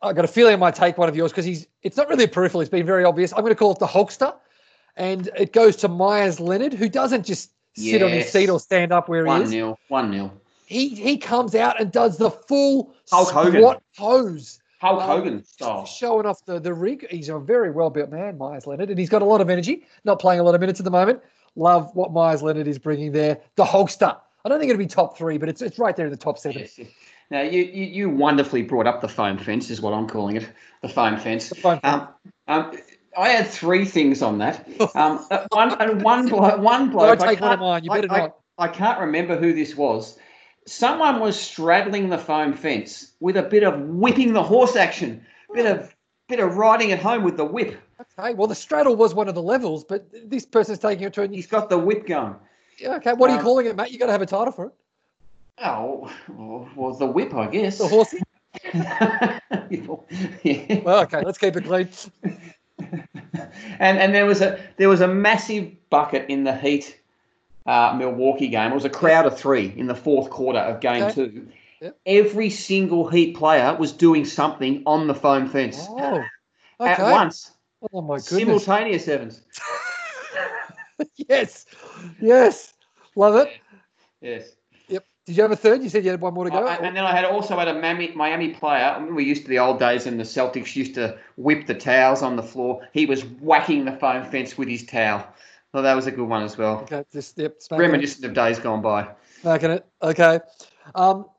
I 0.02 0.12
got 0.12 0.24
a 0.26 0.28
feeling 0.28 0.52
I 0.52 0.56
might 0.56 0.74
take 0.74 0.98
one 0.98 1.08
of 1.08 1.16
yours 1.16 1.32
because 1.32 1.44
he's. 1.44 1.66
It's 1.82 1.96
not 1.96 2.08
really 2.08 2.24
a 2.24 2.28
peripheral. 2.28 2.60
It's 2.60 2.70
been 2.70 2.86
very 2.86 3.04
obvious. 3.04 3.32
I'm 3.32 3.40
going 3.40 3.50
to 3.52 3.56
call 3.56 3.72
it 3.72 3.78
the 3.78 3.86
Hulkster, 3.86 4.34
and 4.96 5.28
it 5.36 5.52
goes 5.52 5.74
to 5.76 5.88
Meyers 5.88 6.38
Leonard, 6.38 6.74
who 6.74 6.88
doesn't 6.88 7.24
just 7.24 7.50
sit 7.74 8.02
on 8.02 8.10
his 8.10 8.30
seat 8.30 8.48
or 8.50 8.60
stand 8.60 8.92
up 8.92 9.08
where 9.08 9.24
he 9.24 9.32
is. 9.32 9.40
One 9.40 9.50
nil. 9.50 9.78
One 9.88 10.10
nil. 10.10 10.32
He 10.66 10.90
he 10.90 11.16
comes 11.16 11.54
out 11.54 11.80
and 11.80 11.90
does 11.90 12.18
the 12.18 12.30
full 12.30 12.94
Hulk 13.10 13.30
Hogan. 13.30 13.76
pose. 13.96 14.58
Hulk 14.80 15.00
Um, 15.02 15.08
Hogan 15.08 15.44
style. 15.44 15.86
showing 15.86 16.26
off 16.26 16.44
the, 16.44 16.60
the 16.60 16.74
rig. 16.74 17.06
He's 17.10 17.30
a 17.30 17.38
very 17.38 17.70
well 17.70 17.88
built 17.88 18.10
man, 18.10 18.36
Meyers 18.36 18.66
Leonard, 18.66 18.90
and 18.90 18.98
he's 18.98 19.08
got 19.08 19.22
a 19.22 19.24
lot 19.24 19.40
of 19.40 19.48
energy. 19.48 19.86
Not 20.04 20.18
playing 20.20 20.40
a 20.40 20.42
lot 20.42 20.54
of 20.54 20.60
minutes 20.60 20.78
at 20.78 20.84
the 20.84 20.90
moment. 20.90 21.20
Love 21.56 21.90
what 21.94 22.12
Meyers 22.12 22.42
Leonard 22.42 22.68
is 22.68 22.78
bringing 22.78 23.12
there. 23.12 23.40
The 23.56 23.64
Hulkster. 23.64 24.16
I 24.44 24.48
don't 24.48 24.60
think 24.60 24.70
it'll 24.70 24.78
be 24.78 24.86
top 24.86 25.18
three, 25.18 25.38
but 25.38 25.48
it's 25.48 25.62
it's 25.62 25.78
right 25.78 25.96
there 25.96 26.06
in 26.06 26.12
the 26.12 26.18
top 26.18 26.38
seven. 26.38 26.60
Yes. 26.60 26.78
Now 27.28 27.40
you, 27.42 27.64
you 27.64 27.84
you 27.86 28.08
wonderfully 28.08 28.62
brought 28.62 28.86
up 28.86 29.00
the 29.00 29.08
foam 29.08 29.36
fence, 29.36 29.68
is 29.68 29.80
what 29.80 29.92
I'm 29.92 30.06
calling 30.06 30.36
it. 30.36 30.48
The 30.82 30.88
foam 30.88 31.18
fence. 31.18 31.48
foam 31.48 31.80
fence. 31.80 32.06
Um, 32.46 32.66
um, 32.70 32.78
I 33.18 33.30
had 33.30 33.48
three 33.48 33.84
things 33.84 34.22
on 34.22 34.38
that. 34.38 34.64
Um, 34.94 35.26
uh, 35.32 35.44
one 35.50 35.74
and 35.80 36.02
one 36.02 36.28
bloke. 36.28 36.60
One 36.60 36.90
bloke. 36.90 37.18
Don't 37.18 37.28
I 37.28 37.34
take 37.34 37.40
one 37.40 37.52
of 37.54 37.58
mine. 37.58 37.82
You 37.82 37.90
better 37.90 38.12
I- 38.12 38.18
not. 38.18 38.36
I 38.58 38.68
can't 38.68 39.00
remember 39.00 39.36
who 39.36 39.52
this 39.52 39.74
was. 39.74 40.18
Someone 40.68 41.18
was 41.18 41.38
straddling 41.38 42.10
the 42.10 42.18
foam 42.18 42.52
fence 42.52 43.10
with 43.18 43.36
a 43.36 43.42
bit 43.42 43.64
of 43.64 43.80
whipping 43.80 44.32
the 44.32 44.44
horse 44.44 44.76
action, 44.76 45.26
a 45.50 45.54
bit 45.54 45.66
of 45.66 45.95
bit 46.28 46.40
of 46.40 46.56
riding 46.56 46.90
it 46.90 46.98
home 46.98 47.22
with 47.22 47.36
the 47.36 47.44
whip. 47.44 47.80
Okay, 48.18 48.34
well, 48.34 48.46
the 48.46 48.54
straddle 48.54 48.96
was 48.96 49.14
one 49.14 49.28
of 49.28 49.34
the 49.34 49.42
levels, 49.42 49.84
but 49.84 50.06
this 50.28 50.44
person's 50.44 50.78
taking 50.78 51.04
it 51.04 51.12
to 51.14 51.22
a 51.22 51.28
new. 51.28 51.36
He's 51.36 51.46
got 51.46 51.70
the 51.70 51.78
whip 51.78 52.06
going. 52.06 52.34
Yeah, 52.78 52.96
Okay, 52.96 53.12
what 53.14 53.30
are 53.30 53.34
you 53.34 53.38
Um, 53.38 53.44
calling 53.44 53.66
it, 53.66 53.76
mate? 53.76 53.90
You've 53.90 54.00
got 54.00 54.06
to 54.06 54.12
have 54.12 54.22
a 54.22 54.26
title 54.26 54.52
for 54.52 54.66
it. 54.66 54.72
Oh, 55.64 56.10
well, 56.28 56.68
well, 56.76 56.92
the 56.94 57.06
whip, 57.06 57.32
I 57.34 57.46
guess. 57.46 57.78
The 57.78 57.88
horsey. 57.88 58.18
yeah. 58.74 59.38
Well, 60.84 61.02
okay, 61.02 61.22
let's 61.24 61.38
keep 61.38 61.56
it 61.56 61.64
clean. 61.64 61.88
and 62.78 63.98
and 63.98 64.14
there 64.14 64.26
was 64.26 64.40
a 64.42 64.58
there 64.76 64.88
was 64.88 65.00
a 65.00 65.08
massive 65.08 65.72
bucket 65.90 66.28
in 66.28 66.44
the 66.44 66.54
Heat 66.54 66.98
uh, 67.66 67.94
Milwaukee 67.98 68.48
game. 68.48 68.70
It 68.72 68.74
was 68.74 68.84
a 68.84 68.90
crowd 68.90 69.26
of 69.26 69.38
three 69.38 69.72
in 69.76 69.86
the 69.86 69.94
fourth 69.94 70.30
quarter 70.30 70.58
of 70.58 70.80
game 70.80 71.04
Okay. 71.04 71.14
two. 71.14 71.48
Yep. 71.80 71.98
Every 72.06 72.50
single 72.50 73.08
Heat 73.08 73.36
player 73.36 73.76
was 73.76 73.92
doing 73.92 74.24
something 74.24 74.82
on 74.86 75.06
the 75.06 75.14
foam 75.14 75.48
fence 75.48 75.86
Oh, 75.90 76.24
at 76.80 77.00
once, 77.00 77.50
Oh 77.92 78.00
my 78.00 78.16
goodness. 78.16 78.64
simultaneous. 78.64 79.08
Evans. 79.08 79.42
yes, 81.16 81.66
yes, 82.20 82.74
love 83.14 83.36
it. 83.36 83.60
Yes. 84.20 84.52
Yep. 84.88 85.06
Did 85.26 85.36
you 85.36 85.42
have 85.42 85.52
a 85.52 85.56
third? 85.56 85.82
You 85.82 85.90
said 85.90 86.04
you 86.04 86.10
had 86.10 86.20
one 86.20 86.32
more 86.32 86.44
to 86.44 86.50
go. 86.50 86.66
Uh, 86.66 86.78
and 86.80 86.96
then 86.96 87.04
I 87.04 87.14
had 87.14 87.24
also 87.24 87.58
had 87.58 87.68
a 87.68 87.74
Miami, 87.74 88.12
Miami 88.14 88.50
player. 88.54 89.06
We 89.10 89.24
used 89.24 89.42
to 89.42 89.48
the 89.48 89.58
old 89.58 89.78
days, 89.78 90.06
and 90.06 90.18
the 90.18 90.24
Celtics 90.24 90.74
used 90.74 90.94
to 90.94 91.18
whip 91.36 91.66
the 91.66 91.74
towels 91.74 92.22
on 92.22 92.36
the 92.36 92.42
floor. 92.42 92.88
He 92.92 93.04
was 93.04 93.22
whacking 93.22 93.84
the 93.84 93.92
foam 93.92 94.24
fence 94.24 94.56
with 94.56 94.68
his 94.68 94.86
towel. 94.86 95.26
Well, 95.74 95.82
that 95.82 95.94
was 95.94 96.06
a 96.06 96.10
good 96.10 96.28
one 96.28 96.42
as 96.42 96.56
well. 96.56 96.78
okay, 96.82 97.04
just 97.12 97.36
yep. 97.38 97.56
smacking 97.60 97.84
it. 97.84 97.88
Reminiscent 97.88 98.24
of 98.24 98.32
days 98.32 98.58
gone 98.58 98.80
by. 98.80 99.08
Smacking 99.42 99.72
it. 99.72 99.86
Okay. 100.00 100.40
Um, 100.94 101.26
I- 101.28 101.35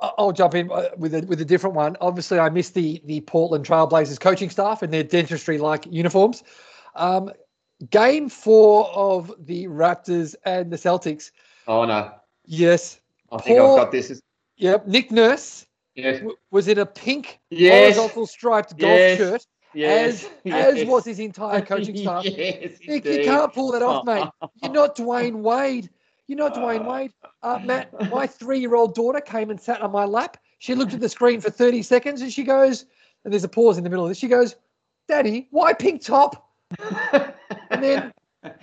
I'll 0.00 0.32
jump 0.32 0.54
in 0.54 0.70
uh, 0.70 0.88
with 0.96 1.14
a 1.14 1.20
with 1.26 1.40
a 1.40 1.44
different 1.44 1.76
one. 1.76 1.96
Obviously, 2.00 2.38
I 2.38 2.48
missed 2.48 2.74
the 2.74 3.00
the 3.04 3.20
Portland 3.22 3.66
Trailblazers 3.66 4.18
coaching 4.20 4.50
staff 4.50 4.82
and 4.82 4.92
their 4.92 5.02
dentistry 5.04 5.58
like 5.58 5.86
uniforms. 5.90 6.42
Um, 6.94 7.30
game 7.90 8.28
four 8.28 8.88
of 8.90 9.32
the 9.38 9.66
Raptors 9.66 10.34
and 10.44 10.70
the 10.72 10.76
Celtics. 10.76 11.30
Oh 11.66 11.84
no, 11.84 12.12
Yes. 12.46 13.00
I 13.32 13.38
think 13.38 13.58
I've 13.60 13.76
got 13.76 13.92
this. 13.92 14.20
Yep. 14.56 14.86
Nick 14.88 15.10
Nurse 15.10 15.66
Yes, 15.94 16.18
w- 16.18 16.36
was 16.50 16.68
in 16.68 16.78
a 16.78 16.86
pink 16.86 17.38
yes, 17.50 17.96
horizontal 17.96 18.26
striped 18.26 18.76
golf 18.78 18.98
Yes. 18.98 19.18
shirt, 19.18 19.46
yes, 19.74 20.24
as 20.24 20.30
yes. 20.44 20.76
as 20.82 20.88
was 20.88 21.04
his 21.04 21.18
entire 21.20 21.60
coaching 21.60 21.96
staff. 21.96 22.24
yes, 22.26 22.78
Nick, 22.86 23.04
you 23.04 23.24
can't 23.24 23.52
pull 23.52 23.72
that 23.72 23.82
off, 23.82 24.04
mate. 24.04 24.28
You're 24.62 24.72
not 24.72 24.96
Dwyane 24.96 25.36
Wade. 25.36 25.90
You're 26.30 26.38
not 26.38 26.54
Dwyane 26.54 26.86
Wade. 26.86 27.12
Uh, 27.42 27.58
Matt, 27.64 28.08
my 28.08 28.24
three-year-old 28.24 28.94
daughter 28.94 29.20
came 29.20 29.50
and 29.50 29.60
sat 29.60 29.80
on 29.80 29.90
my 29.90 30.04
lap. 30.04 30.36
She 30.60 30.76
looked 30.76 30.94
at 30.94 31.00
the 31.00 31.08
screen 31.08 31.40
for 31.40 31.50
30 31.50 31.82
seconds 31.82 32.22
and 32.22 32.32
she 32.32 32.44
goes, 32.44 32.86
and 33.24 33.32
there's 33.32 33.42
a 33.42 33.48
pause 33.48 33.78
in 33.78 33.82
the 33.82 33.90
middle 33.90 34.04
of 34.04 34.10
this. 34.10 34.18
She 34.18 34.28
goes, 34.28 34.54
Daddy, 35.08 35.48
why 35.50 35.72
pink 35.72 36.04
top? 36.04 36.48
And 37.72 37.82
then 37.84 38.12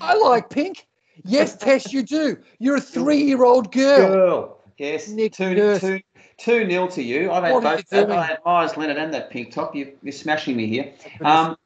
I 0.01 0.15
like 0.15 0.49
pink. 0.49 0.87
Yes, 1.23 1.57
Tess, 1.57 1.91
you 1.91 2.03
do. 2.03 2.37
You're 2.59 2.77
a 2.77 2.81
three-year-old 2.81 3.71
girl. 3.71 4.07
Girl. 4.07 4.59
Yes, 4.77 5.09
Nick 5.09 5.33
two, 5.33 5.53
Nurse. 5.55 5.81
two, 5.81 6.01
two 6.37 6.65
nil 6.65 6.87
to 6.89 7.01
you. 7.01 7.31
I've 7.31 7.43
had 7.43 7.51
are 7.51 7.55
you 7.55 7.61
both. 7.61 7.89
that. 7.89 8.11
I 8.11 8.25
had 8.25 8.39
Meyers 8.45 8.77
Leonard 8.77 8.97
and 8.97 9.13
that 9.13 9.29
pink 9.29 9.51
top. 9.53 9.75
You, 9.75 9.93
you're 10.03 10.11
smashing 10.11 10.55
me 10.55 10.67
here. 10.67 10.93
Um, 11.21 11.57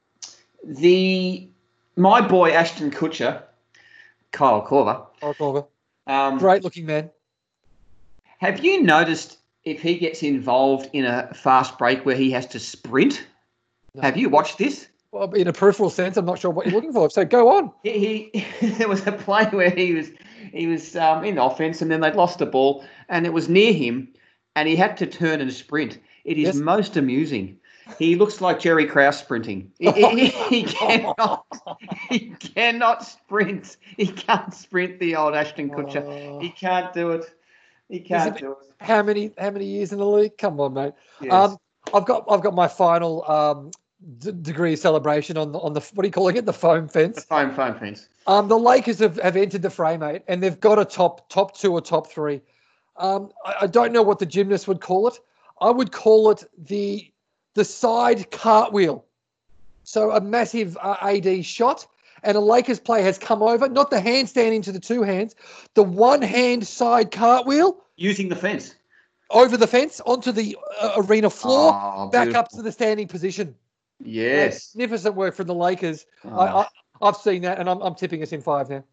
the 0.64 1.48
my 1.96 2.22
boy 2.22 2.52
Ashton 2.52 2.90
Kutcher, 2.90 3.44
Kyle 4.32 4.66
Korver. 4.66 5.06
Oh, 5.22 5.34
Korver. 5.34 5.68
Um, 6.12 6.38
Great-looking 6.40 6.86
man. 6.86 7.10
Have 8.40 8.64
you 8.66 8.84
noticed 8.84 9.38
if 9.64 9.82
he 9.82 9.98
gets 9.98 10.24
involved 10.24 10.90
in 10.92 11.06
a 11.06 11.34
fast 11.34 11.78
break 11.78 12.06
where 12.06 12.16
he 12.16 12.32
has 12.32 12.46
to 12.48 12.60
sprint? 12.60 13.26
No. 13.96 14.02
Have 14.02 14.18
you 14.18 14.28
watched 14.28 14.58
this? 14.58 14.88
Well, 15.14 15.32
in 15.34 15.48
a 15.48 15.54
peripheral 15.54 15.90
sense, 15.90 16.18
I'm 16.18 16.26
not 16.26 16.40
sure 16.40 16.52
what 16.52 16.66
you're 16.66 16.76
looking 16.76 16.92
for. 16.92 17.10
So 17.10 17.24
go 17.24 17.50
on. 17.56 17.72
He, 17.84 18.30
he 18.34 18.68
there 18.72 18.90
was 18.90 19.06
a 19.08 19.12
play 19.14 19.46
where 19.46 19.70
he 19.70 19.94
was 19.94 20.12
he 20.52 20.68
was 20.68 20.96
um, 20.98 21.24
in 21.24 21.38
offense 21.38 21.82
and 21.82 21.90
then 21.90 22.02
they'd 22.02 22.16
lost 22.16 22.40
the 22.40 22.46
ball 22.46 22.84
and 23.08 23.26
it 23.26 23.32
was 23.32 23.48
near 23.48 23.72
him 23.72 24.10
and 24.58 24.68
he 24.68 24.76
had 24.76 24.98
to 24.98 25.06
turn 25.08 25.40
and 25.40 25.52
sprint. 25.54 26.00
It 26.26 26.38
is 26.38 26.48
Yes. 26.48 26.56
most 26.56 26.98
amusing. 26.98 27.58
He 27.98 28.16
looks 28.16 28.42
like 28.42 28.60
Jerry 28.60 28.86
Krause 28.86 29.20
sprinting. 29.20 29.72
He, 29.80 29.92
he- 29.92 30.26
he 30.50 30.64
cannot 30.64 31.46
he 32.10 32.20
cannot 32.40 33.04
sprint. 33.06 33.78
He 33.98 34.08
can't 34.08 34.54
sprint 34.54 35.00
the 35.00 35.16
old 35.16 35.36
Ashton 35.36 35.70
Kutcher. 35.70 36.04
Oh. 36.06 36.40
He 36.40 36.50
can't 36.50 36.94
do 36.94 37.12
it. 37.12 37.26
He 37.90 38.00
can't 38.00 38.36
it- 38.36 38.40
do 38.40 38.52
it. 38.52 38.58
How 38.80 39.04
many 39.04 39.32
how 39.38 39.52
many 39.52 39.66
years 39.66 39.92
in 39.92 40.00
the 40.00 40.06
league? 40.06 40.38
Come 40.38 40.60
on, 40.60 40.74
mate. 40.74 40.94
Yes. 41.22 41.32
Um, 41.34 41.58
I've 41.94 42.06
got 42.06 42.26
I've 42.30 42.42
got 42.42 42.56
my 42.56 42.68
final 42.68 43.30
um, 43.30 43.72
d- 44.20 44.32
degree 44.42 44.74
of 44.74 44.80
celebration 44.80 45.38
on 45.38 45.52
the 45.52 45.60
on 45.60 45.74
the 45.74 45.82
what 45.94 46.04
are 46.04 46.08
you 46.08 46.12
calling 46.12 46.36
it? 46.36 46.46
The 46.46 46.54
foam 46.54 46.88
fence. 46.88 47.16
the 47.18 47.22
phone 47.22 47.54
phone 47.54 47.78
fence. 47.78 48.08
Um, 48.28 48.48
the 48.48 48.58
Lakers 48.58 49.00
have, 49.00 49.18
have 49.20 49.36
entered 49.36 49.62
the 49.64 49.70
fray, 49.70 49.98
mate, 49.98 50.22
and 50.28 50.42
they've 50.42 50.60
got 50.60 50.80
a 50.80 50.86
top 50.86 51.30
top 51.30 51.56
two 51.56 51.74
or 51.74 51.82
top 51.82 52.12
three. 52.12 52.42
Um, 52.98 53.30
I, 53.46 53.56
I 53.62 53.68
don't 53.68 53.92
know 53.94 54.02
what 54.04 54.20
the 54.20 54.26
gymnast 54.26 54.68
would 54.68 54.82
call 54.82 55.08
it. 55.08 55.16
I 55.60 55.70
would 55.70 55.92
call 55.92 56.32
it 56.32 56.44
the 56.58 57.12
the 57.54 57.66
side 57.66 58.30
cartwheel. 58.32 59.06
So 59.84 60.12
a 60.12 60.22
massive 60.22 60.78
uh, 60.82 60.96
AD 61.02 61.44
shot, 61.46 61.86
and 62.24 62.38
a 62.38 62.40
Lakers 62.40 62.80
player 62.80 63.04
has 63.04 63.18
come 63.18 63.42
over, 63.42 63.68
not 63.68 63.90
the 63.90 63.98
handstand 64.00 64.54
into 64.56 64.72
the 64.72 64.80
two 64.80 65.02
hands, 65.04 65.36
the 65.74 65.84
one 65.84 66.22
hand 66.22 66.66
side 66.68 67.12
cartwheel 67.12 67.78
Using 67.98 68.30
the 68.30 68.36
fence. 68.36 68.76
over 69.32 69.58
the 69.58 69.68
fence 69.68 70.00
onto 70.06 70.32
the 70.32 70.58
uh, 70.80 70.94
arena 70.98 71.30
floor, 71.30 71.72
Oh, 71.74 72.10
back 72.10 72.36
up 72.36 72.50
to 72.50 72.62
the 72.62 72.72
standing 72.72 73.08
position. 73.08 73.56
Yes. 74.04 74.74
Magnificent 74.76 75.16
work 75.16 75.36
from 75.36 75.48
the 75.48 75.56
Lakers. 75.56 76.06
Oh. 76.26 76.40
I, 76.40 76.68
I've 77.02 77.18
seen 77.18 77.42
that, 77.44 77.60
and 77.60 77.70
I'm, 77.70 77.82
I'm 77.82 77.96
tipping 77.96 78.22
us 78.24 78.32
in 78.32 78.42
five 78.42 78.70
now. 78.70 78.84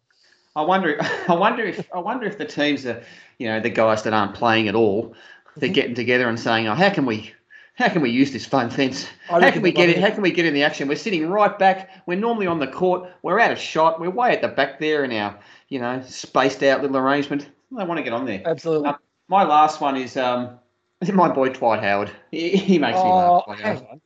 I 0.55 0.61
wonder. 0.63 0.97
I 1.27 1.33
wonder 1.35 1.63
if. 1.63 1.87
I 1.93 1.99
wonder 1.99 2.25
if 2.25 2.37
the 2.37 2.45
teams 2.45 2.85
are, 2.85 3.01
you 3.37 3.47
know, 3.47 3.59
the 3.59 3.69
guys 3.69 4.03
that 4.03 4.13
aren't 4.13 4.33
playing 4.33 4.67
at 4.67 4.75
all, 4.75 5.15
they're 5.55 5.69
Mhm. 5.69 5.73
getting 5.73 5.95
together 5.95 6.27
and 6.27 6.39
saying, 6.39 6.67
"Oh, 6.67 6.73
how 6.75 6.89
can 6.89 7.05
we, 7.05 7.33
how 7.79 7.87
can 7.87 8.01
we 8.01 8.09
use 8.09 8.31
this 8.33 8.45
phone 8.45 8.69
fence? 8.69 9.07
How 9.29 9.39
can 9.51 9.61
we 9.61 9.71
get 9.71 9.87
it? 9.87 9.99
How 9.99 10.09
can 10.09 10.21
we 10.21 10.31
get 10.31 10.45
in 10.45 10.53
the 10.53 10.63
action? 10.63 10.89
We're 10.89 10.97
sitting 10.97 11.25
right 11.29 11.57
back. 11.57 11.89
We're 12.05 12.19
normally 12.19 12.45
on 12.45 12.59
the 12.59 12.67
court. 12.67 13.09
We're 13.21 13.39
out 13.39 13.53
of 13.53 13.57
shot. 13.57 14.01
We're 14.01 14.09
way 14.09 14.33
at 14.33 14.41
the 14.41 14.49
back 14.49 14.79
there 14.79 15.05
in 15.05 15.13
our, 15.13 15.39
you 15.69 15.79
know, 15.79 16.01
spaced 16.05 16.61
out 16.61 16.81
little 16.81 16.97
arrangement. 16.97 17.49
I 17.77 17.85
want 17.85 17.97
to 17.97 18.03
get 18.03 18.11
on 18.11 18.25
there. 18.25 18.41
Absolutely. 18.45 18.89
Um, 18.89 18.97
My 19.29 19.43
last 19.43 19.79
one 19.79 19.95
is 19.95 20.17
um, 20.17 20.59
my 21.13 21.29
boy 21.29 21.49
Dwight 21.49 21.81
Howard. 21.81 22.11
He, 22.31 22.49
he 22.57 22.79
makes 22.79 22.97
me 22.97 23.01
oh, 23.01 23.45
laugh. 23.47 23.59
Hang 23.59 23.77
on. 23.77 24.01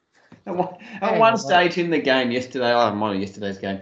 At 0.45 0.55
one, 0.55 0.75
at 1.01 1.09
Hang 1.09 1.19
one 1.19 1.33
on, 1.33 1.39
stage 1.39 1.79
in 1.79 1.89
the 1.89 1.99
game 1.99 2.29
yesterday, 2.29 2.73
oh, 2.73 2.93
one 2.95 3.15
of 3.15 3.19
yesterday's 3.19 3.57
game, 3.57 3.81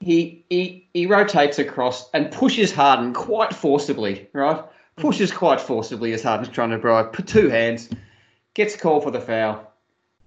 he 0.00 0.44
he 0.50 0.86
he 0.92 1.06
rotates 1.06 1.58
across 1.58 2.10
and 2.10 2.30
pushes 2.30 2.72
Harden 2.72 3.14
quite 3.14 3.54
forcibly, 3.54 4.28
right? 4.34 4.62
Pushes 4.96 5.32
quite 5.32 5.60
forcibly 5.60 6.12
as 6.12 6.22
Harden's 6.22 6.50
trying 6.50 6.70
to. 6.70 7.10
Put 7.12 7.26
two 7.26 7.48
hands, 7.48 7.88
gets 8.54 8.76
called 8.76 9.02
for 9.04 9.10
the 9.10 9.20
foul, 9.20 9.72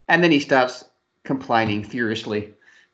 and 0.07 0.23
then 0.23 0.31
he 0.31 0.39
starts 0.39 0.85
complaining 1.23 1.83
furiously. 1.83 2.53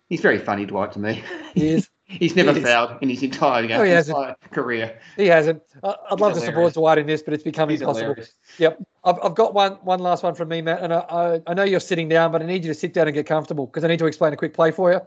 He's 0.09 0.21
very 0.21 0.39
funny, 0.39 0.65
Dwight, 0.65 0.91
to 0.93 0.99
me. 0.99 1.23
He 1.53 1.69
is. 1.69 1.87
He's 2.11 2.35
never 2.35 2.51
He 2.51 2.59
is. 2.59 2.65
fouled 2.65 2.97
in 3.01 3.07
his 3.07 3.23
entire 3.23 3.65
game, 3.65 3.77
No, 3.77 3.83
he 3.85 3.91
hasn't. 3.91 4.17
entire 4.17 4.35
career. 4.51 4.99
He 5.15 5.27
hasn't. 5.27 5.63
I'd 5.81 6.19
love 6.19 6.33
to 6.33 6.41
support 6.41 6.73
Dwight 6.73 6.97
in 6.97 7.07
this, 7.07 7.21
but 7.21 7.33
it's 7.33 7.41
become 7.43 7.69
He's 7.69 7.79
impossible. 7.79 8.07
hilarious. 8.07 8.33
Yep. 8.57 8.83
I've, 9.05 9.15
I've 9.23 9.35
got 9.35 9.53
one 9.53 9.75
one 9.75 9.99
last 10.01 10.21
one 10.21 10.35
from 10.35 10.49
me, 10.49 10.61
Matt, 10.61 10.81
and 10.81 10.93
I, 10.93 10.99
I, 11.09 11.41
I 11.47 11.53
know 11.53 11.63
you're 11.63 11.79
sitting 11.79 12.09
down, 12.09 12.33
but 12.33 12.41
I 12.41 12.45
need 12.45 12.65
you 12.65 12.73
to 12.73 12.77
sit 12.77 12.93
down 12.93 13.07
and 13.07 13.13
get 13.13 13.25
comfortable 13.27 13.65
because 13.67 13.85
I 13.85 13.87
need 13.87 13.99
to 13.99 14.07
explain 14.07 14.33
a 14.33 14.35
quick 14.35 14.53
play 14.53 14.71
for 14.71 14.91
you. 14.91 14.99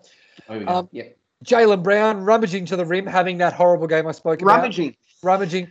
We 0.48 0.64
go. 0.64 0.72
Um, 0.78 0.88
yep. 0.92 1.14
Jaylen 1.44 1.82
Brown 1.82 2.24
rummaging 2.24 2.64
to 2.66 2.76
the 2.76 2.86
rim, 2.86 3.04
having 3.06 3.36
that 3.36 3.52
horrible 3.52 3.86
game 3.86 4.06
I 4.06 4.12
spoke 4.12 4.40
about. 4.40 4.56
Rummaging. 4.56 4.96
rummaging. 5.22 5.70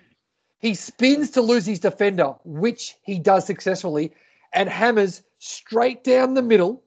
He 0.59 0.75
spins 0.75 1.31
to 1.31 1.41
lose 1.41 1.65
his 1.65 1.79
defender, 1.79 2.35
which 2.45 2.95
he 3.01 3.17
does 3.17 3.47
successfully, 3.47 4.11
and 4.53 4.69
hammers 4.69 5.23
straight 5.39 6.03
down 6.03 6.33
the 6.33 6.41
middle 6.41 6.83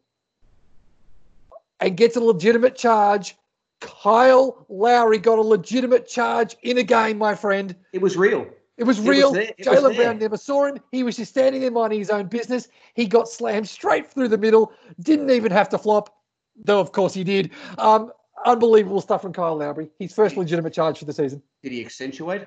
and 1.81 1.97
gets 1.97 2.17
a 2.17 2.21
legitimate 2.21 2.77
charge. 2.77 3.37
Kyle 3.81 4.64
Lowry 4.69 5.19
got 5.19 5.39
a 5.39 5.43
legitimate 5.43 6.09
charge 6.09 6.57
in 6.62 6.79
a 6.79 6.83
game, 6.83 7.19
my 7.19 7.35
friend. 7.35 7.75
It 7.93 8.01
was 8.01 8.17
real. 8.17 8.47
It 8.79 8.85
was 8.85 9.01
real. 9.01 9.33
there. 9.33 9.51
It 9.57 9.67
was 9.67 9.79
Jaylen. 9.79 9.97
Brown 9.97 10.19
never 10.19 10.37
saw 10.37 10.67
him. 10.67 10.79
He 10.93 11.03
was 11.03 11.17
just 11.17 11.31
standing 11.31 11.62
there 11.62 11.71
minding 11.71 11.99
his 11.99 12.11
own 12.11 12.27
business. 12.27 12.69
He 12.95 13.07
got 13.07 13.29
slammed 13.29 13.69
straight 13.69 14.11
through 14.11 14.29
the 14.29 14.39
middle. 14.39 14.73
Didn't 15.01 15.31
even 15.31 15.51
have 15.53 15.69
to 15.71 15.79
flop, 15.79 16.14
though 16.62 16.81
of 16.81 16.93
course 16.93 17.14
he 17.14 17.25
did. 17.25 17.51
Um, 17.79 18.12
unbelievable 18.45 19.01
stuff 19.01 19.22
from 19.22 19.32
Kyle 19.32 19.57
Lowry. 19.57 19.89
His 19.99 20.12
first 20.12 20.37
legitimate 20.37 20.72
charge 20.72 20.99
for 20.99 21.05
the 21.05 21.12
season. 21.12 21.43
Did 21.62 21.72
he 21.72 21.84
accentuate? 21.84 22.47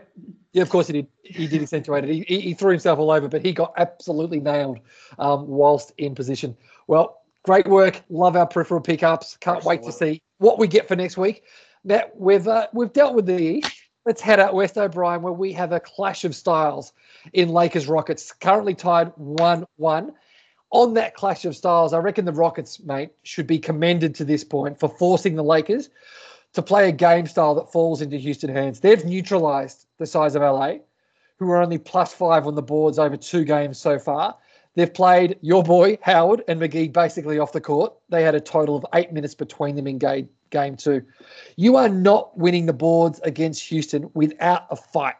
Yeah, 0.54 0.62
of 0.62 0.70
course 0.70 0.88
he 0.88 0.94
did. 0.94 1.08
He 1.24 1.48
did 1.48 1.62
accentuate 1.62 2.04
it. 2.04 2.10
He, 2.10 2.26
he, 2.28 2.40
he 2.42 2.54
threw 2.54 2.72
himself 2.72 3.00
all 3.00 3.12
over, 3.12 3.28
but 3.28 3.44
he 3.44 3.52
got 3.54 3.74
absolutely 3.78 4.40
nailed 4.40 4.80
um, 5.18 5.48
whilst 5.48 5.92
in 5.98 6.16
position. 6.16 6.56
Well, 6.88 7.22
great 7.44 7.68
work. 7.68 8.02
Love 8.10 8.36
our 8.36 8.48
peripheral 8.48 8.82
pickups. 8.82 9.38
Can't 9.38 9.64
wait 9.64 9.84
to 9.84 9.92
see 9.92 10.22
what 10.38 10.60
we 10.60 10.68
get 10.68 10.88
for 10.88 10.96
next 10.96 11.18
week. 11.18 11.44
Matt, 11.84 12.16
we've 12.16 12.48
uh, 12.48 12.68
we've 12.74 12.94
dealt 12.94 13.16
with 13.16 13.26
the 13.26 13.38
East. 13.38 13.72
Let's 14.06 14.22
head 14.22 14.40
out 14.40 14.54
west, 14.54 14.78
O'Brien, 14.78 15.22
where 15.22 15.34
we 15.34 15.54
have 15.54 15.72
a 15.72 15.80
clash 15.80 16.24
of 16.24 16.36
styles 16.36 16.94
in 17.34 17.50
Lakers 17.50 17.88
Rockets, 17.88 18.32
currently 18.32 18.74
tied 18.74 19.12
one-one. 19.18 20.14
On 20.72 20.94
that 20.94 21.16
clash 21.16 21.46
of 21.46 21.56
styles, 21.56 21.94
I 21.94 21.98
reckon 21.98 22.26
the 22.26 22.32
Rockets, 22.32 22.80
mate, 22.82 23.12
should 23.24 23.48
be 23.48 23.58
commended 23.58 24.14
to 24.16 24.26
this 24.26 24.44
point 24.44 24.80
for 24.80 24.88
forcing 24.88 25.36
the 25.36 25.44
Lakers 25.44 25.90
to 26.54 26.62
play 26.62 26.90
a 26.90 26.92
game 26.92 27.26
style 27.26 27.56
that 27.56 27.72
falls 27.72 28.02
into 28.02 28.18
Houston 28.18 28.54
hands. 28.54 28.80
They've 28.80 29.04
neutralized 29.04 29.86
the 29.98 30.06
size 30.06 30.36
of 30.36 30.42
LA, 30.42 30.76
who 31.38 31.50
are 31.50 31.62
only 31.62 31.78
plus 31.78 32.14
five 32.14 32.46
on 32.46 32.56
the 32.56 32.62
boards 32.62 33.00
over 33.00 33.18
two 33.18 33.44
games 33.44 33.80
so 33.80 33.98
far. 33.98 34.36
They've 34.76 34.94
played 34.94 35.38
your 35.42 35.64
boy 35.64 35.98
Howard 36.02 36.44
and 36.48 36.62
McGee 36.62 36.94
basically 36.94 37.40
off 37.40 37.52
the 37.52 37.62
court. 37.62 37.94
They 38.10 38.24
had 38.24 38.36
a 38.36 38.40
total 38.40 38.76
of 38.76 38.86
eight 38.94 39.12
minutes 39.12 39.36
between 39.36 39.76
them 39.76 39.88
in 39.88 39.98
game, 39.98 40.30
game 40.52 40.76
two. 40.76 41.04
You 41.56 41.76
are 41.76 41.90
not 41.90 42.38
winning 42.38 42.66
the 42.66 42.74
boards 42.74 43.20
against 43.24 43.64
Houston 43.64 44.10
without 44.14 44.68
a 44.70 44.76
fight. 44.76 45.16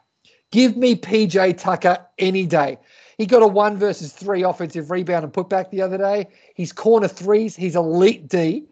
Give 0.52 0.78
me 0.78 0.96
PJ 0.96 1.58
Tucker 1.58 2.06
any 2.18 2.46
day. 2.46 2.78
He 3.20 3.26
got 3.26 3.44
a 3.44 3.48
one 3.48 3.78
versus 3.78 4.14
three 4.14 4.44
offensive 4.44 4.90
rebound 4.90 5.26
and 5.26 5.34
putback 5.34 5.70
the 5.72 5.82
other 5.82 5.98
day. 5.98 6.26
He's 6.56 6.72
corner 6.72 7.10
threes. 7.10 7.54
He's 7.54 7.76
elite 7.76 8.30
D. 8.30 8.64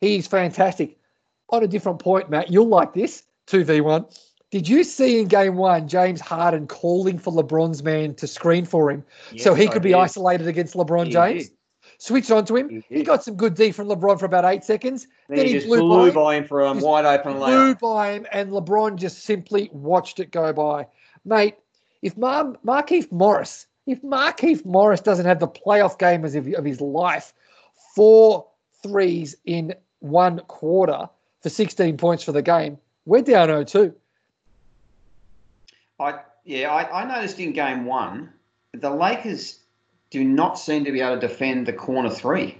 He's 0.00 0.26
fantastic. 0.26 0.98
On 1.50 1.62
a 1.62 1.68
different 1.68 2.00
point, 2.00 2.28
Matt, 2.28 2.50
you'll 2.50 2.66
like 2.66 2.94
this 2.94 3.22
2v1. 3.46 4.20
Did 4.50 4.68
you 4.68 4.82
see 4.82 5.20
in 5.20 5.28
game 5.28 5.54
one 5.54 5.86
James 5.86 6.20
Harden 6.20 6.66
calling 6.66 7.16
for 7.16 7.32
LeBron's 7.32 7.84
man 7.84 8.14
to 8.16 8.26
screen 8.26 8.64
for 8.64 8.90
him 8.90 9.04
so 9.38 9.50
Yes, 9.54 9.58
he 9.58 9.68
I 9.68 9.72
could 9.72 9.82
be 9.82 9.90
did. 9.90 9.98
isolated 9.98 10.48
against 10.48 10.74
LeBron 10.74 11.06
He 11.06 11.12
James? 11.12 11.48
did. 11.48 11.56
Switched 11.98 12.32
onto 12.32 12.56
him. 12.56 12.68
He 12.88 12.96
He, 12.96 13.02
got 13.04 13.22
some 13.22 13.36
good 13.36 13.54
D 13.54 13.70
from 13.70 13.86
LeBron 13.86 14.18
for 14.18 14.24
about 14.26 14.44
eight 14.44 14.64
seconds. 14.64 15.06
Then, 15.28 15.46
he, 15.46 15.52
just 15.52 15.68
blew 15.68 15.78
blew, 15.82 16.10
by. 16.10 16.14
by 16.22 16.34
him 16.38 16.44
for 16.48 16.62
a 16.62 16.74
wide 16.74 17.04
open 17.04 17.34
layup. 17.34 17.46
Blew 17.46 17.74
by 17.76 18.12
him, 18.14 18.26
and 18.32 18.50
LeBron 18.50 18.96
just 18.96 19.22
simply 19.22 19.70
watched 19.72 20.18
it 20.18 20.32
go 20.32 20.52
by. 20.52 20.88
Mate, 21.24 21.54
if 22.02 22.16
Mar- 22.16 22.56
Markieff 22.66 23.10
Morris, 23.12 23.68
if 23.86 24.02
Markieff 24.02 24.64
Morris 24.64 25.00
doesn't 25.00 25.26
have 25.26 25.40
the 25.40 25.48
playoff 25.48 25.98
game 25.98 26.24
as 26.24 26.34
of, 26.34 26.46
of 26.48 26.64
his 26.64 26.80
life, 26.80 27.32
four 27.94 28.46
threes 28.82 29.36
in 29.44 29.74
one 30.00 30.40
quarter 30.40 31.08
for 31.40 31.48
16 31.48 31.96
points 31.96 32.22
for 32.22 32.32
the 32.32 32.42
game, 32.42 32.78
we're 33.04 33.22
down 33.22 33.48
0-2. 33.48 33.94
I 36.00 36.20
yeah, 36.44 36.72
I, 36.72 37.02
I 37.02 37.04
noticed 37.04 37.38
in 37.38 37.52
game 37.52 37.84
one, 37.84 38.32
the 38.72 38.90
Lakers 38.90 39.60
do 40.10 40.24
not 40.24 40.58
seem 40.58 40.84
to 40.84 40.92
be 40.92 41.00
able 41.00 41.20
to 41.20 41.28
defend 41.28 41.66
the 41.66 41.72
corner 41.72 42.10
three. 42.10 42.58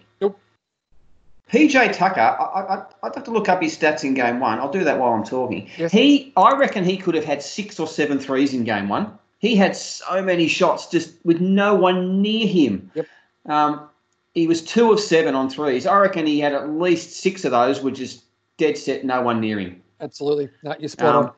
PJ 1.52 1.92
Tucker, 1.92 2.20
I, 2.20 2.60
I, 2.60 2.84
I'd 3.02 3.14
have 3.14 3.24
to 3.24 3.30
look 3.30 3.48
up 3.50 3.60
his 3.60 3.76
stats 3.76 4.04
in 4.04 4.14
game 4.14 4.40
one. 4.40 4.58
I'll 4.58 4.70
do 4.70 4.84
that 4.84 4.98
while 4.98 5.12
I'm 5.12 5.22
talking. 5.22 5.68
Yes. 5.76 5.92
He, 5.92 6.32
I 6.34 6.56
reckon 6.56 6.82
he 6.82 6.96
could 6.96 7.14
have 7.14 7.26
had 7.26 7.42
six 7.42 7.78
or 7.78 7.86
seven 7.86 8.18
threes 8.18 8.54
in 8.54 8.64
game 8.64 8.88
one. 8.88 9.18
He 9.42 9.56
had 9.56 9.76
so 9.76 10.22
many 10.22 10.46
shots 10.46 10.86
just 10.86 11.14
with 11.24 11.40
no 11.40 11.74
one 11.74 12.22
near 12.22 12.46
him. 12.46 12.90
Yep. 12.94 13.06
Um, 13.46 13.88
he 14.34 14.46
was 14.46 14.62
two 14.62 14.92
of 14.92 15.00
seven 15.00 15.34
on 15.34 15.50
threes. 15.50 15.84
I 15.84 15.98
reckon 15.98 16.26
he 16.26 16.38
had 16.38 16.54
at 16.54 16.70
least 16.70 17.10
six 17.20 17.44
of 17.44 17.50
those, 17.50 17.80
which 17.82 17.98
is 17.98 18.22
dead 18.56 18.78
set, 18.78 19.04
no 19.04 19.20
one 19.20 19.40
near 19.40 19.58
him. 19.58 19.82
Absolutely. 20.00 20.48
No, 20.62 20.76
you're 20.78 20.88
spot 20.88 21.14
Um, 21.14 21.24
on. 21.24 21.32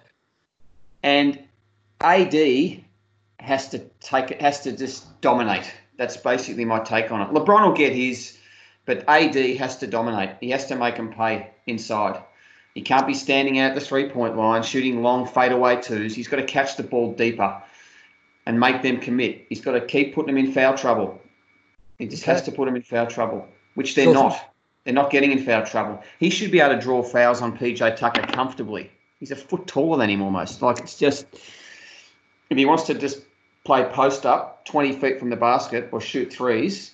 and 1.02 1.38
AD 2.02 2.84
has 3.40 3.70
to 3.70 3.78
take 4.00 4.30
it, 4.30 4.40
has 4.40 4.60
to 4.60 4.72
just 4.72 5.18
dominate. 5.22 5.72
That's 5.96 6.16
basically 6.18 6.66
my 6.66 6.80
take 6.80 7.10
on 7.10 7.22
it. 7.22 7.30
LeBron 7.32 7.66
will 7.66 7.74
get 7.74 7.94
his, 7.94 8.36
but 8.84 9.02
AD 9.08 9.34
has 9.56 9.78
to 9.78 9.86
dominate. 9.86 10.30
He 10.42 10.50
has 10.50 10.66
to 10.66 10.76
make 10.76 10.96
them 10.96 11.10
pay 11.10 11.50
inside. 11.66 12.22
He 12.74 12.82
can't 12.82 13.06
be 13.06 13.14
standing 13.14 13.60
out 13.60 13.70
at 13.70 13.74
the 13.76 13.80
three 13.80 14.10
point 14.10 14.36
line, 14.36 14.62
shooting 14.62 15.02
long 15.02 15.26
fadeaway 15.26 15.80
twos. 15.80 16.14
He's 16.14 16.28
got 16.28 16.36
to 16.36 16.44
catch 16.44 16.76
the 16.76 16.82
ball 16.82 17.14
deeper 17.14 17.62
and 18.46 18.58
make 18.58 18.82
them 18.82 19.00
commit. 19.00 19.46
He's 19.48 19.60
got 19.60 19.72
to 19.72 19.80
keep 19.80 20.14
putting 20.14 20.34
them 20.34 20.44
in 20.44 20.52
foul 20.52 20.76
trouble. 20.76 21.20
He 21.98 22.06
just 22.06 22.24
has 22.24 22.42
to 22.42 22.52
put 22.52 22.66
them 22.66 22.76
in 22.76 22.82
foul 22.82 23.06
trouble, 23.06 23.46
which 23.74 23.94
they're 23.94 24.12
not. 24.12 24.50
They're 24.84 24.92
not 24.92 25.10
getting 25.10 25.32
in 25.32 25.42
foul 25.42 25.64
trouble. 25.64 26.02
He 26.18 26.28
should 26.28 26.50
be 26.50 26.60
able 26.60 26.74
to 26.74 26.80
draw 26.80 27.02
fouls 27.02 27.40
on 27.40 27.56
PJ 27.56 27.96
Tucker 27.96 28.20
comfortably. 28.22 28.90
He's 29.18 29.30
a 29.30 29.36
foot 29.36 29.66
taller 29.66 29.96
than 29.96 30.10
him 30.10 30.20
almost. 30.20 30.60
Like 30.60 30.78
it's 30.80 30.98
just 30.98 31.26
if 32.50 32.58
he 32.58 32.66
wants 32.66 32.82
to 32.84 32.94
just 32.94 33.22
play 33.64 33.84
post 33.84 34.26
up 34.26 34.66
20 34.66 34.92
feet 34.96 35.18
from 35.18 35.30
the 35.30 35.36
basket 35.36 35.88
or 35.90 36.02
shoot 36.02 36.30
threes, 36.30 36.92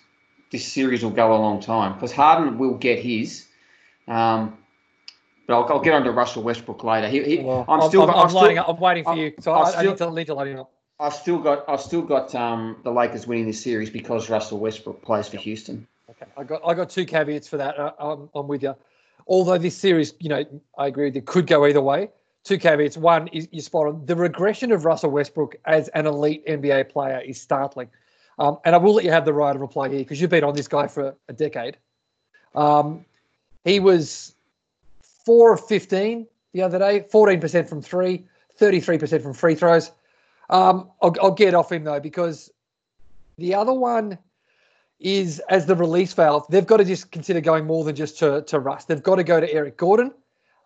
this 0.53 0.65
series 0.65 1.03
will 1.03 1.11
go 1.11 1.35
a 1.35 1.39
long 1.39 1.61
time 1.61 1.95
because 1.95 2.13
Harden 2.13 2.59
will 2.59 2.75
get 2.75 3.01
his. 3.01 3.47
Um, 4.07 4.57
but 5.49 5.55
I'll, 5.55 5.73
I'll 5.73 5.81
get 5.81 5.95
on 5.95 6.05
to 6.05 6.13
Russell 6.13 6.45
Westbrook 6.45 6.85
later. 6.85 7.09
He, 7.09 7.25
he, 7.25 7.41
I'm 7.41 7.83
still. 7.89 8.03
I'm, 8.03 8.11
I'm, 8.11 8.17
I'm 8.17 8.29
still- 8.29 8.43
lining 8.43 8.59
up. 8.59 8.69
I'm 8.69 8.79
waiting 8.79 9.03
for 9.03 9.11
I'm- 9.11 9.19
you. 9.19 9.33
So 9.41 9.53
I, 9.53 9.81
I 9.81 9.83
need 9.83 9.97
to 9.97 10.11
need 10.13 10.27
to 10.29 10.35
line 10.35 10.57
up. 10.57 10.71
I've 11.01 11.15
still 11.15 11.39
got. 11.39 11.65
I've 11.67 11.81
still 11.81 12.03
got 12.03 12.35
um, 12.35 12.77
the 12.85 12.93
Lakers 12.93 13.27
winning 13.27 13.47
this 13.47 13.63
series 13.63 13.89
because 13.89 14.29
Russell 14.29 14.59
Westbrook 14.59 15.01
plays 15.01 15.29
for 15.29 15.39
Houston. 15.39 15.87
Okay, 16.11 16.27
I 16.37 16.45
got 16.45 16.61
I 16.65 16.75
got 16.75 16.91
two 16.91 17.07
caveats 17.07 17.49
for 17.49 17.57
that. 17.57 17.79
Uh, 17.79 17.93
I'm, 17.99 18.29
I'm 18.35 18.47
with 18.47 18.63
you. 18.63 18.77
Although 19.27 19.59
this 19.59 19.77
series, 19.77 20.15
you 20.21 20.29
know, 20.29 20.45
I 20.77 20.89
agree 20.89 21.07
with 21.07 21.17
you, 21.17 21.23
could 21.23 21.47
go 21.47 21.65
either 21.65 21.81
way. 21.81 22.11
Two 22.45 22.59
caveats. 22.59 22.99
One 22.99 23.29
is 23.29 23.49
you're 23.51 23.63
spot 23.63 23.87
on. 23.87 24.05
The 24.05 24.15
regression 24.15 24.73
of 24.73 24.85
Russell 24.85 25.11
Westbrook 25.11 25.57
as 25.65 25.89
an 25.89 26.07
elite 26.07 26.47
NBA 26.47 26.91
player 26.91 27.21
is 27.21 27.41
startling. 27.41 27.89
Um, 28.39 28.59
and 28.65 28.75
I 28.75 28.79
will 28.79 28.95
let 28.95 29.05
you 29.05 29.11
have 29.11 29.25
the 29.25 29.35
right 29.35 29.55
of 29.55 29.61
reply 29.61 29.89
here 29.89 29.99
because 29.99 30.21
you've 30.21 30.31
been 30.31 30.45
on 30.45 30.55
this 30.55 30.69
guy 30.69 30.87
for 30.87 31.15
a 31.29 31.33
decade. 31.33 31.77
Um, 32.55 33.05
he 33.65 33.81
was 33.81 34.35
four 35.25 35.53
of 35.53 35.67
15 35.67 36.27
the 36.53 36.63
other 36.63 36.79
day, 36.79 37.05
14% 37.13 37.69
from 37.69 37.83
three, 37.83 38.25
33% 38.59 39.23
from 39.23 39.35
free 39.35 39.55
throws. 39.55 39.93
Um, 40.51 40.91
I'll, 41.01 41.15
I'll 41.23 41.31
get 41.31 41.55
off 41.55 41.73
him 41.73 41.85
though 41.85 42.01
because 42.01 42.51
the 43.39 43.55
other 43.55 43.73
one 43.73 44.19
is 44.99 45.41
as 45.49 45.65
the 45.65 45.75
release 45.75 46.13
valve. 46.13 46.45
They've 46.51 46.67
got 46.67 46.79
to 46.79 46.85
just 46.85 47.11
consider 47.11 47.41
going 47.41 47.67
more 47.67 47.85
than 47.85 47.97
just 47.97 48.19
to, 48.19 48.43
to 48.43 48.59
Russ. 48.59 48.85
They've 48.85 49.03
got 49.03 49.17
to 49.17 49.25
go 49.25 49.41
to 49.41 49.51
Eric 49.51 49.79
Gordon, 49.79 50.13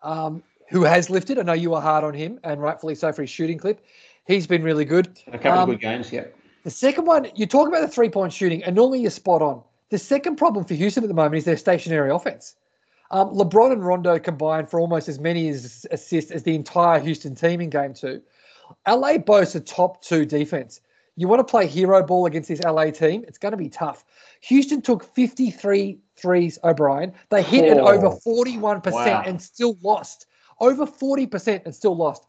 um, 0.03 0.43
who 0.69 0.83
has 0.83 1.09
lifted. 1.09 1.39
I 1.39 1.43
know 1.43 1.53
you 1.53 1.69
were 1.69 1.79
hard 1.79 2.03
on 2.03 2.13
him, 2.13 2.39
and 2.43 2.61
rightfully 2.61 2.95
so 2.95 3.13
for 3.13 3.21
his 3.21 3.29
shooting 3.29 3.57
clip. 3.57 3.85
He's 4.27 4.47
been 4.47 4.63
really 4.63 4.85
good. 4.85 5.17
A 5.27 5.37
couple 5.37 5.51
Um, 5.51 5.69
of 5.69 5.75
good 5.75 5.81
games, 5.81 6.11
yeah. 6.11 6.25
The 6.63 6.71
second 6.71 7.05
one, 7.05 7.29
you 7.35 7.45
talk 7.45 7.67
about 7.67 7.81
the 7.81 7.87
three 7.87 8.09
point 8.09 8.33
shooting, 8.33 8.63
and 8.63 8.75
normally 8.75 8.99
you're 8.99 9.11
spot 9.11 9.41
on. 9.41 9.61
The 9.91 9.99
second 9.99 10.35
problem 10.35 10.65
for 10.65 10.73
Houston 10.73 11.03
at 11.03 11.07
the 11.07 11.13
moment 11.13 11.35
is 11.35 11.45
their 11.45 11.57
stationary 11.57 12.09
offense. 12.09 12.55
Um, 13.11 13.29
LeBron 13.29 13.71
and 13.71 13.85
Rondo 13.85 14.17
combined 14.17 14.69
for 14.69 14.79
almost 14.79 15.07
as 15.07 15.19
many 15.19 15.47
as 15.47 15.85
assists 15.91 16.31
as 16.31 16.41
the 16.41 16.55
entire 16.55 16.99
Houston 16.99 17.35
team 17.35 17.61
in 17.61 17.69
game 17.69 17.93
two. 17.93 18.19
LA 18.87 19.17
boasts 19.17 19.55
a 19.55 19.59
top 19.59 20.01
two 20.03 20.25
defense. 20.25 20.81
You 21.17 21.27
want 21.27 21.39
to 21.39 21.43
play 21.49 21.65
hero 21.65 22.03
ball 22.03 22.25
against 22.25 22.49
this 22.49 22.61
LA 22.61 22.91
team? 22.91 23.23
It's 23.27 23.37
going 23.37 23.51
to 23.53 23.57
be 23.57 23.69
tough. 23.69 24.03
Houston 24.41 24.81
took 24.81 25.03
53 25.15 25.97
threes, 26.17 26.59
O'Brien. 26.63 27.13
They 27.29 27.41
hit 27.41 27.65
at 27.65 27.77
Oh. 27.79 27.87
over 27.87 28.09
41% 28.09 28.91
Wow. 28.93 29.23
and 29.25 29.41
still 29.41 29.77
lost. 29.81 30.25
Over 30.59 30.85
40% 30.85 31.61
and 31.65 31.73
still 31.73 31.95
lost. 31.95 32.25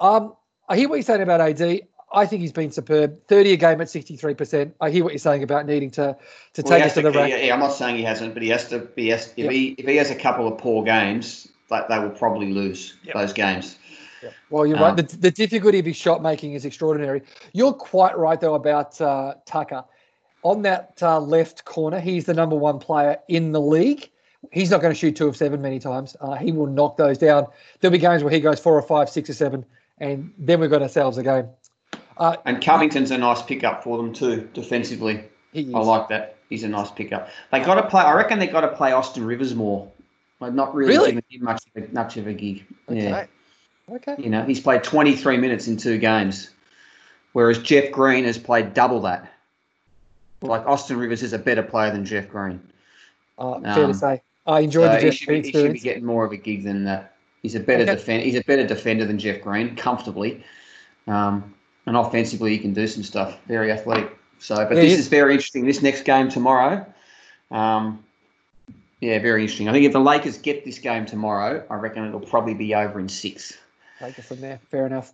Um, 0.00 0.34
I 0.68 0.76
hear 0.76 0.88
what 0.88 0.96
you're 0.96 1.02
saying 1.02 1.22
about 1.22 1.40
AD. 1.40 1.82
I 2.14 2.26
think 2.26 2.42
he's 2.42 2.52
been 2.52 2.70
superb. 2.70 3.18
30 3.28 3.52
a 3.52 3.56
game 3.56 3.80
at 3.80 3.88
63%. 3.88 4.72
I 4.80 4.90
hear 4.90 5.02
what 5.04 5.12
you're 5.12 5.18
saying 5.18 5.42
about 5.42 5.66
needing 5.66 5.90
to 5.92 6.16
to 6.54 6.62
Well, 6.62 6.72
take 6.78 6.84
us 6.84 6.94
to 6.94 7.02
to, 7.02 7.10
the 7.10 7.18
rack. 7.18 7.30
yeah, 7.30 7.52
I'm 7.54 7.60
not 7.60 7.72
saying 7.72 7.96
he 7.96 8.02
hasn't, 8.02 8.34
but 8.34 8.42
he 8.42 8.50
has 8.50 8.68
to. 8.68 8.86
He 8.96 9.08
has, 9.08 9.28
if 9.36 9.44
Yep. 9.44 9.52
he 9.52 9.68
if 9.78 9.86
he 9.86 9.96
has 9.96 10.10
a 10.10 10.14
couple 10.14 10.46
of 10.46 10.58
poor 10.58 10.84
games, 10.84 11.48
like 11.70 11.88
they 11.88 11.98
will 11.98 12.10
probably 12.10 12.52
lose 12.52 12.94
Yep. 13.04 13.14
those 13.14 13.32
games. 13.32 13.78
Well, 14.50 14.66
you're 14.66 14.76
Um, 14.76 14.96
right. 14.96 15.08
The, 15.08 15.16
the 15.16 15.30
difficulty 15.30 15.78
of 15.78 15.86
his 15.86 15.96
shot 15.96 16.22
making 16.22 16.52
is 16.54 16.64
extraordinary. 16.64 17.22
You're 17.52 17.72
quite 17.72 18.16
right, 18.18 18.40
though, 18.40 18.54
about 18.54 19.00
uh, 19.00 19.34
Tucker. 19.46 19.84
On 20.42 20.62
that 20.62 20.98
uh, 21.02 21.20
left 21.20 21.64
corner, 21.64 22.00
he's 22.00 22.24
the 22.26 22.34
number 22.34 22.56
one 22.56 22.78
player 22.78 23.18
in 23.28 23.52
the 23.52 23.60
league. 23.60 24.10
He's 24.50 24.70
not 24.70 24.80
going 24.80 24.92
to 24.92 24.98
shoot 24.98 25.14
two 25.14 25.28
of 25.28 25.36
seven 25.36 25.62
many 25.62 25.78
times. 25.78 26.16
Uh, 26.20 26.34
he 26.34 26.50
will 26.50 26.66
knock 26.66 26.96
those 26.96 27.16
down. 27.16 27.46
There'll 27.80 27.92
be 27.92 27.98
games 27.98 28.24
where 28.24 28.32
he 28.32 28.40
goes 28.40 28.58
four 28.58 28.74
or 28.74 28.82
five, 28.82 29.08
six 29.08 29.30
or 29.30 29.34
seven, 29.34 29.64
and 29.98 30.32
then 30.36 30.58
we've 30.58 30.68
got 30.70 30.82
ourselves 30.82 31.16
a 31.18 31.22
game. 31.22 31.46
Uh, 32.18 32.36
And 32.44 32.60
Covington's 32.62 33.12
a 33.12 33.18
nice 33.18 33.40
pickup 33.40 33.84
for 33.84 33.96
them 33.96 34.12
too, 34.12 34.48
defensively. 34.52 35.24
he 35.52 35.62
is. 35.62 35.74
I 35.74 35.78
like 35.78 36.08
that. 36.08 36.36
He's 36.50 36.64
a 36.64 36.68
nice 36.68 36.90
pickup. 36.90 37.28
They 37.52 37.60
got 37.60 37.76
to 37.76 37.84
play. 37.88 38.02
I 38.02 38.12
reckon 38.14 38.38
they 38.40 38.48
got 38.48 38.62
to 38.62 38.68
play 38.68 38.90
Austin 38.92 39.24
Rivers 39.24 39.54
more 39.54 39.90
Like 40.40 40.52
not 40.54 40.74
really, 40.74 40.90
Really? 40.92 41.08
giving 41.12 41.24
him 41.30 41.44
much 41.44 41.62
of 41.74 41.82
a, 41.84 41.86
much 41.94 42.16
of 42.16 42.26
a 42.26 42.32
gig. 42.34 42.66
Yeah. 42.90 43.26
Okay. 43.92 44.14
You 44.18 44.30
know, 44.30 44.42
he's 44.44 44.60
played 44.60 44.82
23 44.82 45.36
minutes 45.36 45.68
in 45.68 45.76
two 45.76 45.98
games, 45.98 46.50
whereas 47.32 47.58
Jeff 47.58 47.90
Green 47.92 48.24
has 48.24 48.38
played 48.38 48.74
double 48.74 49.00
that. 49.02 49.32
Like 50.40 50.66
Austin 50.66 50.96
Rivers 50.96 51.22
is 51.22 51.32
a 51.32 51.38
better 51.38 51.62
player 51.62 51.90
than 51.90 52.04
Jeff 52.04 52.28
Green. 52.28 52.60
Uh, 53.38 53.60
fair 53.60 53.84
Um, 53.84 53.92
to 53.92 53.98
say. 53.98 54.22
I 54.46 54.60
enjoyed 54.60 54.92
So 54.92 54.96
the 54.98 55.04
he 55.04 55.10
Jeff 55.10 55.26
Green 55.26 55.42
be, 55.42 55.50
he 55.50 55.52
should 55.52 55.72
be 55.72 55.78
getting 55.78 56.04
more 56.04 56.24
of 56.24 56.32
a 56.32 56.36
gig 56.36 56.64
than 56.64 56.84
that. 56.84 57.14
He's 57.42 57.54
a 57.54 57.60
better 57.60 57.82
Okay. 57.82 57.94
defender. 57.94 58.24
He's 58.24 58.36
a 58.36 58.44
better 58.44 58.66
defender 58.66 59.04
than 59.04 59.18
Jeff 59.18 59.40
Green, 59.42 59.76
comfortably. 59.76 60.42
Um, 61.06 61.54
and 61.86 61.96
offensively, 61.96 62.52
he 62.52 62.58
can 62.58 62.72
do 62.72 62.86
some 62.86 63.02
stuff. 63.02 63.38
Very 63.46 63.70
athletic. 63.70 64.16
So, 64.38 64.56
but 64.56 64.76
Yeah, 64.76 64.82
this 64.82 64.98
is 64.98 65.08
very 65.08 65.32
interesting. 65.34 65.66
This 65.66 65.82
next 65.82 66.02
game 66.02 66.28
tomorrow. 66.28 66.84
Um, 67.50 68.04
yeah, 69.00 69.18
very 69.18 69.42
interesting. 69.42 69.68
I 69.68 69.72
think 69.72 69.84
if 69.84 69.92
the 69.92 70.00
Lakers 70.00 70.38
get 70.38 70.64
this 70.64 70.78
game 70.78 71.04
tomorrow, 71.06 71.64
I 71.68 71.74
reckon 71.74 72.06
it'll 72.06 72.20
probably 72.20 72.54
be 72.54 72.74
over 72.74 72.98
in 73.00 73.08
six. 73.08 73.58
Take 74.02 74.18
it 74.18 74.24
from 74.24 74.40
there. 74.40 74.58
Fair 74.68 74.84
enough. 74.86 75.12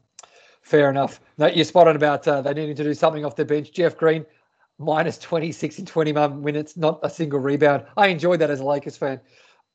Fair 0.62 0.88
enough. 0.88 1.20
No, 1.36 1.46
you're 1.46 1.64
spot 1.66 1.88
on 1.88 1.96
about 1.96 2.26
uh, 2.26 2.40
they 2.40 2.54
needing 2.54 2.74
to 2.76 2.84
do 2.84 2.94
something 2.94 3.22
off 3.24 3.36
the 3.36 3.44
bench. 3.44 3.70
Jeff 3.72 3.96
Green, 3.98 4.24
minus 4.78 5.18
26 5.18 5.78
in 5.80 5.86
21 5.86 6.42
minutes, 6.42 6.76
not 6.76 6.98
a 7.02 7.10
single 7.10 7.38
rebound. 7.38 7.84
I 7.98 8.08
enjoyed 8.08 8.40
that 8.40 8.50
as 8.50 8.60
a 8.60 8.64
Lakers 8.64 8.96
fan, 8.96 9.20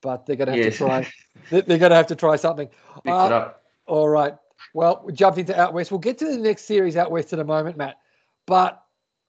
but 0.01 0.25
they're 0.25 0.35
going 0.35 0.47
to 0.47 0.53
have 0.53 0.63
Yes. 0.65 0.73
to 0.73 0.77
try. 0.79 1.07
they- 1.51 1.61
They're 1.61 1.77
going 1.77 1.91
to 1.91 1.95
have 1.95 2.07
to 2.07 2.15
try 2.15 2.35
something. 2.37 2.69
Uh, 3.07 3.25
it 3.27 3.31
up. 3.31 3.63
All 3.85 4.09
right. 4.09 4.35
Well, 4.73 5.03
we 5.05 5.13
jumped 5.13 5.37
into 5.37 5.59
out 5.59 5.73
west. 5.73 5.91
We'll 5.91 5.99
get 5.99 6.17
to 6.19 6.25
the 6.25 6.37
next 6.37 6.65
series 6.65 6.97
out 6.97 7.11
west 7.11 7.33
in 7.33 7.39
a 7.39 7.43
moment, 7.43 7.77
Matt. 7.77 7.99
But 8.47 8.81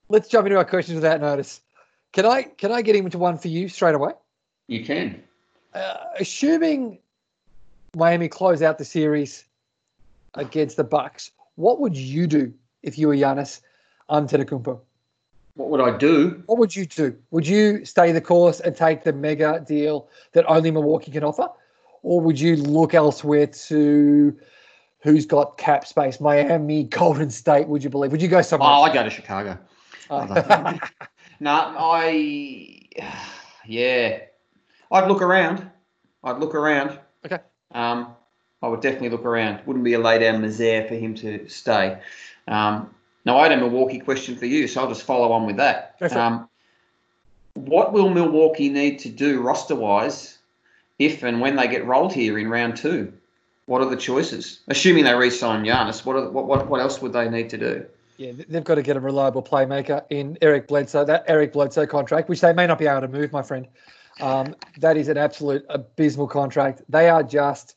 let's 0.08 0.28
jump 0.28 0.46
into 0.46 0.56
our 0.56 0.64
questions 0.64 0.94
without 0.94 1.20
notice. 1.20 1.60
Can 2.12 2.24
I 2.24 2.42
can 2.44 2.72
I 2.72 2.80
get 2.80 2.96
him 2.96 3.04
into 3.04 3.18
one 3.18 3.36
for 3.36 3.48
you 3.48 3.68
straight 3.68 3.94
away? 3.94 4.12
You 4.68 4.84
can. 4.84 5.22
Uh, 5.74 6.04
assuming 6.20 7.00
Miami 7.96 8.28
close 8.28 8.62
out 8.62 8.78
the 8.78 8.84
series 8.84 9.44
against 10.34 10.76
the 10.76 10.84
Bucks, 10.84 11.30
what 11.56 11.80
would 11.80 11.96
you 11.96 12.26
do 12.26 12.52
if 12.82 12.98
you 12.98 13.08
were 13.08 13.16
Giannis 13.16 13.60
Antetokounmpo? 14.10 14.80
What 15.54 15.70
would 15.70 15.80
I 15.80 15.96
do? 15.96 16.42
What 16.46 16.58
would 16.58 16.74
you 16.74 16.84
do? 16.84 17.16
Would 17.30 17.46
you 17.46 17.84
stay 17.84 18.10
the 18.10 18.20
course 18.20 18.60
and 18.60 18.76
take 18.76 19.04
the 19.04 19.12
mega 19.12 19.64
deal 19.66 20.08
that 20.32 20.44
only 20.46 20.70
Milwaukee 20.70 21.12
can 21.12 21.22
offer, 21.22 21.48
or 22.02 22.20
would 22.20 22.40
you 22.40 22.56
look 22.56 22.92
elsewhere 22.92 23.46
to 23.46 24.36
who's 25.00 25.26
got 25.26 25.56
cap 25.58 25.86
space? 25.86 26.20
Miami, 26.20 26.84
Golden 27.00 27.30
State. 27.30 27.68
Would 27.68 27.84
you 27.84 27.90
believe? 27.90 28.10
Would 28.10 28.22
you 28.22 28.28
go 28.28 28.42
somewhere? 28.42 28.68
Oh? 28.68 28.82
I 28.82 28.92
go 28.92 29.04
to 29.04 29.10
Chicago. 29.10 29.58
Uh, 30.10 30.76
No, 31.40 31.74
I. 31.76 32.80
Yeah. 33.66 34.18
I'd 34.92 35.08
look 35.08 35.22
around. 35.22 35.70
I'd 36.22 36.36
look 36.38 36.54
around. 36.54 36.98
Okay. 37.24 37.38
Um, 37.72 38.14
I 38.64 38.68
would 38.68 38.80
definitely 38.80 39.10
look 39.10 39.26
around. 39.26 39.60
Wouldn't 39.66 39.84
be 39.84 39.92
a 39.92 39.98
lay 39.98 40.18
down 40.18 40.40
misère 40.40 40.88
for 40.88 40.94
him 40.94 41.14
to 41.16 41.46
stay. 41.48 41.98
Um, 42.48 42.90
now, 43.26 43.38
I 43.38 43.48
had 43.48 43.52
a 43.52 43.56
Milwaukee 43.58 43.98
question 43.98 44.36
for 44.36 44.46
you, 44.46 44.66
so 44.66 44.80
I'll 44.80 44.88
just 44.88 45.02
follow 45.02 45.32
on 45.32 45.46
with 45.46 45.56
that. 45.56 45.98
Go 46.00 46.08
for 46.08 46.14
it. 46.14 46.18
Um, 46.18 46.48
what 47.54 47.92
will 47.92 48.08
Milwaukee 48.08 48.70
need 48.70 48.98
to 49.00 49.10
do 49.10 49.42
roster 49.42 49.74
wise 49.74 50.38
if 50.98 51.22
and 51.22 51.40
when 51.40 51.56
they 51.56 51.68
get 51.68 51.86
rolled 51.86 52.12
here 52.12 52.38
in 52.38 52.48
round 52.48 52.76
two? 52.76 53.12
What 53.66 53.82
are 53.82 53.88
the 53.88 53.96
choices? 53.96 54.60
Assuming 54.68 55.04
they 55.04 55.14
re 55.14 55.30
sign 55.30 55.64
Giannis, 55.64 56.04
what, 56.04 56.16
are, 56.16 56.30
what, 56.30 56.46
what, 56.46 56.66
what 56.66 56.80
else 56.80 57.00
would 57.02 57.12
they 57.12 57.28
need 57.28 57.50
to 57.50 57.58
do? 57.58 57.86
Yeah, 58.16 58.32
they've 58.48 58.64
got 58.64 58.76
to 58.76 58.82
get 58.82 58.96
a 58.96 59.00
reliable 59.00 59.42
playmaker 59.42 60.04
in 60.08 60.38
Eric 60.40 60.68
Bledsoe. 60.68 61.04
That 61.04 61.24
Eric 61.28 61.52
Bledsoe 61.52 61.86
contract, 61.86 62.28
which 62.28 62.40
they 62.40 62.52
may 62.52 62.66
not 62.66 62.78
be 62.78 62.86
able 62.86 63.02
to 63.02 63.08
move, 63.08 63.32
my 63.32 63.42
friend, 63.42 63.66
um, 64.20 64.54
that 64.78 64.96
is 64.96 65.08
an 65.08 65.18
absolute 65.18 65.64
abysmal 65.68 66.28
contract. 66.28 66.82
They 66.88 67.08
are 67.08 67.22
just 67.22 67.76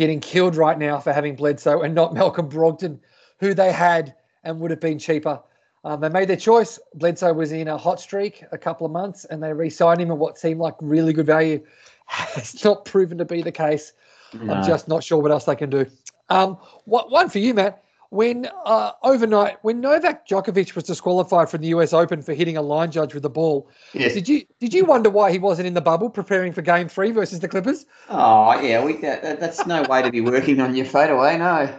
getting 0.00 0.18
killed 0.18 0.56
right 0.56 0.78
now 0.78 0.98
for 0.98 1.12
having 1.12 1.36
Bledsoe 1.36 1.82
and 1.82 1.94
not 1.94 2.14
Malcolm 2.14 2.48
Brogdon, 2.48 2.98
who 3.38 3.52
they 3.52 3.70
had 3.70 4.14
and 4.44 4.58
would 4.58 4.70
have 4.70 4.80
been 4.80 4.98
cheaper. 4.98 5.38
Um, 5.84 6.00
they 6.00 6.08
made 6.08 6.26
their 6.26 6.38
choice. 6.38 6.78
Bledsoe 6.94 7.34
was 7.34 7.52
in 7.52 7.68
a 7.68 7.76
hot 7.76 8.00
streak 8.00 8.42
a 8.50 8.56
couple 8.56 8.86
of 8.86 8.92
months, 8.92 9.26
and 9.26 9.42
they 9.42 9.52
re-signed 9.52 10.00
him 10.00 10.10
at 10.10 10.16
what 10.16 10.38
seemed 10.38 10.58
like 10.58 10.74
really 10.80 11.12
good 11.12 11.26
value. 11.26 11.62
It's 12.36 12.64
not 12.64 12.86
proven 12.86 13.18
to 13.18 13.26
be 13.26 13.42
the 13.42 13.52
case. 13.52 13.92
No. 14.32 14.54
I'm 14.54 14.66
just 14.66 14.88
not 14.88 15.04
sure 15.04 15.20
what 15.20 15.30
else 15.30 15.44
they 15.44 15.54
can 15.54 15.68
do. 15.68 15.84
Um, 16.30 16.56
what 16.86 17.10
one 17.10 17.28
for 17.28 17.38
you, 17.38 17.52
Matt? 17.52 17.84
When 18.12 18.48
uh, 18.66 18.90
overnight, 19.04 19.58
when 19.62 19.80
Novak 19.80 20.26
Djokovic 20.26 20.74
was 20.74 20.82
disqualified 20.82 21.48
from 21.48 21.60
the 21.60 21.68
U.S. 21.68 21.92
Open 21.92 22.22
for 22.22 22.34
hitting 22.34 22.56
a 22.56 22.62
line 22.62 22.90
judge 22.90 23.14
with 23.14 23.22
the 23.22 23.30
ball, 23.30 23.68
did 23.92 24.28
you 24.28 24.42
did 24.58 24.74
you 24.74 24.84
wonder 24.84 25.08
why 25.08 25.30
he 25.30 25.38
wasn't 25.38 25.68
in 25.68 25.74
the 25.74 25.80
bubble 25.80 26.10
preparing 26.10 26.52
for 26.52 26.60
Game 26.60 26.88
Three 26.88 27.12
versus 27.12 27.38
the 27.38 27.46
Clippers? 27.46 27.86
Oh 28.08 28.60
yeah, 28.60 28.84
we, 28.84 28.96
that, 28.96 29.22
that- 29.22 29.38
that's 29.38 29.64
no 29.64 29.84
way 29.84 30.02
to 30.02 30.10
be 30.10 30.20
working 30.20 30.60
on 30.60 30.74
your 30.74 30.86
fadeaway, 30.86 31.38
no. 31.38 31.72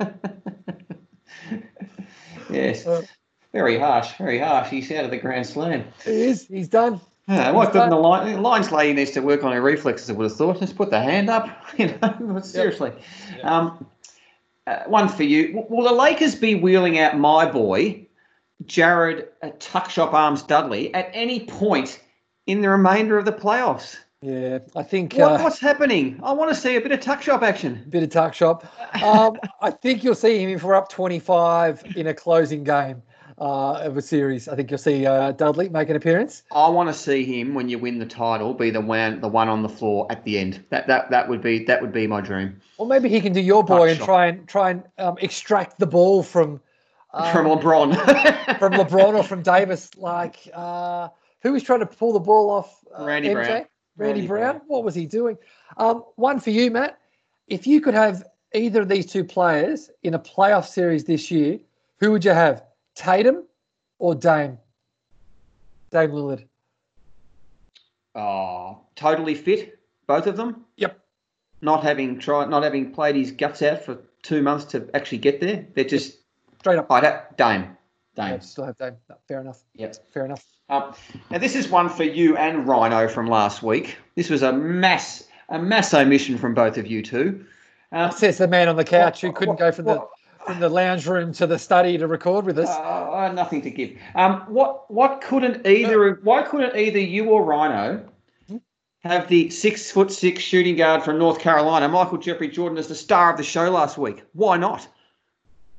yes, 2.50 2.86
Uh. 2.86 3.02
very 3.52 3.78
harsh, 3.78 4.12
very 4.18 4.38
harsh. 4.38 4.68
He's 4.68 4.90
out 4.92 5.06
of 5.06 5.10
the 5.10 5.16
Grand 5.16 5.46
Slam. 5.46 5.84
He 6.04 6.10
is. 6.10 6.46
He's 6.48 6.68
done. 6.68 7.00
Yeah, 7.28 7.52
why 7.52 7.66
couldn't 7.66 7.90
the 7.90 7.96
line, 7.96 8.42
lines 8.42 8.72
lady 8.72 8.92
needs 8.92 9.12
to 9.12 9.20
work 9.20 9.44
on 9.44 9.52
her 9.52 9.62
reflexes? 9.62 10.10
I 10.10 10.12
would 10.12 10.24
have 10.28 10.36
thought. 10.36 10.60
Just 10.60 10.76
put 10.76 10.90
the 10.90 11.00
hand 11.00 11.30
up, 11.30 11.48
you 11.78 11.94
know. 12.02 12.40
Seriously. 12.42 12.92
Um, 13.42 13.86
uh, 14.66 14.84
one 14.86 15.08
for 15.08 15.22
you. 15.24 15.64
Will 15.68 15.84
the 15.88 15.94
Lakers 15.94 16.34
be 16.34 16.54
wheeling 16.54 16.98
out 16.98 17.18
my 17.18 17.50
boy, 17.50 18.06
Jared 18.66 19.28
uh, 19.42 19.50
Tuckshop 19.58 20.12
Arms 20.12 20.42
Dudley, 20.42 20.92
at 20.94 21.10
any 21.12 21.46
point 21.46 22.00
in 22.46 22.60
the 22.60 22.68
remainder 22.68 23.18
of 23.18 23.24
the 23.24 23.32
playoffs? 23.32 23.96
Yeah, 24.20 24.60
I 24.76 24.84
think 24.84 25.14
What, 25.14 25.40
uh, 25.40 25.42
what's 25.42 25.58
happening? 25.58 26.20
I 26.22 26.32
want 26.32 26.48
to 26.50 26.54
see 26.54 26.76
a 26.76 26.80
bit 26.80 26.92
of 26.92 27.00
tuck 27.00 27.22
shop 27.22 27.42
action. 27.42 27.84
bit 27.88 28.04
of 28.04 28.10
tuck 28.10 28.34
shop. 28.34 28.64
Um, 29.02 29.36
I 29.60 29.70
think 29.70 30.04
you'll 30.04 30.14
see 30.14 30.38
him 30.38 30.50
if 30.50 30.62
we're 30.62 30.74
up 30.74 30.88
25 30.88 31.96
in 31.96 32.06
a 32.06 32.14
closing 32.14 32.62
game 32.62 33.02
uh, 33.38 33.74
of 33.74 33.96
a 33.96 34.02
series. 34.02 34.48
I 34.48 34.56
think 34.56 34.70
you'll 34.70 34.78
see 34.78 35.06
uh, 35.06 35.32
Dudley 35.32 35.68
make 35.68 35.88
an 35.88 35.96
appearance. 35.96 36.42
I 36.52 36.68
want 36.68 36.88
to 36.88 36.94
see 36.94 37.24
him 37.24 37.54
when 37.54 37.68
you 37.68 37.78
win 37.78 37.98
the 37.98 38.06
title 38.06 38.54
be 38.54 38.70
the 38.70 38.80
one 38.80 39.20
the 39.20 39.28
one 39.28 39.48
on 39.48 39.62
the 39.62 39.68
floor 39.68 40.06
at 40.10 40.24
the 40.24 40.38
end. 40.38 40.64
That 40.70 40.86
that 40.86 41.10
that 41.10 41.28
would 41.28 41.42
be 41.42 41.64
that 41.64 41.80
would 41.80 41.92
be 41.92 42.06
my 42.06 42.20
dream. 42.20 42.60
Or 42.78 42.86
maybe 42.86 43.08
he 43.08 43.20
can 43.20 43.32
do 43.32 43.40
your 43.40 43.64
boy 43.64 43.90
and 43.90 44.00
try 44.00 44.26
and 44.26 44.48
try 44.48 44.70
and 44.70 44.84
um, 44.98 45.16
extract 45.20 45.78
the 45.78 45.86
ball 45.86 46.22
from 46.22 46.60
um, 47.14 47.32
From 47.32 47.46
LeBron. 47.46 47.94
from 48.58 48.72
LeBron 48.72 49.14
or 49.14 49.22
from 49.22 49.42
Davis. 49.42 49.90
Like 49.96 50.48
uh, 50.54 51.08
who 51.40 51.52
was 51.52 51.62
trying 51.62 51.80
to 51.80 51.86
pull 51.86 52.12
the 52.12 52.20
ball 52.20 52.50
off? 52.50 52.84
Uh, 52.98 53.04
Randy 53.04 53.28
MJ? 53.28 53.34
Brown. 53.34 53.46
Randy, 53.48 53.66
Randy 53.96 54.26
Brown. 54.26 54.56
Brown. 54.56 54.62
What 54.68 54.84
was 54.84 54.94
he 54.94 55.06
doing? 55.06 55.36
Um, 55.76 56.04
one 56.16 56.40
for 56.40 56.50
you, 56.50 56.70
Matt. 56.70 56.98
If 57.48 57.66
you 57.66 57.80
could 57.80 57.94
have 57.94 58.24
either 58.54 58.82
of 58.82 58.88
these 58.88 59.06
two 59.06 59.24
players 59.24 59.90
in 60.02 60.14
a 60.14 60.18
playoff 60.18 60.66
series 60.66 61.04
this 61.04 61.30
year, 61.30 61.58
who 62.00 62.12
would 62.12 62.24
you 62.24 62.32
have? 62.32 62.62
Tatum 62.94 63.44
or 63.98 64.14
Dame? 64.14 64.58
Dame 65.90 66.10
Lillard. 66.10 66.44
oh, 68.14 68.80
totally 68.96 69.34
fit, 69.34 69.78
both 70.06 70.26
of 70.26 70.36
them. 70.36 70.64
Yep. 70.76 70.98
Not 71.60 71.82
having 71.82 72.18
tried, 72.18 72.50
not 72.50 72.62
having 72.62 72.92
played 72.92 73.14
his 73.16 73.30
guts 73.30 73.62
out 73.62 73.84
for 73.84 73.98
two 74.22 74.42
months 74.42 74.64
to 74.66 74.88
actually 74.94 75.18
get 75.18 75.40
there. 75.40 75.66
They're 75.74 75.84
just. 75.84 76.18
Straight 76.60 76.78
up. 76.78 76.90
I'd 76.90 77.04
have 77.04 77.36
Dame. 77.36 77.76
Yeah, 78.16 78.30
Dame. 78.32 78.40
still 78.40 78.64
have 78.64 78.78
Dame. 78.78 78.96
No, 79.08 79.16
fair 79.28 79.40
enough. 79.40 79.62
Yep. 79.74 79.96
Fair 80.12 80.24
enough. 80.24 80.44
Um, 80.68 80.94
now 81.30 81.38
this 81.38 81.54
is 81.54 81.68
one 81.68 81.88
for 81.88 82.04
you 82.04 82.36
and 82.36 82.66
Rhino 82.66 83.06
from 83.08 83.26
last 83.26 83.62
week. 83.62 83.96
This 84.16 84.30
was 84.30 84.42
a 84.42 84.52
mass 84.52 85.24
a 85.48 85.58
mass 85.58 85.92
omission 85.92 86.38
from 86.38 86.54
both 86.54 86.78
of 86.78 86.86
you 86.86 87.02
two. 87.02 87.44
Um, 87.90 88.10
Says 88.12 88.38
the 88.38 88.48
man 88.48 88.68
on 88.68 88.76
the 88.76 88.84
couch 88.84 89.20
who 89.20 89.32
couldn't 89.32 89.50
what- 89.54 89.58
go 89.58 89.72
from 89.72 89.84
the 89.84 89.96
what- 89.96 90.08
from 90.46 90.60
the 90.60 90.68
lounge 90.68 91.06
room 91.06 91.32
to 91.34 91.46
the 91.46 91.58
study 91.58 91.98
to 91.98 92.06
record 92.06 92.44
with 92.44 92.58
us. 92.58 92.68
Uh, 92.68 93.30
nothing 93.32 93.62
to 93.62 93.70
give. 93.70 93.96
Um, 94.14 94.40
what 94.48 94.90
what 94.90 95.20
couldn't 95.20 95.66
either 95.66 96.14
why 96.22 96.42
couldn't 96.42 96.76
either 96.76 96.98
you 96.98 97.30
or 97.30 97.44
Rhino 97.44 98.08
have 99.00 99.28
the 99.28 99.50
six 99.50 99.90
foot 99.90 100.12
six 100.12 100.42
shooting 100.42 100.76
guard 100.76 101.02
from 101.02 101.18
North 101.18 101.38
Carolina, 101.38 101.88
Michael 101.88 102.18
Jeffrey 102.18 102.48
Jordan, 102.48 102.78
as 102.78 102.88
the 102.88 102.94
star 102.94 103.30
of 103.30 103.36
the 103.36 103.44
show 103.44 103.70
last 103.70 103.98
week? 103.98 104.22
Why 104.32 104.56
not? 104.56 104.86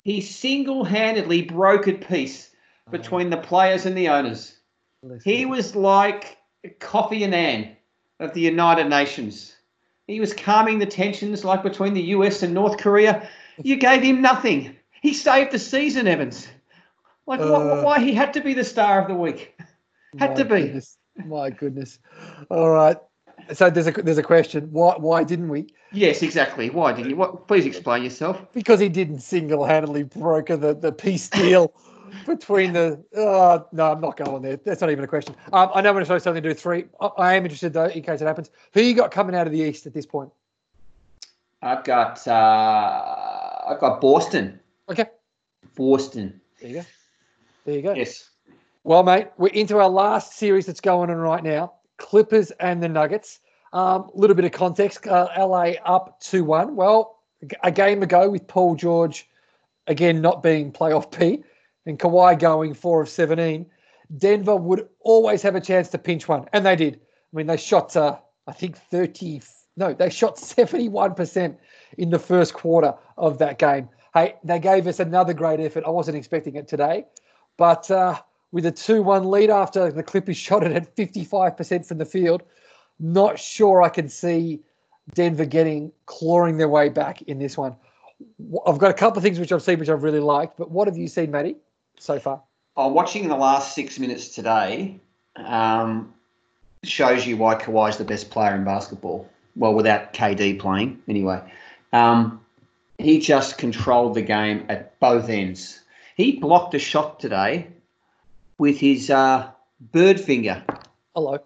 He 0.03 0.19
single 0.19 0.83
handedly 0.83 1.45
brokered 1.45 2.05
peace 2.07 2.49
between 2.91 3.29
the 3.29 3.37
players 3.37 3.85
and 3.85 3.97
the 3.97 4.09
owners. 4.09 4.57
He 5.23 5.45
was 5.45 5.75
like 5.75 6.37
Kofi 6.79 7.21
Annan 7.21 7.75
of 8.19 8.33
the 8.33 8.41
United 8.41 8.89
Nations. 8.89 9.55
He 10.07 10.19
was 10.19 10.33
calming 10.33 10.79
the 10.79 10.85
tensions 10.85 11.45
like 11.45 11.63
between 11.63 11.93
the 11.93 12.01
US 12.01 12.43
and 12.43 12.53
North 12.53 12.77
Korea. 12.77 13.29
You 13.61 13.75
gave 13.75 14.01
him 14.01 14.21
nothing. 14.21 14.75
He 15.01 15.13
saved 15.13 15.51
the 15.51 15.59
season, 15.59 16.07
Evans. 16.07 16.47
Like 17.27 17.39
Uh. 17.39 17.45
wh- 17.81 17.83
why 17.83 17.99
he 17.99 18.13
had 18.13 18.33
to 18.33 18.41
be 18.41 18.53
the 18.53 18.63
star 18.63 19.01
of 19.01 19.07
the 19.07 19.15
week? 19.15 19.55
Had 20.17 20.35
to 20.37 20.45
be. 20.45 20.61
goodness. 20.63 20.97
My 21.25 21.49
goodness. 21.49 21.99
All 22.49 22.69
right. 22.69 22.97
So 23.53 23.69
there's 23.69 23.87
a 23.87 23.91
there's 23.91 24.17
a 24.17 24.23
question. 24.23 24.69
Why 24.71 24.93
why 24.97 25.23
didn't 25.23 25.49
we? 25.49 25.67
Yes, 25.91 26.21
exactly. 26.23 26.69
Why 26.69 26.93
didn't 26.93 27.09
you? 27.11 27.15
What? 27.15 27.47
Please 27.47 27.65
explain 27.65 28.03
yourself. 28.03 28.41
Because 28.53 28.79
he 28.79 28.89
didn't 28.89 29.19
single 29.19 29.65
handedly 29.65 30.03
broker 30.03 30.55
the, 30.57 30.73
the 30.73 30.91
peace 30.91 31.29
deal 31.29 31.73
between 32.25 32.73
the. 32.73 33.03
Uh, 33.15 33.59
no, 33.71 33.91
I'm 33.91 34.01
not 34.01 34.17
going 34.17 34.41
there. 34.41 34.57
That's 34.57 34.81
not 34.81 34.91
even 34.91 35.03
a 35.03 35.07
question. 35.07 35.35
Um, 35.51 35.69
I 35.75 35.81
know 35.81 35.93
we're 35.93 36.03
supposed 36.05 36.23
to 36.23 36.29
only 36.29 36.41
do 36.41 36.53
three. 36.53 36.85
I, 37.01 37.07
I 37.17 37.33
am 37.35 37.43
interested 37.43 37.73
though, 37.73 37.85
in 37.85 38.01
case 38.01 38.21
it 38.21 38.25
happens. 38.25 38.49
Who 38.73 38.81
you 38.81 38.93
got 38.95 39.11
coming 39.11 39.35
out 39.35 39.45
of 39.45 39.53
the 39.53 39.59
East 39.59 39.85
at 39.87 39.93
this 39.93 40.05
point? 40.05 40.31
I've 41.61 41.83
got 41.83 42.25
uh, 42.27 43.42
I've 43.67 43.79
got 43.79 44.01
Boston. 44.01 44.59
Okay, 44.89 45.05
Boston. 45.75 46.41
there 46.59 46.69
you 46.69 46.75
go. 46.75 46.85
There 47.65 47.75
you 47.75 47.81
go. 47.81 47.93
Yes. 47.93 48.29
Well, 48.83 49.03
mate, 49.03 49.29
we're 49.37 49.53
into 49.53 49.77
our 49.77 49.89
last 49.89 50.33
series 50.33 50.65
that's 50.65 50.81
going 50.81 51.09
on 51.09 51.15
right 51.15 51.43
now 51.43 51.73
Clippers 51.97 52.51
and 52.59 52.83
the 52.83 52.89
Nuggets. 52.89 53.39
A 53.71 53.77
um, 53.77 54.11
little 54.13 54.35
bit 54.35 54.45
of 54.45 54.51
context 54.51 55.07
uh, 55.07 55.29
LA 55.37 55.73
up 55.85 56.19
2 56.19 56.43
1. 56.43 56.75
Well, 56.75 57.19
a 57.63 57.71
game 57.71 58.03
ago 58.03 58.29
with 58.29 58.47
Paul 58.47 58.75
George, 58.75 59.27
again, 59.87 60.21
not 60.21 60.43
being 60.43 60.71
playoff 60.71 61.11
P, 61.17 61.43
and 61.85 61.97
Kawhi 61.97 62.37
going 62.37 62.73
4 62.73 63.03
of 63.03 63.09
17, 63.09 63.65
Denver 64.17 64.55
would 64.55 64.87
always 64.99 65.41
have 65.41 65.55
a 65.55 65.61
chance 65.61 65.89
to 65.89 65.97
pinch 65.97 66.27
one. 66.27 66.47
And 66.53 66.65
they 66.65 66.75
did. 66.75 66.95
I 67.33 67.37
mean, 67.37 67.47
they 67.47 67.57
shot, 67.57 67.95
uh, 67.95 68.17
I 68.47 68.51
think, 68.51 68.77
30, 68.77 69.41
no, 69.77 69.93
they 69.93 70.09
shot 70.09 70.37
71% 70.37 71.55
in 71.97 72.09
the 72.09 72.19
first 72.19 72.53
quarter 72.53 72.93
of 73.17 73.37
that 73.39 73.57
game. 73.57 73.89
Hey, 74.13 74.35
they 74.43 74.59
gave 74.59 74.87
us 74.87 74.99
another 74.99 75.33
great 75.33 75.59
effort. 75.59 75.83
I 75.85 75.89
wasn't 75.89 76.17
expecting 76.17 76.55
it 76.55 76.67
today. 76.67 77.05
But 77.57 77.89
uh, 77.89 78.19
with 78.51 78.65
a 78.65 78.71
2 78.71 79.01
1 79.01 79.29
lead 79.29 79.49
after 79.49 79.91
the 79.91 80.03
Clippers 80.03 80.37
shot 80.37 80.63
it 80.63 80.71
at 80.71 80.95
55% 80.95 81.85
from 81.85 81.97
the 81.97 82.05
field, 82.05 82.43
not 82.99 83.39
sure 83.39 83.81
I 83.81 83.89
can 83.89 84.09
see 84.09 84.61
Denver 85.13 85.45
getting 85.45 85.91
clawing 86.05 86.57
their 86.57 86.69
way 86.69 86.89
back 86.89 87.21
in 87.23 87.39
this 87.39 87.57
one. 87.57 87.75
I've 88.65 88.77
got 88.77 88.91
a 88.91 88.93
couple 88.93 89.17
of 89.17 89.23
things 89.23 89.39
which 89.39 89.51
I've 89.51 89.63
seen 89.63 89.79
which 89.79 89.89
I've 89.89 90.03
really 90.03 90.19
liked, 90.19 90.57
but 90.57 90.71
what 90.71 90.87
have 90.87 90.97
you 90.97 91.07
seen, 91.07 91.31
Matty, 91.31 91.57
so 91.99 92.19
far? 92.19 92.41
I'm 92.77 92.93
watching 92.93 93.27
the 93.27 93.35
last 93.35 93.75
six 93.75 93.99
minutes 93.99 94.29
today 94.29 94.99
um, 95.35 96.12
shows 96.83 97.25
you 97.25 97.37
why 97.37 97.55
Kawhi's 97.55 97.97
the 97.97 98.03
best 98.05 98.29
player 98.29 98.55
in 98.55 98.63
basketball. 98.63 99.27
Well, 99.55 99.73
without 99.73 100.13
KD 100.13 100.59
playing, 100.59 101.01
anyway. 101.07 101.41
Um, 101.91 102.41
he 102.97 103.19
just 103.19 103.57
controlled 103.57 104.15
the 104.15 104.21
game 104.21 104.65
at 104.69 104.99
both 104.99 105.29
ends. 105.29 105.81
He 106.15 106.33
blocked 106.39 106.73
a 106.73 106.79
shot 106.79 107.19
today 107.19 107.67
with 108.57 108.79
his 108.79 109.09
uh, 109.09 109.49
bird 109.91 110.19
finger. 110.19 110.63
Hello. 111.15 111.39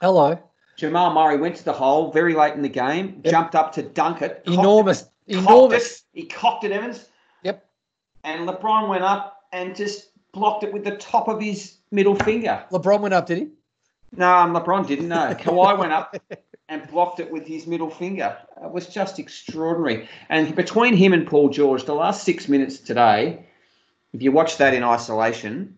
Hello. 0.00 0.38
Jamal 0.76 1.12
Murray 1.12 1.36
went 1.36 1.56
to 1.56 1.64
the 1.64 1.72
hole 1.72 2.10
very 2.10 2.34
late 2.34 2.54
in 2.54 2.62
the 2.62 2.68
game, 2.68 3.20
Yep. 3.24 3.30
jumped 3.32 3.54
up 3.54 3.72
to 3.74 3.82
dunk 3.82 4.22
it. 4.22 4.42
Enormous. 4.46 5.02
it, 5.26 5.36
Enormous. 5.38 5.96
it. 5.96 6.02
He 6.20 6.26
cocked 6.26 6.64
it, 6.64 6.72
Evans. 6.72 7.06
Yep. 7.42 7.64
And 8.24 8.48
LeBron 8.48 8.88
went 8.88 9.04
up 9.04 9.44
and 9.52 9.76
just 9.76 10.08
blocked 10.32 10.64
it 10.64 10.72
with 10.72 10.84
the 10.84 10.96
top 10.96 11.28
of 11.28 11.40
his 11.40 11.76
middle 11.90 12.14
finger. 12.14 12.64
LeBron 12.72 13.00
went 13.00 13.12
up, 13.14 13.26
did 13.26 13.38
he? 13.38 13.48
No, 14.16 14.32
um, 14.36 14.54
LeBron 14.54 14.86
didn't. 14.86 15.08
No, 15.08 15.34
Kawhi 15.38 15.78
went 15.78 15.92
up 15.92 16.16
and 16.68 16.88
blocked 16.88 17.20
it 17.20 17.30
with 17.30 17.46
his 17.46 17.66
middle 17.66 17.90
finger. 17.90 18.36
It 18.62 18.70
was 18.70 18.86
just 18.86 19.18
extraordinary. 19.18 20.08
And 20.28 20.54
between 20.54 20.94
him 20.94 21.12
and 21.12 21.26
Paul 21.26 21.48
George, 21.48 21.84
the 21.84 21.94
last 21.94 22.24
six 22.24 22.48
minutes 22.48 22.78
today, 22.78 23.46
if 24.12 24.22
you 24.22 24.32
watch 24.32 24.56
that 24.58 24.74
in 24.74 24.82
isolation, 24.82 25.76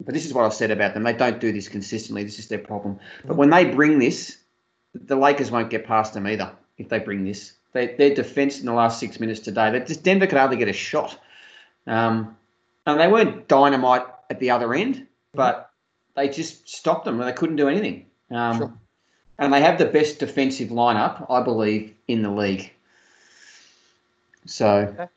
but 0.00 0.14
this 0.14 0.26
is 0.26 0.34
what 0.34 0.44
I've 0.44 0.54
said 0.54 0.70
about 0.70 0.94
them. 0.94 1.04
They 1.04 1.12
don't 1.12 1.40
do 1.40 1.52
this 1.52 1.68
consistently. 1.68 2.22
This 2.22 2.38
is 2.38 2.48
their 2.48 2.58
problem. 2.58 2.98
But 3.24 3.36
when 3.36 3.50
they 3.50 3.64
bring 3.64 3.98
this, 3.98 4.38
the 4.94 5.16
Lakers 5.16 5.50
won't 5.50 5.70
get 5.70 5.86
past 5.86 6.14
them 6.14 6.26
either. 6.26 6.52
If 6.78 6.88
they 6.88 6.98
bring 6.98 7.24
this, 7.24 7.54
they, 7.72 7.94
their 7.94 8.14
defense 8.14 8.60
in 8.60 8.66
the 8.66 8.72
last 8.72 9.00
six 9.00 9.18
minutes 9.18 9.40
today, 9.40 9.70
they 9.70 9.80
just 9.80 10.02
Denver 10.02 10.26
could 10.26 10.38
hardly 10.38 10.56
get 10.58 10.68
a 10.68 10.72
shot. 10.72 11.18
Um, 11.86 12.36
and 12.86 13.00
they 13.00 13.08
weren't 13.08 13.48
dynamite 13.48 14.06
at 14.28 14.38
the 14.38 14.50
other 14.50 14.74
end, 14.74 15.06
but 15.32 15.65
they 16.16 16.28
just 16.28 16.68
stopped 16.68 17.04
them. 17.04 17.20
And 17.20 17.28
they 17.28 17.32
couldn't 17.32 17.56
do 17.56 17.68
anything. 17.68 18.06
Um, 18.30 18.58
Sure. 18.58 18.74
And 19.38 19.52
they 19.52 19.60
have 19.60 19.78
the 19.78 19.84
best 19.84 20.18
defensive 20.18 20.70
lineup, 20.70 21.26
I 21.30 21.42
believe, 21.42 21.92
in 22.08 22.22
the 22.22 22.30
league. 22.30 22.72
So 24.46 24.94
Okay. 24.98 25.08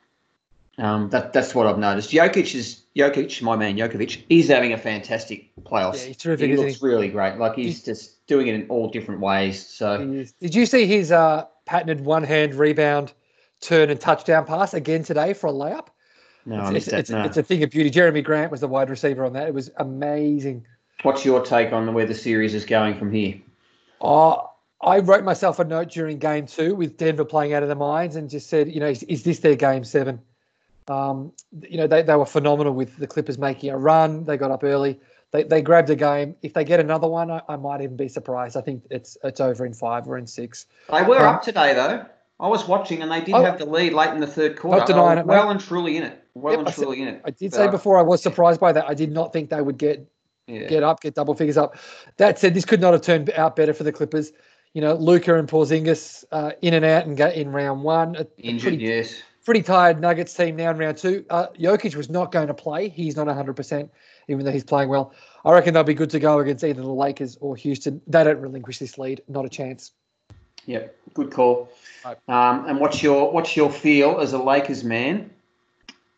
um, 0.76 1.08
that 1.10 1.32
that's 1.32 1.54
what 1.54 1.66
I've 1.66 1.78
noticed. 1.78 2.10
Jokic 2.10 2.54
is 2.54 2.82
Jokic, 2.94 3.40
my 3.40 3.56
man 3.56 3.76
Jokovic. 3.76 4.24
He's 4.28 4.48
having 4.48 4.72
a 4.74 4.78
fantastic 4.78 5.50
playoffs. 5.62 6.00
Yeah, 6.02 6.08
he's 6.08 6.16
terrific, 6.18 6.50
He 6.50 6.56
looks 6.56 6.82
really 6.82 7.08
great. 7.08 7.38
Like 7.38 7.54
he's 7.54 7.82
just 7.82 8.26
doing 8.26 8.48
it 8.48 8.54
in 8.54 8.66
all 8.68 8.90
different 8.90 9.20
ways. 9.20 9.64
So 9.66 10.24
Did 10.40 10.54
you 10.54 10.66
see 10.66 10.86
his 10.86 11.12
uh, 11.12 11.46
patented 11.64 12.04
one 12.04 12.24
hand 12.24 12.54
rebound, 12.54 13.14
turn 13.60 13.88
and 13.88 13.98
touchdown 14.00 14.44
pass 14.44 14.74
again 14.74 15.02
today 15.02 15.32
for 15.32 15.46
a 15.46 15.52
layup? 15.52 15.86
no, 16.44 16.56
I 16.56 16.72
it's, 16.74 16.88
it's, 16.88 16.98
it's, 16.98 17.10
no. 17.10 17.22
it's 17.22 17.36
a 17.36 17.42
thing 17.42 17.62
of 17.62 17.70
beauty. 17.70 17.90
Jerami 17.90 18.24
Grant 18.24 18.50
was 18.50 18.60
the 18.60 18.68
wide 18.68 18.90
receiver 18.90 19.24
on 19.24 19.32
that. 19.34 19.48
It 19.48 19.54
was 19.54 19.70
amazing. 19.76 20.66
What's 21.02 21.24
your 21.24 21.44
take 21.44 21.72
on 21.72 21.92
where 21.94 22.06
the 22.06 22.14
series 22.14 22.54
is 22.54 22.64
going 22.64 22.98
from 22.98 23.10
here? 23.12 23.40
Oh, 24.00 24.50
I 24.82 24.98
wrote 24.98 25.24
myself 25.24 25.58
a 25.58 25.64
note 25.64 25.90
during 25.90 26.18
game 26.18 26.46
two 26.46 26.74
with 26.74 26.96
Denver 26.96 27.24
playing 27.24 27.52
out 27.54 27.62
of 27.62 27.68
their 27.68 27.76
minds 27.76 28.16
and 28.16 28.28
just 28.28 28.48
said, 28.48 28.70
you 28.70 28.80
know, 28.80 28.88
is, 28.88 29.02
is 29.04 29.22
this 29.22 29.40
their 29.40 29.54
game 29.54 29.84
seven? 29.84 30.20
Um, 30.88 31.32
you 31.62 31.76
know, 31.76 31.86
they, 31.86 32.02
they 32.02 32.16
were 32.16 32.26
phenomenal 32.26 32.72
with 32.74 32.96
the 32.96 33.06
Clippers 33.06 33.38
making 33.38 33.70
a 33.70 33.78
run. 33.78 34.24
They 34.24 34.36
got 34.36 34.50
up 34.50 34.64
early. 34.64 34.98
They, 35.32 35.44
they 35.44 35.62
grabbed 35.62 35.90
a 35.90 35.94
game. 35.96 36.34
If 36.42 36.54
they 36.54 36.64
get 36.64 36.80
another 36.80 37.06
one, 37.06 37.30
I, 37.30 37.40
I 37.48 37.56
might 37.56 37.80
even 37.82 37.96
be 37.96 38.08
surprised. 38.08 38.56
I 38.56 38.62
think 38.62 38.82
it's 38.90 39.16
it's 39.22 39.38
over 39.40 39.64
in 39.64 39.72
five 39.74 40.08
or 40.08 40.18
in 40.18 40.26
six. 40.26 40.66
They 40.90 41.02
were 41.02 41.18
Um, 41.18 41.36
up 41.36 41.42
today 41.42 41.72
though. 41.74 42.04
I 42.40 42.48
was 42.48 42.66
watching 42.66 43.02
and 43.02 43.12
they 43.12 43.20
did 43.20 43.34
Oh. 43.34 43.44
have 43.44 43.58
the 43.58 43.66
lead 43.66 43.92
late 43.92 44.10
in 44.10 44.18
the 44.20 44.26
third 44.26 44.58
quarter. 44.58 44.78
Not 44.78 44.86
denying 44.86 45.18
it, 45.18 45.26
well 45.26 45.44
mate. 45.44 45.50
and 45.52 45.60
truly 45.60 45.96
in 45.98 46.02
it. 46.04 46.24
Well 46.34 46.52
Yep, 46.54 46.58
and 46.60 46.68
I 46.68 46.70
said- 46.72 46.82
truly 46.82 47.02
in 47.02 47.08
it. 47.08 47.20
I 47.24 47.30
did 47.30 47.52
say 47.54 47.66
uh, 47.66 47.70
before 47.70 47.98
I 47.98 48.02
was 48.02 48.22
surprised 48.22 48.58
by 48.60 48.72
that. 48.72 48.88
I 48.88 48.94
did 48.94 49.12
not 49.12 49.32
think 49.32 49.50
they 49.50 49.60
would 49.62 49.78
get 49.78 50.04
yeah. 50.50 50.68
get 50.68 50.82
up, 50.82 51.00
get 51.00 51.14
double 51.14 51.34
figures 51.34 51.56
up. 51.56 51.76
That 52.16 52.38
said, 52.38 52.54
this 52.54 52.64
could 52.64 52.80
not 52.80 52.92
have 52.92 53.02
turned 53.02 53.30
out 53.30 53.56
better 53.56 53.74
for 53.74 53.84
the 53.84 53.92
Clippers. 53.92 54.32
You 54.74 54.80
know, 54.80 54.94
Luka 54.94 55.36
and 55.36 55.48
Porzingis 55.48 56.24
uh, 56.30 56.52
in 56.62 56.74
and 56.74 56.84
out 56.84 57.06
and 57.06 57.16
go 57.16 57.28
in 57.28 57.50
round 57.50 57.82
one. 57.82 58.16
A- 58.16 58.20
a 58.20 58.26
injured. 58.38 58.62
pretty, 58.62 58.84
yes. 58.84 59.22
pretty 59.44 59.62
tired 59.62 60.00
Nuggets 60.00 60.34
team 60.34 60.56
now 60.56 60.70
in 60.70 60.78
round 60.78 60.96
two. 60.96 61.24
Uh, 61.30 61.48
Jokic 61.58 61.96
was 61.96 62.08
not 62.08 62.30
going 62.30 62.46
to 62.46 62.54
play. 62.54 62.88
He's 62.88 63.16
not 63.16 63.26
100%, 63.26 63.88
even 64.28 64.44
though 64.44 64.52
he's 64.52 64.64
playing 64.64 64.88
well. 64.88 65.12
I 65.44 65.52
reckon 65.52 65.74
they'll 65.74 65.82
be 65.82 65.94
good 65.94 66.10
to 66.10 66.20
go 66.20 66.38
against 66.38 66.62
either 66.62 66.82
the 66.82 66.88
Lakers 66.88 67.36
or 67.40 67.56
Houston. 67.56 68.00
They 68.06 68.22
don't 68.22 68.40
relinquish 68.40 68.78
this 68.78 68.98
lead. 68.98 69.22
Not 69.28 69.44
a 69.44 69.48
chance. 69.48 69.92
Yep. 70.66 70.96
Good 71.14 71.32
call. 71.32 71.68
Right. 72.04 72.16
Um, 72.28 72.66
and 72.66 72.78
what's 72.78 73.02
your 73.02 73.32
what's 73.32 73.56
your 73.56 73.70
feel 73.70 74.20
as 74.20 74.32
a 74.34 74.38
Lakers 74.38 74.84
man? 74.84 75.30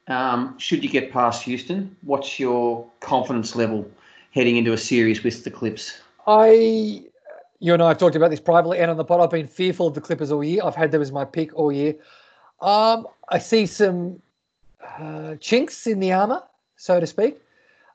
Um, 0.08 0.58
should 0.58 0.82
you 0.82 0.90
get 0.90 1.12
past 1.12 1.42
Houston, 1.44 1.96
what's 2.02 2.38
your 2.38 2.86
confidence 3.00 3.54
level 3.54 3.88
heading 4.32 4.56
into 4.56 4.72
a 4.72 4.78
series 4.78 5.22
with 5.22 5.44
the 5.44 5.50
Clips? 5.50 6.00
I, 6.26 7.04
you 7.60 7.74
and 7.74 7.82
I 7.82 7.88
have 7.88 7.98
talked 7.98 8.16
about 8.16 8.30
this 8.30 8.40
privately 8.40 8.78
and 8.78 8.90
on 8.90 8.96
the 8.96 9.04
pod. 9.04 9.20
I've 9.20 9.30
been 9.30 9.46
fearful 9.46 9.86
of 9.86 9.94
the 9.94 10.00
Clippers 10.00 10.32
all 10.32 10.42
year. 10.42 10.62
I've 10.64 10.74
had 10.74 10.90
them 10.90 11.02
as 11.02 11.12
my 11.12 11.24
pick 11.24 11.54
all 11.54 11.70
year. 11.70 11.94
Um, 12.60 13.06
I 13.28 13.38
see 13.38 13.66
some 13.66 14.20
uh, 14.98 15.36
chinks 15.36 15.86
in 15.86 16.00
the 16.00 16.12
armor, 16.12 16.42
so 16.76 16.98
to 16.98 17.06
speak, 17.06 17.40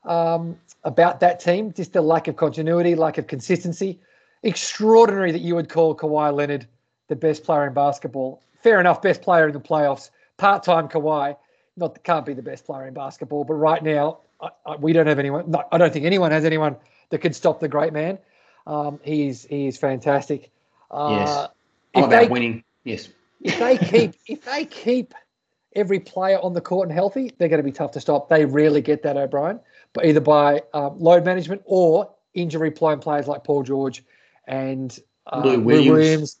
um, 0.04 0.56
about 0.84 1.20
that 1.20 1.40
team. 1.40 1.72
Just 1.72 1.92
the 1.92 2.02
lack 2.02 2.28
of 2.28 2.36
continuity, 2.36 2.94
lack 2.94 3.18
of 3.18 3.26
consistency. 3.26 3.98
Extraordinary 4.42 5.32
that 5.32 5.40
you 5.40 5.54
would 5.54 5.68
call 5.68 5.96
Kawhi 5.96 6.32
Leonard 6.32 6.66
the 7.08 7.16
best 7.16 7.42
player 7.42 7.66
in 7.66 7.74
basketball. 7.74 8.42
Fair 8.62 8.78
enough, 8.78 9.02
best 9.02 9.22
player 9.22 9.48
in 9.48 9.52
the 9.52 9.60
playoffs. 9.60 10.10
Part-time 10.36 10.88
Kawhi, 10.88 11.36
not 11.76 12.02
can't 12.04 12.24
be 12.24 12.34
the 12.34 12.42
best 12.42 12.64
player 12.64 12.86
in 12.86 12.94
basketball, 12.94 13.44
but 13.44 13.54
right 13.54 13.82
now 13.82 14.18
I, 14.40 14.48
I, 14.66 14.76
we 14.76 14.92
don't 14.92 15.06
have 15.06 15.18
anyone. 15.18 15.50
No, 15.50 15.64
I 15.72 15.78
don't 15.78 15.92
think 15.92 16.04
anyone 16.06 16.30
has 16.30 16.44
anyone 16.44 16.76
that 17.10 17.18
could 17.18 17.34
stop 17.34 17.60
the 17.60 17.68
great 17.68 17.92
man. 17.92 18.18
Um, 18.66 19.00
he's 19.02 19.44
he 19.44 19.66
is 19.66 19.76
fantastic. 19.78 20.50
Uh, 20.90 21.16
Yes. 21.18 21.28
All 21.28 21.54
if 21.94 22.04
about 22.04 22.20
they 22.22 22.28
winning. 22.28 22.64
Yes. 22.84 23.08
if 23.42 23.58
they 23.58 23.76
keep 23.78 24.14
if 24.26 24.44
they 24.44 24.64
keep 24.64 25.14
every 25.74 26.00
player 26.00 26.38
on 26.42 26.52
the 26.54 26.60
court 26.60 26.88
and 26.88 26.94
healthy, 26.94 27.32
they're 27.38 27.48
going 27.48 27.58
to 27.60 27.64
be 27.64 27.72
tough 27.72 27.92
to 27.92 28.00
stop. 28.00 28.28
They 28.28 28.44
rarely 28.44 28.80
get 28.82 29.02
that, 29.04 29.16
O'Brien, 29.16 29.60
but 29.92 30.04
either 30.06 30.20
by 30.20 30.62
um, 30.74 30.98
load 30.98 31.24
management 31.24 31.62
or 31.64 32.10
injury 32.34 32.70
prone 32.70 33.00
players 33.00 33.26
like 33.28 33.44
Paul 33.44 33.62
George 33.62 34.04
and 34.46 34.98
uh, 35.26 35.42
Lou 35.44 35.52
Lou 35.56 35.60
Williams. 35.60 35.90
Williams, 35.90 36.36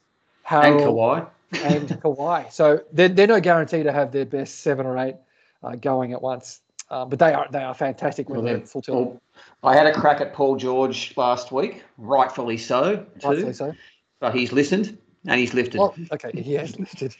And 0.50 0.80
Kawhi. 0.80 1.28
and 1.64 1.88
Kawhi. 2.02 2.52
So 2.52 2.82
they're, 2.92 3.08
they're 3.08 3.26
no 3.26 3.40
guarantee 3.40 3.82
to 3.82 3.92
have 3.92 4.12
their 4.12 4.24
best 4.26 4.60
seven 4.60 4.86
or 4.86 4.98
eight 4.98 5.16
uh, 5.62 5.76
going 5.76 6.12
at 6.12 6.22
once. 6.22 6.60
Uh, 6.90 7.04
but 7.04 7.18
they 7.18 7.32
are 7.34 7.46
they 7.50 7.62
are 7.62 7.74
fantastic 7.74 8.28
when 8.28 8.42
Well, 8.42 8.54
they're 8.56 8.66
full 8.66 8.82
tilt. 8.82 9.22
I 9.62 9.74
had 9.76 9.86
a 9.86 9.92
crack 9.92 10.20
at 10.20 10.32
Paul 10.32 10.56
George 10.56 11.12
last 11.16 11.52
week, 11.52 11.84
rightfully 11.98 12.56
so, 12.56 12.96
too. 13.20 13.28
Rightfully 13.28 13.52
so. 13.52 13.74
But 14.20 14.34
he's 14.34 14.52
listened 14.52 14.96
and 15.26 15.38
he's 15.38 15.52
lifted. 15.54 15.78
Well, 15.80 15.94
okay, 16.12 16.30
he 16.40 16.54
has 16.54 16.78
lifted. 16.78 17.14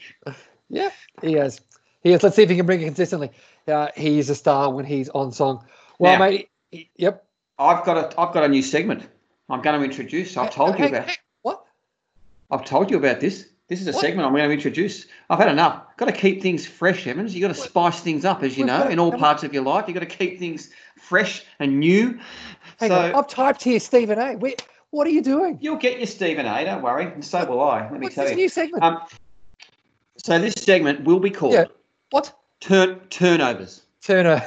yeah, 0.69 0.89
he 1.21 1.33
has. 1.33 1.61
He 2.01 2.11
has. 2.11 2.23
Let's 2.23 2.35
see 2.35 2.43
if 2.43 2.49
he 2.49 2.55
can 2.55 2.65
bring 2.65 2.81
it 2.81 2.85
consistently. 2.85 3.31
Uh, 3.67 3.89
he 3.95 4.17
is 4.19 4.29
a 4.29 4.35
star 4.35 4.71
when 4.73 4.85
he's 4.85 5.09
on 5.09 5.31
song. 5.31 5.63
Well, 5.99 6.13
Now- 6.17 6.25
mate. 6.25 6.49
he- 6.71 6.89
Yep. 6.97 7.25
I've 7.59 7.83
got 7.85 7.97
a 7.97 8.19
I've 8.19 8.33
got 8.33 8.43
a 8.43 8.47
new 8.47 8.61
segment. 8.63 9.07
I'm 9.49 9.61
going 9.61 9.77
to 9.79 9.83
introduce. 9.85 10.37
I've 10.37 10.51
told 10.53 10.77
you 10.79 10.85
Hey, 10.85 10.89
about. 10.89 11.09
hey, 11.09 11.15
What? 11.41 11.63
I've 12.51 12.63
told 12.65 12.89
you 12.89 12.97
about 12.97 13.19
this. 13.19 13.47
This 13.69 13.81
is 13.81 13.87
a 13.87 13.91
What? 13.91 14.01
segment 14.01 14.25
I'm 14.25 14.33
going 14.33 14.47
to 14.47 14.51
introduce. 14.53 15.05
I've 15.29 15.37
had 15.37 15.47
enough. 15.49 15.95
Got 15.95 16.05
to 16.07 16.11
keep 16.11 16.41
things 16.41 16.65
fresh, 16.65 17.05
Evans. 17.05 17.35
You 17.35 17.41
got 17.41 17.49
to 17.49 17.61
spice 17.61 17.99
things 17.99 18.25
up, 18.25 18.41
as 18.41 18.57
you 18.57 18.65
know, 18.65 18.87
in 18.87 18.97
all 18.97 19.11
parts 19.11 19.43
of 19.43 19.53
your 19.53 19.63
life. 19.63 19.87
You 19.87 19.93
got 19.93 19.99
to 19.99 20.07
keep 20.07 20.39
things 20.39 20.71
fresh 20.97 21.43
and 21.59 21.79
new. 21.79 22.19
Hang 22.79 22.89
so 22.89 22.99
on, 22.99 23.13
I've 23.15 23.27
typed 23.27 23.63
here 23.63 23.79
Stephen 23.79 24.17
A. 24.17 24.35
Where, 24.37 24.53
what 24.89 25.05
are 25.05 25.11
you 25.11 25.21
doing? 25.21 25.59
you'll 25.61 25.75
get 25.75 25.99
your 25.99 26.07
Stephen 26.07 26.47
A. 26.47 26.65
Don't 26.65 26.81
worry, 26.81 27.05
and 27.05 27.23
so 27.23 27.45
will 27.45 27.61
I. 27.61 27.81
Let 27.83 27.91
me 27.93 27.99
What's 28.07 28.15
tell 28.15 28.23
this 28.25 28.31
you. 28.31 28.37
new 28.37 28.49
segment? 28.49 28.83
Um, 28.83 28.99
so 30.17 30.39
this 30.39 30.55
segment 30.55 31.03
will 31.03 31.19
be 31.19 31.29
called 31.29 31.53
Yeah. 31.53 31.65
what? 32.09 32.33
turn 32.61 32.99
turnovers. 33.11 33.83
Turner. 34.03 34.41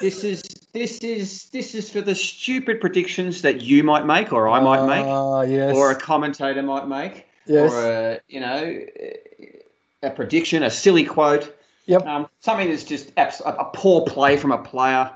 This 0.00 0.22
is 0.22 0.42
this 0.72 0.98
is 0.98 1.46
this 1.46 1.74
is 1.74 1.90
for 1.90 2.00
the 2.00 2.14
stupid 2.14 2.80
predictions 2.80 3.42
that 3.42 3.62
you 3.62 3.82
might 3.82 4.06
make, 4.06 4.32
or 4.32 4.48
I 4.48 4.60
might 4.60 4.86
make, 4.86 5.04
Ah, 5.04 5.42
yes. 5.42 5.74
or 5.74 5.90
a 5.90 5.96
commentator 5.96 6.62
might 6.62 6.86
make, 6.86 7.26
yes. 7.50 7.72
or 7.72 7.90
a 7.90 8.20
you 8.28 8.40
know 8.40 8.80
a 10.02 10.10
prediction, 10.10 10.62
a 10.62 10.70
silly 10.70 11.04
quote. 11.04 11.56
Yep. 11.86 12.06
Um, 12.06 12.28
something 12.40 12.70
that's 12.70 12.84
just 12.84 13.12
abs- 13.16 13.42
a, 13.44 13.64
poor 13.74 14.02
play 14.06 14.36
from 14.36 14.52
a 14.52 14.58
player. 14.58 15.10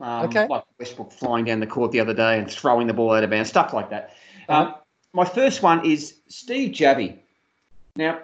Um, 0.00 0.24
Okay. 0.26 0.46
Like 0.46 0.64
Westbrook 0.78 1.12
flying 1.12 1.44
down 1.44 1.60
the 1.60 1.66
court 1.66 1.92
the 1.92 2.00
other 2.00 2.14
day 2.14 2.38
and 2.38 2.50
throwing 2.50 2.86
the 2.86 2.92
ball 2.92 3.12
out 3.12 3.22
of 3.24 3.30
bounds, 3.30 3.48
stuff 3.48 3.72
like 3.72 3.90
that. 3.90 4.14
Um, 4.48 4.74
my 5.12 5.24
first 5.24 5.62
one 5.62 5.84
is 5.86 6.16
Steve 6.28 6.72
Javie. 6.72 7.18
Now, 7.94 8.20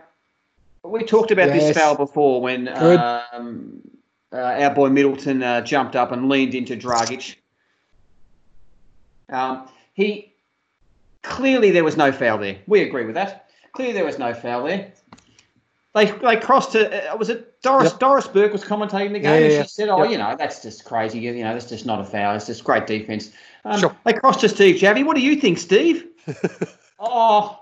we 0.82 1.04
talked 1.04 1.30
about 1.30 1.48
Yes. 1.48 1.74
this 1.74 1.78
foul 1.78 1.96
before 1.96 2.40
when 2.42 2.68
um, 2.68 3.80
uh, 4.32 4.36
our 4.36 4.74
boy 4.74 4.90
Middleton 4.90 5.42
uh, 5.42 5.60
jumped 5.62 5.96
up 5.96 6.12
and 6.12 6.28
leaned 6.28 6.54
into 6.54 6.76
Dragic. 6.76 7.36
Um, 9.30 9.68
he 9.94 10.34
clearly 11.22 11.70
there 11.70 11.84
was 11.84 11.96
no 11.96 12.12
foul 12.12 12.38
there. 12.38 12.58
We 12.66 12.82
agree 12.82 13.04
with 13.06 13.14
that. 13.14 13.41
Clearly 13.72 13.92
there 13.94 14.04
was 14.04 14.18
no 14.18 14.34
foul 14.34 14.64
there. 14.64 14.92
They 15.94 16.06
they 16.10 16.36
crossed 16.36 16.72
to 16.72 17.12
uh, 17.12 17.16
was 17.16 17.28
it 17.28 17.60
Doris 17.62 17.90
Yep. 17.92 18.00
Doris 18.00 18.26
Burke 18.26 18.52
was 18.52 18.64
commentating 18.64 19.12
the 19.12 19.20
game 19.20 19.40
Yeah, 19.42 19.46
and 19.46 19.50
she 19.52 19.56
yeah. 19.56 19.62
said, 19.64 19.88
"Oh, 19.90 20.02
Yep. 20.02 20.10
you 20.12 20.18
know 20.18 20.34
that's 20.38 20.62
just 20.62 20.84
crazy. 20.84 21.18
You 21.18 21.32
know 21.44 21.52
that's 21.52 21.68
just 21.68 21.84
not 21.86 22.00
a 22.00 22.04
foul. 22.04 22.34
It's 22.34 22.46
just 22.46 22.64
great 22.64 22.86
defense." 22.86 23.30
Um, 23.64 23.78
Sure. 23.78 23.96
They 24.04 24.12
crossed 24.14 24.40
to 24.40 24.48
Steve 24.48 24.76
Javie. 24.80 25.04
What 25.04 25.16
do 25.16 25.22
you 25.22 25.36
think, 25.36 25.58
Steve? 25.58 26.06
oh. 26.98 27.58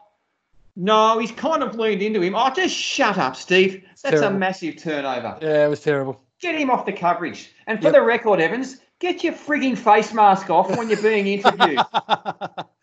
No, 0.76 1.18
he's 1.18 1.32
kind 1.32 1.62
of 1.64 1.74
leaned 1.74 2.00
into 2.00 2.22
him. 2.22 2.34
Oh, 2.36 2.48
just 2.54 2.74
shut 2.74 3.18
up, 3.18 3.34
Steve. 3.36 3.84
That's 4.02 4.20
a 4.20 4.30
massive 4.30 4.76
turnover. 4.76 5.36
Yeah, 5.42 5.66
it 5.66 5.68
was 5.68 5.80
terrible. 5.80 6.20
Get 6.40 6.54
him 6.54 6.70
off 6.70 6.86
the 6.86 6.92
coverage. 6.92 7.50
And 7.66 7.78
for 7.80 7.86
Yep. 7.86 7.94
the 7.94 8.02
record, 8.02 8.40
Evans, 8.40 8.78
get 9.00 9.22
your 9.24 9.32
frigging 9.34 9.76
face 9.76 10.14
mask 10.14 10.48
off 10.48 10.74
when 10.78 10.88
you're 10.88 11.02
being 11.02 11.26
interviewed. 11.38 11.80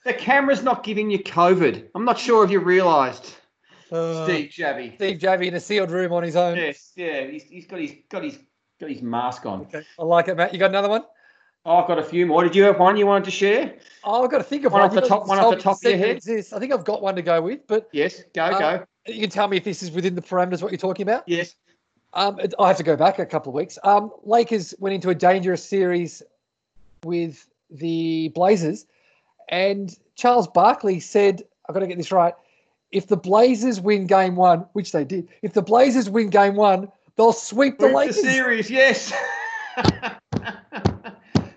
The 0.07 0.13
camera's 0.13 0.63
not 0.63 0.83
giving 0.83 1.11
you 1.11 1.19
COVID. 1.19 1.89
I'm 1.93 2.05
not 2.05 2.17
sure 2.17 2.45
if 2.45 2.49
you 2.49 2.59
realised, 2.61 3.33
Uh, 3.91 4.23
Steve 4.23 4.49
Javie. 4.51 4.95
Steve 4.95 5.17
Javie 5.19 5.47
in 5.47 5.53
a 5.55 5.59
sealed 5.59 5.91
room 5.91 6.13
on 6.13 6.23
his 6.23 6.37
own. 6.37 6.55
Yes, 6.55 6.93
yeah, 6.95 7.25
he's, 7.25 7.43
he's 7.43 7.67
got 7.67 7.79
his 7.81 7.91
got 8.09 8.23
his 8.23 8.39
got 8.79 8.89
his 8.89 9.01
mask 9.01 9.45
on. 9.45 9.61
Okay. 9.63 9.83
I 9.99 10.03
like 10.03 10.29
it, 10.29 10.37
Matt. 10.37 10.53
You 10.53 10.59
got 10.59 10.69
another 10.71 10.87
one? 10.87 11.03
Oh, 11.65 11.75
I've 11.75 11.87
got 11.89 11.99
a 11.99 12.03
few 12.03 12.25
more. 12.25 12.41
Did 12.43 12.55
you 12.55 12.63
have 12.63 12.79
one 12.79 12.95
you 12.95 13.05
wanted 13.05 13.25
to 13.25 13.31
share? 13.31 13.75
Oh, 14.05 14.23
I've 14.23 14.31
got 14.31 14.37
to 14.37 14.43
think 14.45 14.63
of 14.63 14.71
One 14.71 14.81
one. 14.83 14.89
off 14.89 14.95
the 14.95 15.01
top- 15.01 15.27
one 15.27 15.39
off 15.39 15.53
the 15.53 15.59
top 15.61 15.75
of 15.77 15.83
your 15.83 15.97
head? 15.97 16.15
exists. 16.15 16.53
I 16.53 16.59
think 16.59 16.71
I've 16.71 16.85
got 16.85 17.01
one 17.01 17.15
to 17.17 17.21
go 17.21 17.41
with, 17.41 17.67
but 17.67 17.89
Yes, 17.91 18.23
go 18.33 18.43
Uh, 18.43 18.59
go. 18.77 18.85
you 19.07 19.19
can 19.19 19.29
tell 19.29 19.49
me 19.49 19.57
if 19.57 19.65
this 19.65 19.83
is 19.83 19.91
within 19.91 20.15
the 20.15 20.21
parameters 20.21 20.61
what 20.63 20.71
you're 20.71 20.77
talking 20.79 21.03
about. 21.03 21.23
Yes. 21.27 21.55
Um, 22.13 22.39
I 22.59 22.67
have 22.69 22.77
to 22.77 22.83
go 22.83 22.95
back 22.95 23.19
a 23.19 23.25
couple 23.25 23.49
of 23.49 23.55
weeks. 23.55 23.77
Um, 23.83 24.11
Lakers 24.23 24.73
went 24.79 24.95
into 24.95 25.09
a 25.09 25.15
dangerous 25.15 25.61
series 25.63 26.23
with 27.03 27.45
the 27.69 28.29
Blazers, 28.29 28.85
and 29.49 29.95
Charles 30.15 30.47
Barkley 30.47 30.99
said, 30.99 31.43
"I've 31.67 31.73
got 31.73 31.81
to 31.81 31.87
get 31.87 31.97
this 31.97 32.11
right. 32.11 32.33
If 32.91 33.07
the 33.07 33.17
Blazers 33.17 33.81
win 33.81 34.07
Game 34.07 34.35
One, 34.35 34.65
which 34.73 34.91
they 34.91 35.03
did, 35.03 35.27
if 35.41 35.53
the 35.53 35.61
Blazers 35.61 36.09
win 36.09 36.29
Game 36.29 36.55
One, 36.55 36.91
they'll 37.15 37.33
sweep 37.33 37.79
the 37.79 37.87
Move 37.87 37.95
Lakers." 37.95 38.15
the 38.17 38.29
series, 38.29 38.69
yes. 38.69 39.13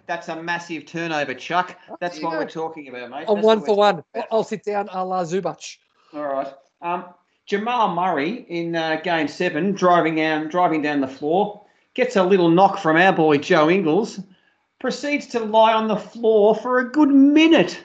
That's 0.07 0.29
a 0.29 0.43
massive 0.43 0.87
turnover, 0.87 1.35
Chuck. 1.35 1.79
That's 2.01 2.19
you 2.19 2.27
what 2.27 2.37
we're 2.37 2.49
talking 2.49 2.89
about, 2.89 3.11
mate. 3.11 3.27
I'm 3.29 3.43
one 3.43 3.65
for 3.65 3.77
one. 3.77 4.03
I'll 4.33 4.43
sit 4.43 4.65
down 4.65 4.89
a 4.91 5.05
la 5.05 5.23
Zubac. 5.23 5.77
All 6.13 6.25
right. 6.25 6.53
Um, 6.83 7.05
Jamal 7.47 7.95
Murray 7.95 8.45
in 8.49 8.75
uh, 8.75 9.01
Game 9.05 9.29
Seven, 9.29 9.73
driving 9.73 10.17
down, 10.17 10.49
driving 10.49 10.83
down 10.83 11.01
the 11.01 11.07
floor, 11.07 11.65
gets 11.95 12.17
a 12.17 12.25
little 12.25 12.49
knock 12.49 12.79
from 12.79 12.97
our 12.97 13.13
boy 13.13 13.39
Joe 13.39 13.71
Ingles, 13.71 14.21
proceeds 14.81 15.27
to 15.29 15.39
lie 15.41 15.73
on 15.73 15.87
the 15.87 15.97
floor 15.97 16.57
for 16.57 16.81
a 16.81 16.91
good 16.91 17.11
minute. 17.11 17.85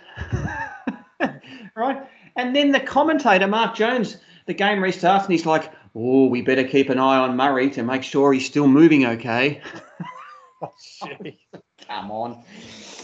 right, 1.75 2.01
and 2.35 2.55
then 2.55 2.71
the 2.71 2.79
commentator 2.79 3.47
Mark 3.47 3.75
Jones, 3.75 4.17
the 4.47 4.53
game 4.53 4.79
restarts, 4.79 5.23
and 5.23 5.31
he's 5.31 5.45
like, 5.45 5.71
"Oh, 5.93 6.27
we 6.27 6.41
better 6.41 6.63
keep 6.63 6.89
an 6.89 6.97
eye 6.97 7.17
on 7.17 7.37
Murray 7.37 7.69
to 7.71 7.83
make 7.83 8.01
sure 8.01 8.33
he's 8.33 8.45
still 8.45 8.67
moving 8.67 9.05
okay." 9.05 9.61
Come 11.87 12.11
on. 12.11 12.43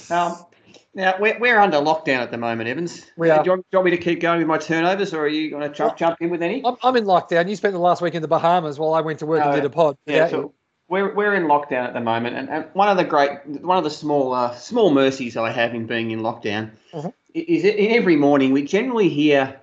Um, 0.10 0.46
now 0.94 1.16
we're, 1.20 1.38
we're 1.40 1.60
under 1.60 1.78
lockdown 1.78 2.20
at 2.20 2.32
the 2.32 2.38
moment, 2.38 2.70
Evans. 2.70 3.06
We 3.18 3.30
are. 3.30 3.44
Do 3.44 3.48
you, 3.48 3.52
want, 3.52 3.62
do 3.64 3.68
you 3.72 3.80
want 3.80 3.86
me 3.86 3.92
to 3.92 3.98
keep 3.98 4.20
going 4.20 4.40
with 4.40 4.48
my 4.48 4.58
turnovers, 4.58 5.14
or 5.14 5.22
are 5.22 5.28
you 5.28 5.50
going 5.50 5.70
to 5.70 5.76
jump, 5.76 5.98
jump 5.98 6.18
in 6.22 6.30
with 6.30 6.42
any? 6.42 6.64
I'm, 6.66 6.76
I'm 6.84 6.96
in 6.98 7.06
lockdown. 7.06 7.50
You 7.50 7.56
spent 7.56 7.74
the 7.74 7.80
last 7.80 8.02
week 8.02 8.16
in 8.16 8.22
the 8.22 8.28
Bahamas 8.28 8.80
while 8.80 8.94
I 8.94 9.02
went 9.02 9.20
to 9.20 9.26
work 9.26 9.42
and 9.42 9.52
Oh, 9.52 9.56
did 9.56 9.66
a 9.66 9.70
pod. 9.70 9.98
Yeah, 10.06 10.16
without 10.16 10.30
so 10.32 10.38
you. 10.38 10.54
We're, 10.92 11.16
we're 11.16 11.34
in 11.36 11.44
lockdown 11.44 11.88
at 11.88 11.94
the 11.94 12.02
moment, 12.02 12.36
and, 12.36 12.50
and 12.50 12.66
one 12.74 12.90
of 12.90 12.98
the 12.98 13.04
great, 13.06 13.40
one 13.62 13.78
of 13.78 13.84
the 13.86 13.90
small 13.90 14.34
uh, 14.34 14.54
small 14.56 14.92
mercies 14.92 15.38
I 15.38 15.50
have 15.50 15.74
in 15.74 15.88
being 15.88 16.12
in 16.12 16.20
lockdown 16.20 16.72
Mhm. 16.94 17.14
is 17.34 17.64
in 17.64 17.92
every 17.94 18.18
morning 18.18 18.52
we 18.52 18.64
generally 18.64 19.08
hear 19.10 19.56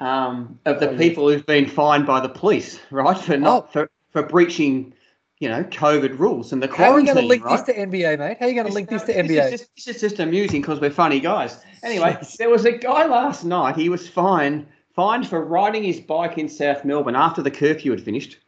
um, 0.00 0.58
of 0.66 0.80
the 0.80 0.90
Oh, 0.90 0.96
people 0.98 1.28
who've 1.30 1.46
been 1.46 1.66
fined 1.66 2.04
by 2.04 2.20
the 2.20 2.28
police, 2.28 2.80
right, 2.90 3.16
for 3.16 3.36
not 3.38 3.64
Oh. 3.64 3.68
for, 3.72 3.90
for 4.10 4.22
breaching, 4.24 4.92
you 5.38 5.48
know, 5.48 5.62
COVID 5.64 6.18
rules 6.18 6.52
and 6.52 6.60
the 6.62 6.66
How 6.68 6.90
are 6.92 6.98
you 7.00 7.06
going 7.06 7.16
to 7.16 7.22
link 7.22 7.44
right? 7.44 7.64
this 7.64 7.74
to 7.74 7.80
NBA, 7.80 8.18
mate? 8.18 8.36
How 8.40 8.46
are 8.46 8.48
you 8.48 8.54
going 8.56 8.66
to 8.66 8.72
link 8.72 8.90
this 8.90 9.02
to 9.04 9.12
This 9.12 9.16
NBA? 9.30 9.44
is 9.44 9.50
just, 9.60 9.74
this 9.76 9.86
is 9.94 10.00
just 10.00 10.18
amusing 10.18 10.60
because 10.60 10.80
we're 10.80 10.90
funny 10.90 11.20
guys. 11.20 11.58
Anyway, 11.84 12.18
there 12.38 12.50
was 12.50 12.64
a 12.66 12.72
guy 12.72 13.06
last 13.06 13.44
night. 13.44 13.76
He 13.76 13.88
was 13.88 14.08
fined 14.08 14.66
fined 14.94 15.28
for 15.28 15.44
riding 15.44 15.84
his 15.84 16.00
bike 16.00 16.38
in 16.38 16.48
South 16.48 16.84
Melbourne 16.84 17.14
after 17.16 17.40
the 17.42 17.50
curfew 17.50 17.90
had 17.92 18.00
finished. 18.02 18.38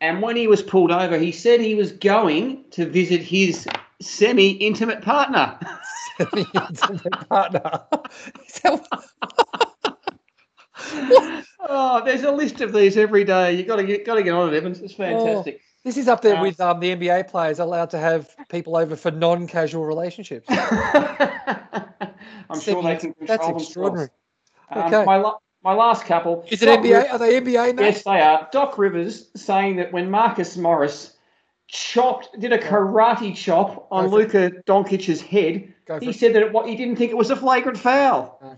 And 0.00 0.22
when 0.22 0.36
he 0.36 0.46
was 0.46 0.62
pulled 0.62 0.92
over, 0.92 1.18
he 1.18 1.32
said 1.32 1.60
he 1.60 1.74
was 1.74 1.92
going 1.92 2.64
to 2.72 2.86
visit 2.86 3.20
his 3.22 3.66
semi-intimate 4.00 5.02
partner. 5.02 5.58
the 6.18 6.46
intimate 6.54 7.28
partner. 7.28 7.82
Oh, 11.68 12.04
there's 12.04 12.22
a 12.22 12.30
list 12.30 12.60
of 12.60 12.72
these 12.72 12.96
every 12.96 13.24
day. 13.24 13.52
You've 13.54 13.66
got 13.66 13.76
to 13.76 13.84
get 13.84 14.04
got 14.04 14.14
to 14.14 14.22
get 14.22 14.34
on 14.34 14.52
it, 14.52 14.56
Evans. 14.56 14.80
It's 14.80 14.94
fantastic. 14.94 15.60
This 15.84 15.96
is 15.96 16.06
up 16.06 16.22
there 16.22 16.36
Um, 16.36 16.42
with 16.42 16.60
um, 16.60 16.78
the 16.78 16.94
NBA 16.94 17.28
players 17.28 17.58
allowed 17.58 17.90
to 17.90 17.98
have 17.98 18.30
people 18.48 18.76
over 18.76 18.94
for 18.94 19.10
non-casual 19.10 19.84
relationships. 19.84 20.46
I'm 20.50 20.58
sure 22.60 22.82
they 22.82 22.96
can 22.96 23.14
control 23.14 23.26
That's 23.26 23.48
extraordinary. 23.62 24.10
Um, 24.70 24.94
Okay. 24.94 25.04
my, 25.04 25.16
la- 25.16 25.38
my 25.66 25.74
last 25.74 26.04
couple. 26.04 26.44
Is 26.48 26.62
it 26.62 26.66
Doc 26.66 26.78
NBA? 26.78 27.10
Are 27.12 27.18
they 27.18 27.40
NBA, 27.40 27.74
mate? 27.74 27.82
Yes, 27.82 28.04
they 28.04 28.20
are. 28.20 28.48
Doc 28.52 28.78
Rivers 28.78 29.30
saying 29.34 29.74
that 29.76 29.92
when 29.92 30.08
Marcus 30.08 30.56
Morris 30.56 31.16
chopped, 31.66 32.38
did 32.38 32.52
a 32.52 32.58
karate 32.58 33.34
chop 33.34 33.88
on 33.90 34.06
Luka 34.06 34.52
Doncic's 34.64 35.20
head, 35.20 35.74
he 36.00 36.10
it. 36.10 36.14
said 36.14 36.34
that 36.34 36.42
it, 36.44 36.66
he 36.68 36.76
didn't 36.76 36.94
think 36.94 37.10
it 37.10 37.16
was 37.16 37.30
a 37.30 37.36
flagrant 37.36 37.76
foul. 37.76 38.38
Oh. 38.40 38.56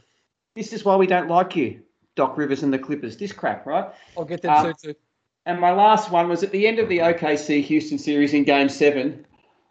This 0.55 0.75
is 0.75 0.85
why 0.85 0.97
we 0.97 1.07
don't 1.07 1.29
like 1.31 1.57
you, 1.57 1.81
Doc 2.15 2.37
Rivers 2.37 2.63
and 2.63 2.75
the 2.75 2.79
Clippers. 2.79 3.17
This 3.17 3.33
crap, 3.33 3.65
right? 3.65 3.87
I'll 4.15 4.27
get 4.27 4.43
them 4.43 4.51
Uh, 4.53 4.63
soon 4.65 4.75
too. 4.75 4.95
And 5.47 5.59
my 5.59 5.71
last 5.73 6.11
one 6.11 6.29
was 6.29 6.43
at 6.43 6.51
the 6.51 6.67
end 6.67 6.79
of 6.79 6.91
the 6.91 6.99
OKC 6.99 7.63
Houston 7.63 7.97
series 7.97 8.35
in 8.35 8.45
Game 8.45 8.69
Seven, 8.69 9.25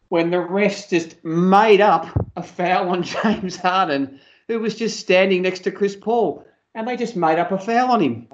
when 0.09 0.31
the 0.31 0.37
refs 0.37 0.89
just 0.89 1.23
made 1.23 1.81
up 1.81 2.07
a 2.35 2.41
foul 2.41 2.89
on 2.89 3.03
James 3.23 3.57
Harden, 3.57 4.19
who 4.47 4.57
was 4.59 4.73
just 4.73 4.99
standing 4.99 5.43
next 5.43 5.59
to 5.59 5.71
Chris 5.71 5.95
Paul, 5.95 6.43
and 6.77 6.87
they 6.87 6.95
just 6.95 7.15
made 7.15 7.39
up 7.39 7.51
a 7.51 7.57
foul 7.57 7.91
on 7.91 8.01
him. 8.01 8.27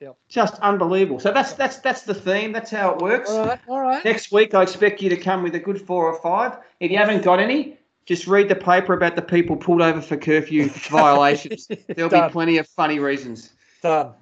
Yep. 0.00 0.16
Just 0.28 0.54
unbelievable. 0.60 1.20
So 1.20 1.32
that's 1.32 1.52
that's 1.52 1.78
that's 1.78 2.02
the 2.02 2.14
theme. 2.14 2.50
That's 2.50 2.70
how 2.70 2.94
it 2.94 2.98
works. 2.98 3.30
All 3.30 3.46
right, 3.46 3.60
all 3.68 3.80
right. 3.80 4.04
Next 4.04 4.32
week, 4.32 4.54
I 4.54 4.62
expect 4.62 5.00
you 5.00 5.10
to 5.10 5.16
come 5.16 5.42
with 5.42 5.54
a 5.54 5.58
good 5.58 5.80
four 5.80 6.12
or 6.12 6.20
five. 6.20 6.58
If 6.80 6.90
you 6.90 6.96
haven't 6.96 7.22
got 7.22 7.38
any, 7.38 7.78
just 8.06 8.26
read 8.26 8.48
the 8.48 8.56
paper 8.56 8.94
about 8.94 9.16
the 9.16 9.22
people 9.22 9.56
pulled 9.56 9.82
over 9.82 10.00
for 10.00 10.16
curfew 10.16 10.68
violations. 10.90 11.68
There'll 11.88 12.10
Done. 12.10 12.28
be 12.28 12.32
plenty 12.32 12.56
of 12.58 12.66
funny 12.68 12.98
reasons. 12.98 13.52
Done. 13.82 14.12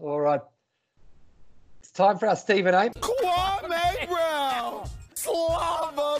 All 0.00 0.20
right. 0.20 0.40
It's 1.80 1.90
time 1.90 2.18
for 2.18 2.28
our 2.28 2.36
Stephen 2.36 2.74
A. 2.74 2.90
Kwame 2.90 4.08
Brown, 4.08 4.88
Slava 5.14 6.11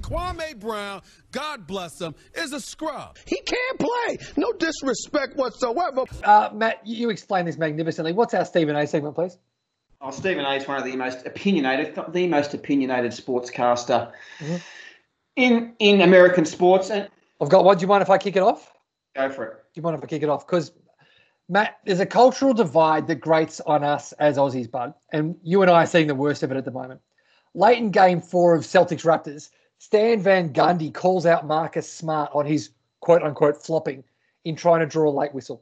Kwame 0.36 0.58
Brown, 0.58 1.02
God 1.30 1.66
bless 1.66 2.00
him, 2.00 2.14
is 2.34 2.52
a 2.52 2.60
scrub. 2.60 3.16
He 3.26 3.40
can't 3.40 3.78
play. 3.78 4.18
No 4.36 4.52
disrespect 4.52 5.36
whatsoever. 5.36 6.04
Uh, 6.24 6.50
Matt, 6.52 6.86
you 6.86 6.96
you 6.96 7.10
explain 7.10 7.44
this 7.44 7.58
magnificently. 7.58 8.12
What's 8.12 8.34
our 8.34 8.44
Stephen 8.44 8.76
A. 8.76 8.86
segment, 8.86 9.14
please? 9.14 9.38
Oh, 10.00 10.10
Stephen 10.10 10.44
A 10.44 10.54
is 10.54 10.66
one 10.66 10.78
of 10.78 10.84
the 10.84 10.96
most 10.96 11.26
opinionated, 11.26 11.96
the 12.12 12.26
most 12.26 12.54
opinionated 12.54 13.12
sportscaster 13.12 14.12
Mhm. 14.40 14.60
in 15.36 15.74
in 15.78 16.00
American 16.00 16.44
sports. 16.44 16.90
And 16.90 17.08
I've 17.40 17.48
got 17.48 17.64
one. 17.64 17.76
Do 17.76 17.82
you 17.82 17.88
mind 17.88 18.02
if 18.02 18.10
I 18.10 18.18
kick 18.18 18.36
it 18.36 18.42
off? 18.42 18.68
go 19.14 19.28
for 19.28 19.44
it. 19.44 19.50
Do 19.74 19.78
you 19.78 19.82
mind 19.82 19.98
if 19.98 20.02
I 20.02 20.06
kick 20.06 20.22
it 20.22 20.30
off? 20.30 20.46
Because 20.46 20.72
Matt, 21.46 21.76
there's 21.84 22.00
a 22.00 22.06
cultural 22.06 22.54
divide 22.54 23.06
that 23.08 23.16
grates 23.16 23.60
on 23.60 23.84
us 23.84 24.12
as 24.12 24.38
Aussies, 24.38 24.70
bud, 24.70 24.94
and 25.12 25.36
you 25.42 25.60
and 25.60 25.70
I 25.70 25.82
are 25.82 25.86
seeing 25.86 26.06
the 26.06 26.14
worst 26.14 26.42
of 26.42 26.50
it 26.50 26.56
at 26.56 26.64
the 26.64 26.70
moment. 26.70 27.02
Late 27.54 27.76
in 27.76 27.90
game 27.90 28.22
four 28.22 28.54
of 28.54 28.62
Celtics 28.62 29.04
Raptors, 29.04 29.50
Stan 29.84 30.20
Van 30.20 30.52
Gundy 30.52 30.94
calls 30.94 31.26
out 31.26 31.44
Marcus 31.44 31.90
Smart 31.90 32.30
on 32.32 32.46
his 32.46 32.70
quote 33.00 33.20
unquote 33.20 33.60
flopping 33.60 34.04
in 34.44 34.54
trying 34.54 34.78
to 34.78 34.86
draw 34.86 35.10
a 35.10 35.10
late 35.10 35.34
whistle. 35.34 35.60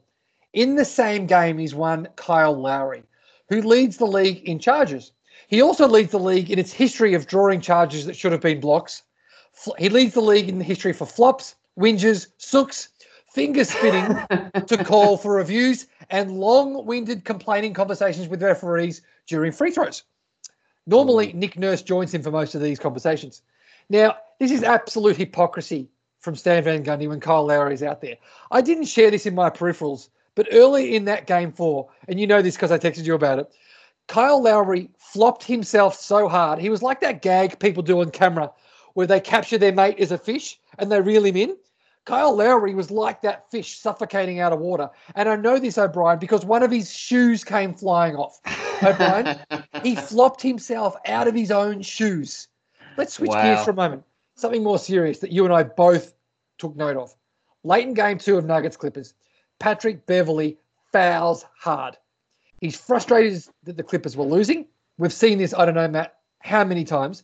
In 0.53 0.75
the 0.75 0.85
same 0.85 1.25
game, 1.25 1.57
he's 1.57 1.73
won 1.73 2.07
Kyle 2.17 2.53
Lowry, 2.53 3.01
who 3.49 3.63
leads 3.63 3.97
the 3.97 4.05
league 4.05 4.47
in 4.47 4.59
charges. 4.59 5.11
He 5.47 5.59
also 5.59 5.87
leads 5.87 6.11
the 6.11 6.19
league 6.19 6.51
in 6.51 6.59
its 6.59 6.71
history 6.71 7.15
of 7.15 7.25
drawing 7.25 7.61
charges 7.61 8.05
that 8.05 8.15
should 8.15 8.31
have 8.31 8.41
been 8.41 8.59
blocks. 8.59 9.01
He 9.79 9.89
leads 9.89 10.13
the 10.13 10.21
league 10.21 10.49
in 10.49 10.59
the 10.59 10.65
history 10.65 10.93
for 10.93 11.07
flops, 11.07 11.55
whinges, 11.75 12.27
sooks, 12.37 12.89
finger 13.33 13.65
spitting 13.65 14.05
to 14.67 14.83
call 14.83 15.17
for 15.17 15.33
reviews, 15.33 15.87
and 16.11 16.37
long 16.37 16.85
winded 16.85 17.25
complaining 17.25 17.73
conversations 17.73 18.27
with 18.27 18.43
referees 18.43 19.01
during 19.25 19.51
free 19.51 19.71
throws. 19.71 20.03
Normally, 20.85 21.31
hmm. 21.31 21.39
Nick 21.39 21.57
Nurse 21.57 21.81
joins 21.81 22.13
him 22.13 22.21
for 22.21 22.29
most 22.29 22.53
of 22.53 22.61
these 22.61 22.77
conversations. 22.77 23.41
Now, 23.91 24.15
this 24.39 24.51
is 24.51 24.63
absolute 24.63 25.17
hypocrisy 25.17 25.89
from 26.21 26.37
Stan 26.37 26.63
Van 26.63 26.81
Gundy 26.81 27.09
when 27.09 27.19
Kyle 27.19 27.45
Lowry 27.45 27.73
is 27.73 27.83
out 27.83 27.99
there. 27.99 28.15
I 28.49 28.61
didn't 28.61 28.85
share 28.85 29.11
this 29.11 29.25
in 29.25 29.35
my 29.35 29.49
peripherals, 29.49 30.07
but 30.33 30.47
early 30.53 30.95
in 30.95 31.03
that 31.05 31.27
game 31.27 31.51
four, 31.51 31.89
and 32.07 32.17
you 32.17 32.25
know 32.25 32.41
this 32.41 32.55
because 32.55 32.71
I 32.71 32.79
texted 32.79 33.03
you 33.03 33.15
about 33.15 33.39
it, 33.39 33.53
Kyle 34.07 34.41
Lowry 34.41 34.89
flopped 34.97 35.43
himself 35.43 35.99
so 35.99 36.29
hard. 36.29 36.59
He 36.59 36.69
was 36.69 36.81
like 36.81 37.01
that 37.01 37.21
gag 37.21 37.59
people 37.59 37.83
do 37.83 37.99
on 37.99 38.11
camera 38.11 38.49
where 38.93 39.07
they 39.07 39.19
capture 39.19 39.57
their 39.57 39.73
mate 39.73 39.99
as 39.99 40.13
a 40.13 40.17
fish 40.17 40.57
and 40.79 40.89
they 40.89 41.01
reel 41.01 41.25
him 41.25 41.35
in. 41.35 41.57
Kyle 42.05 42.33
Lowry 42.33 42.73
was 42.73 42.91
like 42.91 43.21
that 43.23 43.51
fish 43.51 43.77
suffocating 43.77 44.39
out 44.39 44.53
of 44.53 44.59
water. 44.59 44.89
And 45.15 45.27
I 45.27 45.35
know 45.35 45.59
this, 45.59 45.77
O'Brien, 45.77 46.17
because 46.17 46.45
one 46.45 46.63
of 46.63 46.71
his 46.71 46.95
shoes 46.95 47.43
came 47.43 47.73
flying 47.73 48.15
off. 48.15 48.39
O'Brien, 48.81 49.37
he 49.83 49.97
flopped 49.97 50.41
himself 50.41 50.95
out 51.07 51.27
of 51.27 51.35
his 51.35 51.51
own 51.51 51.81
shoes. 51.81 52.47
Let's 52.97 53.13
switch 53.13 53.29
Wow. 53.29 53.41
gears 53.41 53.63
for 53.63 53.71
a 53.71 53.75
moment. 53.75 54.03
Something 54.35 54.63
more 54.63 54.79
serious 54.79 55.19
that 55.19 55.31
you 55.31 55.45
and 55.45 55.53
I 55.53 55.63
both 55.63 56.13
took 56.57 56.75
note 56.75 56.97
of. 56.97 57.13
Late 57.63 57.87
in 57.87 57.93
game 57.93 58.17
two 58.17 58.37
of 58.37 58.45
Nuggets 58.45 58.77
Clippers, 58.77 59.13
Patrick 59.59 60.05
Beverley 60.05 60.57
fouls 60.91 61.45
hard. 61.59 61.97
He's 62.59 62.79
frustrated 62.79 63.43
that 63.63 63.77
the 63.77 63.83
Clippers 63.83 64.17
were 64.17 64.25
losing. 64.25 64.67
We've 64.97 65.13
seen 65.13 65.37
this, 65.37 65.53
I 65.53 65.65
don't 65.65 65.75
know, 65.75 65.87
Matt, 65.87 66.15
how 66.39 66.63
many 66.63 66.83
times. 66.83 67.23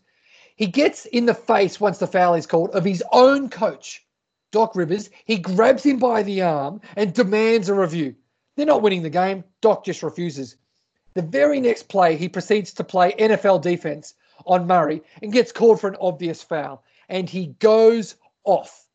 He 0.56 0.68
gets 0.68 1.06
in 1.06 1.26
the 1.26 1.34
face 1.34 1.80
once 1.80 2.00
the 2.00 2.08
foul 2.08 2.34
is 2.34 2.48
called 2.48 2.72
of 2.72 2.84
his 2.84 3.04
own 3.12 3.50
coach, 3.50 4.04
Doc 4.52 4.76
Rivers. 4.76 5.10
He 5.26 5.38
grabs 5.38 5.84
him 5.84 5.98
by 6.00 6.24
the 6.24 6.42
arm 6.42 6.82
and 6.96 7.14
demands 7.14 7.70
a 7.70 7.76
review. 7.76 8.16
They're 8.56 8.66
not 8.66 8.82
winning 8.82 9.04
the 9.04 9.10
game. 9.10 9.44
Doc 9.62 9.86
just 9.86 10.02
refuses. 10.02 10.56
The 11.14 11.22
very 11.22 11.60
next 11.60 11.84
play, 11.90 12.16
he 12.16 12.30
proceeds 12.30 12.74
to 12.74 12.84
play 12.84 13.14
NFL 13.20 13.62
defense 13.62 14.16
on 14.48 14.68
Murray 14.68 15.02
and 15.22 15.32
gets 15.32 15.52
called 15.52 15.80
for 15.80 15.88
an 15.88 15.98
obvious 16.02 16.42
foul. 16.42 16.84
And 17.10 17.30
he 17.30 17.48
goes 17.60 18.16
off. 18.44 18.86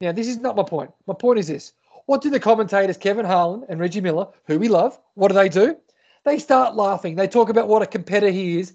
Now, 0.00 0.12
this 0.12 0.28
is 0.28 0.38
not 0.38 0.56
my 0.56 0.62
point. 0.62 0.90
My 1.06 1.14
point 1.14 1.38
is 1.38 1.48
this. 1.48 1.72
What 2.06 2.20
do 2.20 2.30
the 2.30 2.40
commentators, 2.40 2.96
Kevin 2.96 3.24
Harlan 3.24 3.64
and 3.68 3.80
Reggie 3.80 4.00
Miller, 4.00 4.28
who 4.46 4.58
we 4.58 4.68
love, 4.68 4.98
what 5.14 5.28
do 5.28 5.34
they 5.34 5.48
do? 5.48 5.76
They 6.24 6.38
start 6.38 6.74
laughing. 6.74 7.16
They 7.16 7.28
talk 7.28 7.48
about 7.48 7.68
what 7.68 7.82
a 7.82 7.86
competitor 7.86 8.30
he 8.30 8.58
is. 8.60 8.74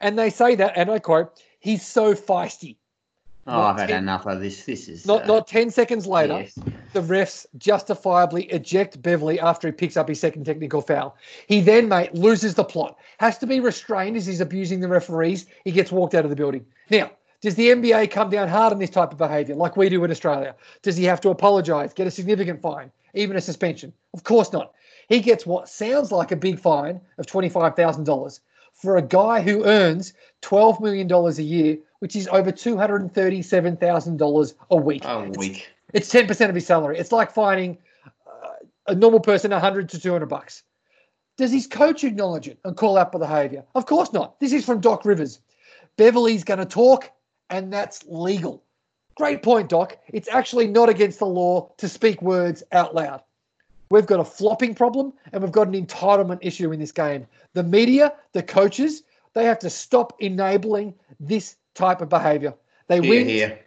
And 0.00 0.18
they 0.18 0.30
say 0.30 0.54
that, 0.56 0.76
and 0.76 0.90
I 0.90 0.98
quote, 0.98 1.42
he's 1.60 1.86
so 1.86 2.14
feisty. 2.14 2.76
Oh, 3.48 3.62
I've 3.62 3.78
had 3.78 3.90
enough 3.90 4.26
of 4.26 4.40
this. 4.40 4.64
This 4.64 4.88
is 4.88 5.06
Not, 5.06 5.22
uh, 5.22 5.26
not 5.26 5.46
10 5.46 5.70
seconds 5.70 6.06
later, 6.06 6.40
yes. 6.40 6.54
the 6.92 7.00
refs 7.00 7.46
justifiably 7.56 8.44
eject 8.44 9.00
Beverley 9.00 9.40
after 9.40 9.68
he 9.68 9.72
picks 9.72 9.96
up 9.96 10.08
his 10.08 10.20
second 10.20 10.44
technical 10.44 10.82
foul. 10.82 11.16
He 11.46 11.60
then, 11.62 11.88
mate, 11.88 12.14
loses 12.14 12.54
the 12.54 12.64
plot, 12.64 12.98
has 13.18 13.38
to 13.38 13.46
be 13.46 13.60
restrained 13.60 14.16
as 14.18 14.26
he's 14.26 14.42
abusing 14.42 14.80
the 14.80 14.88
referees. 14.88 15.46
He 15.64 15.72
gets 15.72 15.90
walked 15.90 16.14
out 16.14 16.24
of 16.24 16.30
the 16.30 16.36
building. 16.36 16.66
Now, 16.90 17.10
does 17.40 17.54
the 17.54 17.68
NBA 17.68 18.10
come 18.10 18.28
down 18.28 18.48
hard 18.48 18.72
on 18.72 18.78
this 18.78 18.90
type 18.90 19.12
of 19.12 19.18
behaviour 19.18 19.54
like 19.54 19.76
we 19.76 19.88
do 19.88 20.04
in 20.04 20.10
Australia? 20.10 20.54
Does 20.82 20.96
he 20.96 21.04
have 21.04 21.20
to 21.22 21.30
apologise, 21.30 21.94
get 21.94 22.06
a 22.06 22.10
significant 22.10 22.60
fine, 22.60 22.90
even 23.14 23.36
a 23.36 23.40
suspension? 23.40 23.92
Of 24.12 24.24
course 24.24 24.52
not. 24.52 24.72
He 25.08 25.20
gets 25.20 25.46
what 25.46 25.68
sounds 25.68 26.12
like 26.12 26.32
a 26.32 26.36
big 26.36 26.58
fine 26.58 27.00
of 27.16 27.26
$25,000 27.26 28.40
for 28.74 28.96
a 28.96 29.02
guy 29.02 29.40
who 29.40 29.64
earns 29.64 30.12
$12 30.42 30.80
million 30.80 31.10
a 31.10 31.30
year, 31.42 31.78
which 32.00 32.16
is 32.16 32.28
over 32.28 32.50
$237,000 32.52 34.54
a 34.70 34.76
week. 34.76 35.04
a 35.04 35.20
It's- 35.22 35.36
week. 35.38 35.68
it's 35.92 36.08
10% 36.08 36.48
of 36.48 36.54
his 36.54 36.66
salary. 36.66 36.98
It's 36.98 37.12
like 37.12 37.30
finding 37.32 37.76
uh, 38.06 38.10
a 38.86 38.94
normal 38.94 39.20
person 39.20 39.50
100 39.52 39.88
to 39.90 40.00
200 40.00 40.26
bucks. 40.26 40.62
Does 41.36 41.52
his 41.52 41.66
coach 41.66 42.04
acknowledge 42.04 42.48
it 42.48 42.58
and 42.64 42.76
call 42.76 42.96
out 42.98 43.12
for 43.12 43.18
the 43.18 43.26
behavior? 43.26 43.64
Of 43.74 43.86
course 43.86 44.12
not. 44.12 44.38
This 44.40 44.52
is 44.52 44.64
from 44.64 44.80
Doc 44.80 45.04
Rivers. 45.04 45.40
Beverley's 45.96 46.44
going 46.44 46.58
to 46.58 46.66
talk, 46.66 47.10
and 47.50 47.72
that's 47.72 48.04
legal. 48.06 48.62
Great 49.16 49.42
point, 49.42 49.68
Doc. 49.68 49.98
It's 50.08 50.28
actually 50.28 50.68
not 50.68 50.88
against 50.88 51.18
the 51.18 51.26
law 51.26 51.70
to 51.78 51.88
speak 51.88 52.22
words 52.22 52.62
out 52.72 52.94
loud. 52.94 53.22
We've 53.90 54.06
got 54.06 54.20
a 54.20 54.24
flopping 54.24 54.74
problem 54.74 55.12
and 55.32 55.42
we've 55.42 55.50
got 55.50 55.66
an 55.66 55.72
entitlement 55.74 56.38
issue 56.42 56.70
in 56.72 56.78
this 56.78 56.92
game. 56.92 57.26
The 57.54 57.62
media, 57.64 58.12
the 58.32 58.42
coaches, 58.42 59.02
they 59.32 59.44
have 59.44 59.58
to 59.60 59.70
stop 59.70 60.12
enabling 60.20 60.94
this 61.18 61.56
type 61.78 62.02
of 62.02 62.08
behavior. 62.08 62.54
They 62.88 63.00
here. 63.00 63.60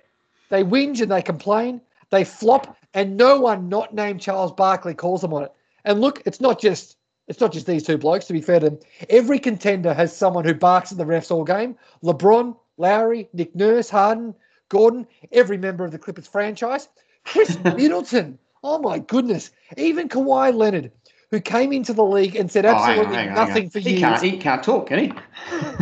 they 0.50 0.64
whinge 0.64 1.02
and 1.02 1.12
they 1.12 1.22
complain, 1.22 1.82
they 2.10 2.24
flop, 2.24 2.78
and 2.94 3.18
no 3.18 3.40
one 3.40 3.70
not 3.70 3.94
named 3.94 4.20
Charles 4.22 4.52
Barkley 4.52 4.94
calls 4.94 5.22
them 5.22 5.34
on 5.34 5.44
it. 5.44 5.52
And 5.86 6.02
look, 6.02 6.22
it's 6.26 6.42
not 6.42 6.60
just 6.60 6.98
it's 7.28 7.40
not 7.40 7.54
just 7.54 7.66
these 7.66 7.84
two 7.84 7.98
blokes, 7.98 8.26
to 8.26 8.34
be 8.34 8.42
fair 8.42 8.60
to 8.60 8.72
them. 8.72 8.80
Every 9.10 9.40
contender 9.40 9.94
has 9.94 10.16
someone 10.16 10.44
who 10.44 10.54
barks 10.54 10.92
at 10.92 10.98
the 10.98 11.06
refs 11.06 11.32
all 11.32 11.46
game. 11.46 11.78
LeBron, 12.04 12.58
Lowry, 12.78 13.30
Nick 13.32 13.56
Nurse, 13.56 13.90
Harden, 13.90 14.36
Gordon, 14.68 15.08
every 15.32 15.58
member 15.58 15.86
of 15.86 15.92
the 15.92 16.00
Clippers 16.00 16.28
franchise. 16.28 16.90
Khris 17.26 17.58
Middleton. 17.64 18.38
Oh 18.64 18.80
my 18.80 19.00
goodness. 19.00 19.52
Even 19.78 20.10
Kawhi 20.10 20.54
Leonard, 20.54 20.92
who 21.32 21.40
came 21.40 21.72
into 21.72 21.94
the 21.94 22.04
league 22.04 22.36
and 22.36 22.52
said 22.52 22.66
Oh, 22.66 22.74
hang 22.74 22.78
on, 22.78 22.90
absolutely 22.90 23.16
hang 23.16 23.30
on, 23.30 23.36
nothing 23.36 23.70
for 23.70 23.80
he 23.80 23.92
years. 23.92 24.02
Can't, 24.02 24.22
he 24.22 24.38
can't 24.38 24.64
talk, 24.64 24.88
can 24.88 25.00
he? 25.00 25.14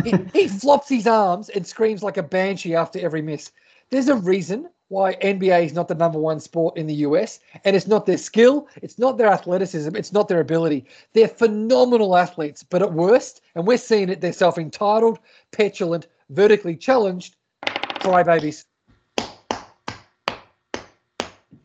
he, 0.10 0.16
he 0.32 0.48
flops 0.48 0.88
his 0.88 1.06
arms 1.06 1.48
and 1.50 1.66
screams 1.66 2.02
like 2.02 2.16
a 2.16 2.22
banshee 2.22 2.74
after 2.74 3.00
every 3.00 3.20
miss. 3.20 3.50
There's 3.90 4.08
a 4.08 4.14
reason 4.14 4.70
why 4.88 5.14
NBA 5.16 5.66
is 5.66 5.72
not 5.72 5.88
the 5.88 5.94
number 5.94 6.18
one 6.18 6.40
sport 6.40 6.76
in 6.76 6.86
the 6.86 6.94
US, 6.94 7.40
and 7.64 7.76
it's 7.76 7.86
not 7.86 8.06
their 8.06 8.18
skill, 8.18 8.68
it's 8.82 8.98
not 8.98 9.18
their 9.18 9.28
athleticism, 9.28 9.94
it's 9.94 10.12
not 10.12 10.28
their 10.28 10.40
ability. 10.40 10.84
They're 11.12 11.28
phenomenal 11.28 12.16
athletes, 12.16 12.62
but 12.62 12.82
at 12.82 12.92
worst, 12.92 13.40
and 13.54 13.66
we're 13.66 13.78
seeing 13.78 14.08
it, 14.08 14.20
they're 14.20 14.32
self 14.32 14.58
entitled, 14.58 15.18
petulant, 15.52 16.06
vertically 16.30 16.76
challenged 16.76 17.36
crybabies. 17.66 18.64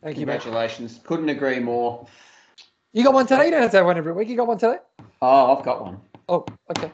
Thank 0.02 0.18
you. 0.18 0.26
Congratulations. 0.26 1.00
Couldn't 1.04 1.28
agree 1.28 1.58
more. 1.58 2.06
You 2.96 3.04
got 3.04 3.12
one 3.12 3.26
today? 3.26 3.44
You 3.44 3.50
don't 3.50 3.60
have 3.60 3.72
to 3.72 3.76
have 3.76 3.84
one 3.84 3.98
every 3.98 4.14
week. 4.14 4.26
You 4.26 4.38
got 4.38 4.46
one 4.46 4.56
today? 4.56 4.78
Oh, 5.20 5.54
I've 5.54 5.62
got 5.62 5.82
one. 5.82 6.00
Oh, 6.30 6.46
okay. 6.70 6.90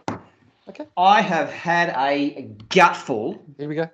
Okay, 0.69 0.85
I 0.97 1.21
have 1.21 1.49
had 1.49 1.91
a 1.97 2.51
gutful 2.71 3.41
here 3.57 3.69
we 3.69 3.77
go. 3.77 3.89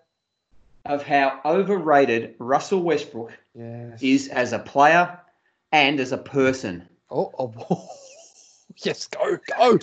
of 0.87 1.03
how 1.03 1.39
overrated 1.45 2.35
Russell 2.39 2.83
Westbrook 2.83 3.33
Yes. 3.55 4.03
is 4.03 4.29
as 4.29 4.55
a 4.55 4.59
player 4.59 5.21
and 5.73 6.01
as 6.01 6.13
a 6.13 6.17
person. 6.17 6.89
Oh, 7.11 7.31
oh, 7.39 7.91
yes, 8.79 9.07
go, 9.09 9.39
go. 9.59 9.79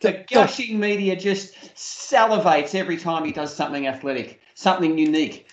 The 0.00 0.24
gushing 0.30 0.80
media 0.80 1.14
just 1.14 1.52
salivates 1.74 2.74
every 2.74 2.96
time 2.96 3.22
he 3.26 3.32
does 3.32 3.54
something 3.54 3.86
athletic, 3.86 4.40
something 4.54 4.96
unique. 4.96 5.46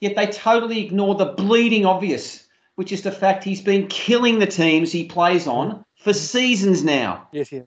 Yet 0.00 0.14
they 0.14 0.26
totally 0.26 0.84
ignore 0.84 1.14
the 1.14 1.32
bleeding 1.32 1.86
obvious, 1.86 2.47
which 2.78 2.92
is 2.92 3.02
the 3.02 3.10
fact 3.10 3.42
he's 3.42 3.60
been 3.60 3.88
killing 3.88 4.38
the 4.38 4.46
teams 4.46 4.92
he 4.92 5.04
plays 5.04 5.48
on 5.48 5.84
for 5.96 6.12
mm. 6.12 6.14
seasons 6.14 6.84
now. 6.84 7.26
Yes, 7.32 7.50
yeah. 7.50 7.62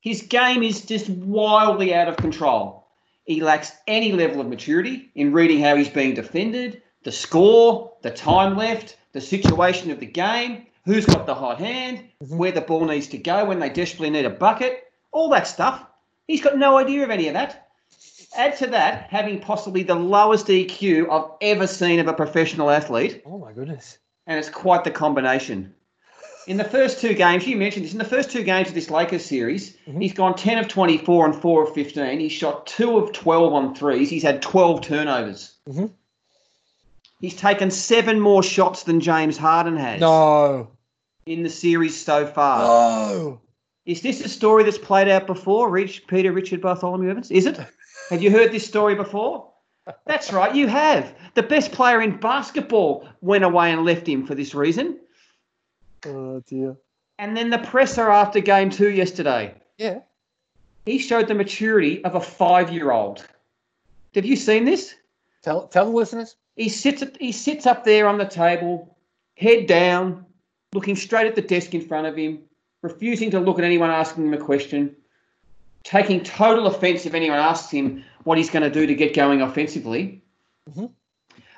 His 0.00 0.22
game 0.22 0.64
is 0.64 0.84
just 0.84 1.08
wildly 1.08 1.94
out 1.94 2.08
of 2.08 2.16
control. 2.16 2.88
He 3.24 3.40
lacks 3.40 3.70
any 3.86 4.10
level 4.10 4.40
of 4.40 4.48
maturity 4.48 5.12
in 5.14 5.32
reading 5.32 5.60
how 5.60 5.76
he's 5.76 5.88
being 5.88 6.12
defended, 6.12 6.82
the 7.04 7.12
score, 7.12 7.92
the 8.02 8.10
time 8.10 8.56
left, 8.56 8.96
the 9.12 9.20
situation 9.20 9.92
of 9.92 10.00
the 10.00 10.06
game, 10.06 10.66
who's 10.84 11.06
got 11.06 11.26
the 11.26 11.34
hot 11.34 11.60
hand, 11.60 11.98
mm-hmm. 12.20 12.36
where 12.36 12.50
the 12.50 12.62
ball 12.62 12.84
needs 12.84 13.06
to 13.06 13.18
go 13.18 13.44
when 13.44 13.60
they 13.60 13.68
desperately 13.68 14.10
need 14.10 14.24
a 14.24 14.30
bucket, 14.30 14.90
all 15.12 15.28
that 15.28 15.46
stuff. 15.46 15.86
He's 16.26 16.42
got 16.42 16.58
no 16.58 16.78
idea 16.78 17.04
of 17.04 17.10
any 17.10 17.28
of 17.28 17.34
that. 17.34 17.68
Add 18.36 18.56
to 18.58 18.66
that, 18.66 19.06
having 19.08 19.38
possibly 19.38 19.84
the 19.84 19.94
lowest 19.94 20.48
EQ 20.48 21.10
I've 21.12 21.30
ever 21.40 21.68
seen 21.68 22.00
of 22.00 22.08
a 22.08 22.12
professional 22.12 22.70
athlete, 22.70 23.22
Oh 23.24 23.38
my 23.38 23.52
goodness. 23.52 23.98
And 24.26 24.38
it's 24.38 24.48
quite 24.50 24.84
the 24.84 24.90
combination. 24.90 25.72
In 26.46 26.56
the 26.56 26.64
first 26.64 27.00
two 27.00 27.14
games, 27.14 27.46
you 27.46 27.56
mentioned 27.56 27.84
this, 27.84 27.92
in 27.92 27.98
the 27.98 28.04
first 28.04 28.30
two 28.30 28.44
games 28.44 28.68
of 28.68 28.74
this 28.74 28.88
Lakers 28.90 29.24
series, 29.24 29.76
Mhm. 29.88 30.00
he's 30.02 30.12
gone 30.12 30.36
10 30.36 30.58
of 30.58 30.68
24 30.68 31.24
and 31.26 31.34
4 31.34 31.64
of 31.64 31.74
15. 31.74 32.20
He's 32.20 32.30
shot 32.32 32.66
2 32.66 32.96
of 32.98 33.12
12 33.12 33.52
on 33.52 33.74
threes. 33.74 34.10
He's 34.10 34.22
had 34.22 34.42
12 34.42 34.80
turnovers. 34.80 35.54
Mhm. 35.68 35.90
He's 37.20 37.34
taken 37.34 37.70
seven 37.70 38.20
more 38.20 38.42
shots 38.42 38.84
than 38.84 39.00
James 39.00 39.36
Harden 39.38 39.76
has. 39.76 40.00
No. 40.00 40.68
in 41.24 41.42
the 41.42 41.50
series 41.50 41.96
so 42.00 42.24
far. 42.24 42.60
Oh, 42.62 43.40
Is 43.84 44.00
this 44.00 44.24
a 44.24 44.28
story 44.28 44.62
that's 44.62 44.78
played 44.78 45.08
out 45.08 45.26
before, 45.26 45.68
Rich, 45.70 46.06
Peter 46.06 46.30
Richard 46.30 46.60
Bartholomew 46.60 47.10
Evans? 47.10 47.32
Is 47.32 47.46
it? 47.46 47.58
Have 48.10 48.22
you 48.22 48.30
heard 48.30 48.52
this 48.52 48.64
story 48.64 48.94
before? 48.94 49.48
That's 50.06 50.32
right, 50.32 50.54
you 50.54 50.66
have. 50.66 51.14
The 51.34 51.42
best 51.42 51.72
player 51.72 52.00
in 52.02 52.18
basketball 52.18 53.08
went 53.20 53.44
away 53.44 53.72
and 53.72 53.84
left 53.84 54.06
him 54.08 54.26
for 54.26 54.34
this 54.34 54.54
reason. 54.54 54.98
oh 56.06 56.40
dear. 56.46 56.76
And 57.18 57.36
then 57.36 57.50
the 57.50 57.58
presser 57.58 58.10
after 58.10 58.40
game 58.40 58.70
two 58.70 58.90
yesterday, 58.90 59.54
Yeah. 59.78 60.00
he 60.84 60.98
showed 60.98 61.28
the 61.28 61.34
maturity 61.34 62.04
of 62.04 62.14
a 62.14 62.20
five 62.20 62.70
year 62.72 62.90
old. 62.90 63.26
Have 64.14 64.24
you 64.26 64.36
seen 64.36 64.64
this? 64.64 64.94
Tell 65.42 65.66
tell 65.68 65.84
the 65.86 65.90
listeners. 65.92 66.36
He 66.56 66.68
sits, 66.68 67.02
he 67.20 67.32
sits 67.32 67.66
up 67.66 67.84
there 67.84 68.08
on 68.08 68.16
the 68.18 68.24
table, 68.24 68.96
head 69.36 69.66
down, 69.66 70.24
looking 70.72 70.96
straight 70.96 71.26
at 71.26 71.34
the 71.34 71.42
desk 71.42 71.74
in 71.74 71.82
front 71.86 72.06
of 72.06 72.16
him, 72.16 72.40
refusing 72.82 73.30
to 73.32 73.40
look 73.40 73.58
at 73.58 73.64
anyone 73.64 73.90
asking 73.90 74.26
him 74.26 74.34
a 74.34 74.38
question, 74.38 74.96
taking 75.86 76.20
total 76.22 76.66
offence 76.66 77.06
if 77.06 77.14
anyone 77.14 77.38
asks 77.38 77.70
him 77.70 78.02
what 78.24 78.36
he's 78.36 78.50
going 78.50 78.64
to 78.64 78.70
do 78.70 78.86
to 78.86 78.94
get 78.94 79.14
going 79.14 79.40
offensively. 79.40 80.20
Mhm. 80.68 80.90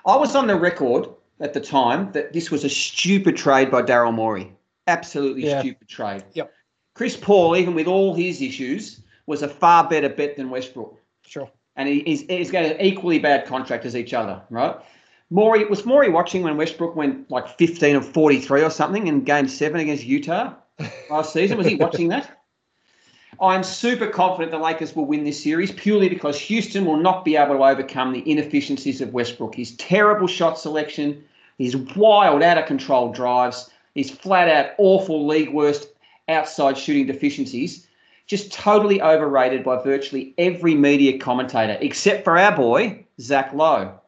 I 0.06 0.16
was 0.16 0.36
on 0.36 0.46
the 0.46 0.54
record 0.54 1.08
at 1.40 1.54
the 1.54 1.60
time 1.60 2.12
that 2.12 2.34
this 2.34 2.50
was 2.50 2.62
a 2.62 2.68
stupid 2.68 3.38
trade 3.38 3.70
by 3.70 3.80
Daryl 3.80 4.12
Morey. 4.12 4.52
Absolutely 4.86 5.46
Yeah. 5.46 5.60
stupid 5.60 5.88
trade. 5.88 6.24
Yep. 6.34 6.52
Chris 6.94 7.16
Paul, 7.16 7.56
even 7.56 7.74
with 7.74 7.86
all 7.86 8.14
his 8.14 8.42
issues, 8.42 9.00
was 9.26 9.42
a 9.42 9.48
far 9.48 9.88
better 9.88 10.10
bet 10.10 10.36
than 10.36 10.50
Westbrook 10.50 10.98
Sure. 11.26 11.50
and 11.76 11.88
he, 11.88 12.00
he's, 12.00 12.20
he's 12.22 12.50
got 12.50 12.64
an 12.66 12.78
equally 12.80 13.18
bad 13.18 13.46
contract 13.46 13.86
as 13.86 13.96
each 13.96 14.12
other, 14.12 14.42
right? 14.50 14.76
Morey 15.30 15.64
was 15.64 15.86
Morey 15.86 16.10
watching 16.10 16.42
when 16.42 16.56
Westbrook 16.58 16.94
went 16.96 17.30
like 17.30 17.48
15 17.56 17.96
of 17.96 18.06
43 18.12 18.62
or 18.62 18.70
something 18.70 19.06
in 19.06 19.24
Game 19.24 19.48
Seven 19.48 19.80
against 19.80 20.04
Utah 20.04 20.52
last 21.10 21.32
season. 21.32 21.56
Was 21.56 21.66
he 21.66 21.76
watching 21.76 22.08
that? 22.08 22.37
I'm 23.40 23.62
super 23.62 24.08
confident 24.08 24.50
the 24.50 24.58
Lakers 24.58 24.96
will 24.96 25.04
win 25.04 25.22
this 25.22 25.42
series 25.42 25.70
purely 25.70 26.08
because 26.08 26.38
Houston 26.40 26.84
will 26.84 26.96
not 26.96 27.24
be 27.24 27.36
able 27.36 27.54
to 27.54 27.64
overcome 27.64 28.12
the 28.12 28.28
inefficiencies 28.28 29.00
of 29.00 29.12
Westbrook. 29.12 29.54
His 29.54 29.76
terrible 29.76 30.26
shot 30.26 30.58
selection, 30.58 31.22
his 31.56 31.76
wild, 31.76 32.42
out 32.42 32.58
of 32.58 32.66
control 32.66 33.12
drives, 33.12 33.70
his 33.94 34.10
flat 34.10 34.48
out 34.48 34.72
awful 34.78 35.26
league 35.26 35.52
worst 35.52 35.88
outside 36.28 36.76
shooting 36.76 37.06
deficiencies 37.06 37.86
just 38.28 38.52
totally 38.52 39.00
overrated 39.00 39.64
by 39.64 39.82
virtually 39.82 40.34
every 40.36 40.74
media 40.74 41.18
commentator, 41.18 41.78
except 41.80 42.24
for 42.24 42.38
our 42.38 42.54
boy, 42.54 43.04
Zach 43.20 43.54
Lowe, 43.54 43.98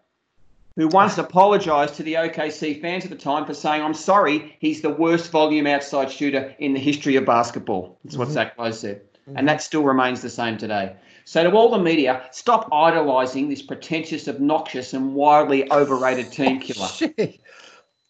who 0.76 0.88
once 0.88 1.16
apologised 1.18 1.94
to 1.94 2.02
the 2.02 2.14
OKC 2.14 2.80
fans 2.80 3.04
at 3.04 3.10
the 3.10 3.16
time 3.16 3.46
for 3.46 3.54
saying, 3.54 3.82
I'm 3.82 3.94
sorry, 3.94 4.56
he's 4.60 4.82
the 4.82 4.90
worst 4.90 5.30
volume 5.30 5.66
outside 5.66 6.12
shooter 6.12 6.54
in 6.58 6.74
the 6.74 6.80
history 6.80 7.16
of 7.16 7.24
basketball. 7.24 7.98
That's 8.04 8.16
what 8.16 8.26
mm-hmm. 8.26 8.34
Zach 8.34 8.58
Lowe 8.58 8.70
said. 8.72 9.00
And 9.36 9.48
that 9.48 9.62
still 9.62 9.82
remains 9.82 10.22
the 10.22 10.30
same 10.30 10.58
today. 10.58 10.94
So, 11.24 11.42
to 11.42 11.50
all 11.52 11.70
the 11.70 11.78
media, 11.78 12.22
stop 12.32 12.68
idolising 12.72 13.48
this 13.48 13.62
pretentious, 13.62 14.26
obnoxious, 14.26 14.94
and 14.94 15.14
wildly 15.14 15.70
overrated 15.70 16.32
team 16.32 16.58
killer. 16.60 16.88
Shit. 16.88 17.40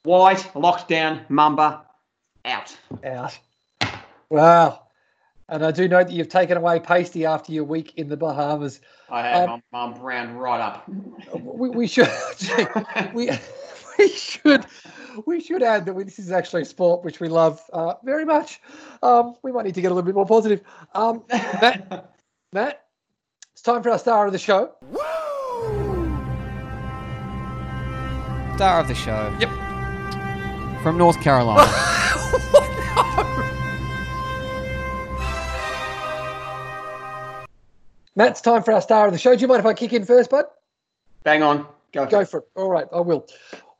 White, 0.04 0.38
lockdown, 0.54 1.28
Mamba, 1.28 1.82
out. 2.44 2.76
Out. 3.04 3.38
Wow. 4.30 4.86
And 5.50 5.64
I 5.64 5.72
do 5.72 5.88
note 5.88 6.06
that 6.06 6.14
you've 6.14 6.28
taken 6.28 6.56
away 6.56 6.78
Pasty 6.78 7.26
after 7.26 7.52
your 7.52 7.64
week 7.64 7.94
in 7.96 8.08
the 8.08 8.16
Bahamas. 8.16 8.80
I 9.10 9.22
have. 9.22 9.48
Um, 9.48 9.62
I'm, 9.72 9.92
I'm 9.92 10.00
brown 10.00 10.36
right 10.36 10.60
up. 10.60 10.88
We, 11.34 11.70
we 11.70 11.86
should 11.88 12.08
we 13.14 13.30
we 13.98 14.08
should 14.08 14.64
we 15.26 15.40
should 15.40 15.62
add 15.62 15.86
that 15.86 15.94
we, 15.94 16.04
this 16.04 16.18
is 16.18 16.30
actually 16.30 16.62
a 16.62 16.64
sport 16.64 17.04
which 17.04 17.20
we 17.20 17.28
love 17.28 17.62
uh, 17.72 17.94
very 18.04 18.24
much. 18.24 18.60
Um, 19.02 19.36
we 19.42 19.52
might 19.52 19.64
need 19.64 19.74
to 19.74 19.80
get 19.80 19.90
a 19.90 19.94
little 19.94 20.06
bit 20.06 20.14
more 20.14 20.26
positive. 20.26 20.62
Um, 20.94 21.24
Matt, 21.30 22.14
Matt, 22.52 22.84
it's 23.52 23.62
time 23.62 23.82
for 23.82 23.90
our 23.90 23.98
star 23.98 24.26
of 24.26 24.32
the 24.32 24.38
show. 24.38 24.72
Star 28.56 28.80
of 28.80 28.88
the 28.88 28.94
show. 28.94 29.36
Yep. 29.40 29.50
From 30.82 30.98
North 30.98 31.20
Carolina. 31.20 31.60
Matt, 38.16 38.32
it's 38.32 38.40
time 38.40 38.62
for 38.62 38.72
our 38.72 38.82
star 38.82 39.06
of 39.06 39.12
the 39.12 39.18
show. 39.18 39.34
Do 39.34 39.40
you 39.40 39.48
mind 39.48 39.60
if 39.60 39.66
I 39.66 39.72
kick 39.72 39.92
in 39.92 40.04
first, 40.04 40.30
bud? 40.30 40.44
Bang 41.22 41.42
on. 41.42 41.66
Go. 41.92 42.06
Go 42.06 42.24
for 42.24 42.40
it. 42.40 42.48
All 42.54 42.68
right, 42.68 42.86
I 42.92 43.00
will. 43.00 43.26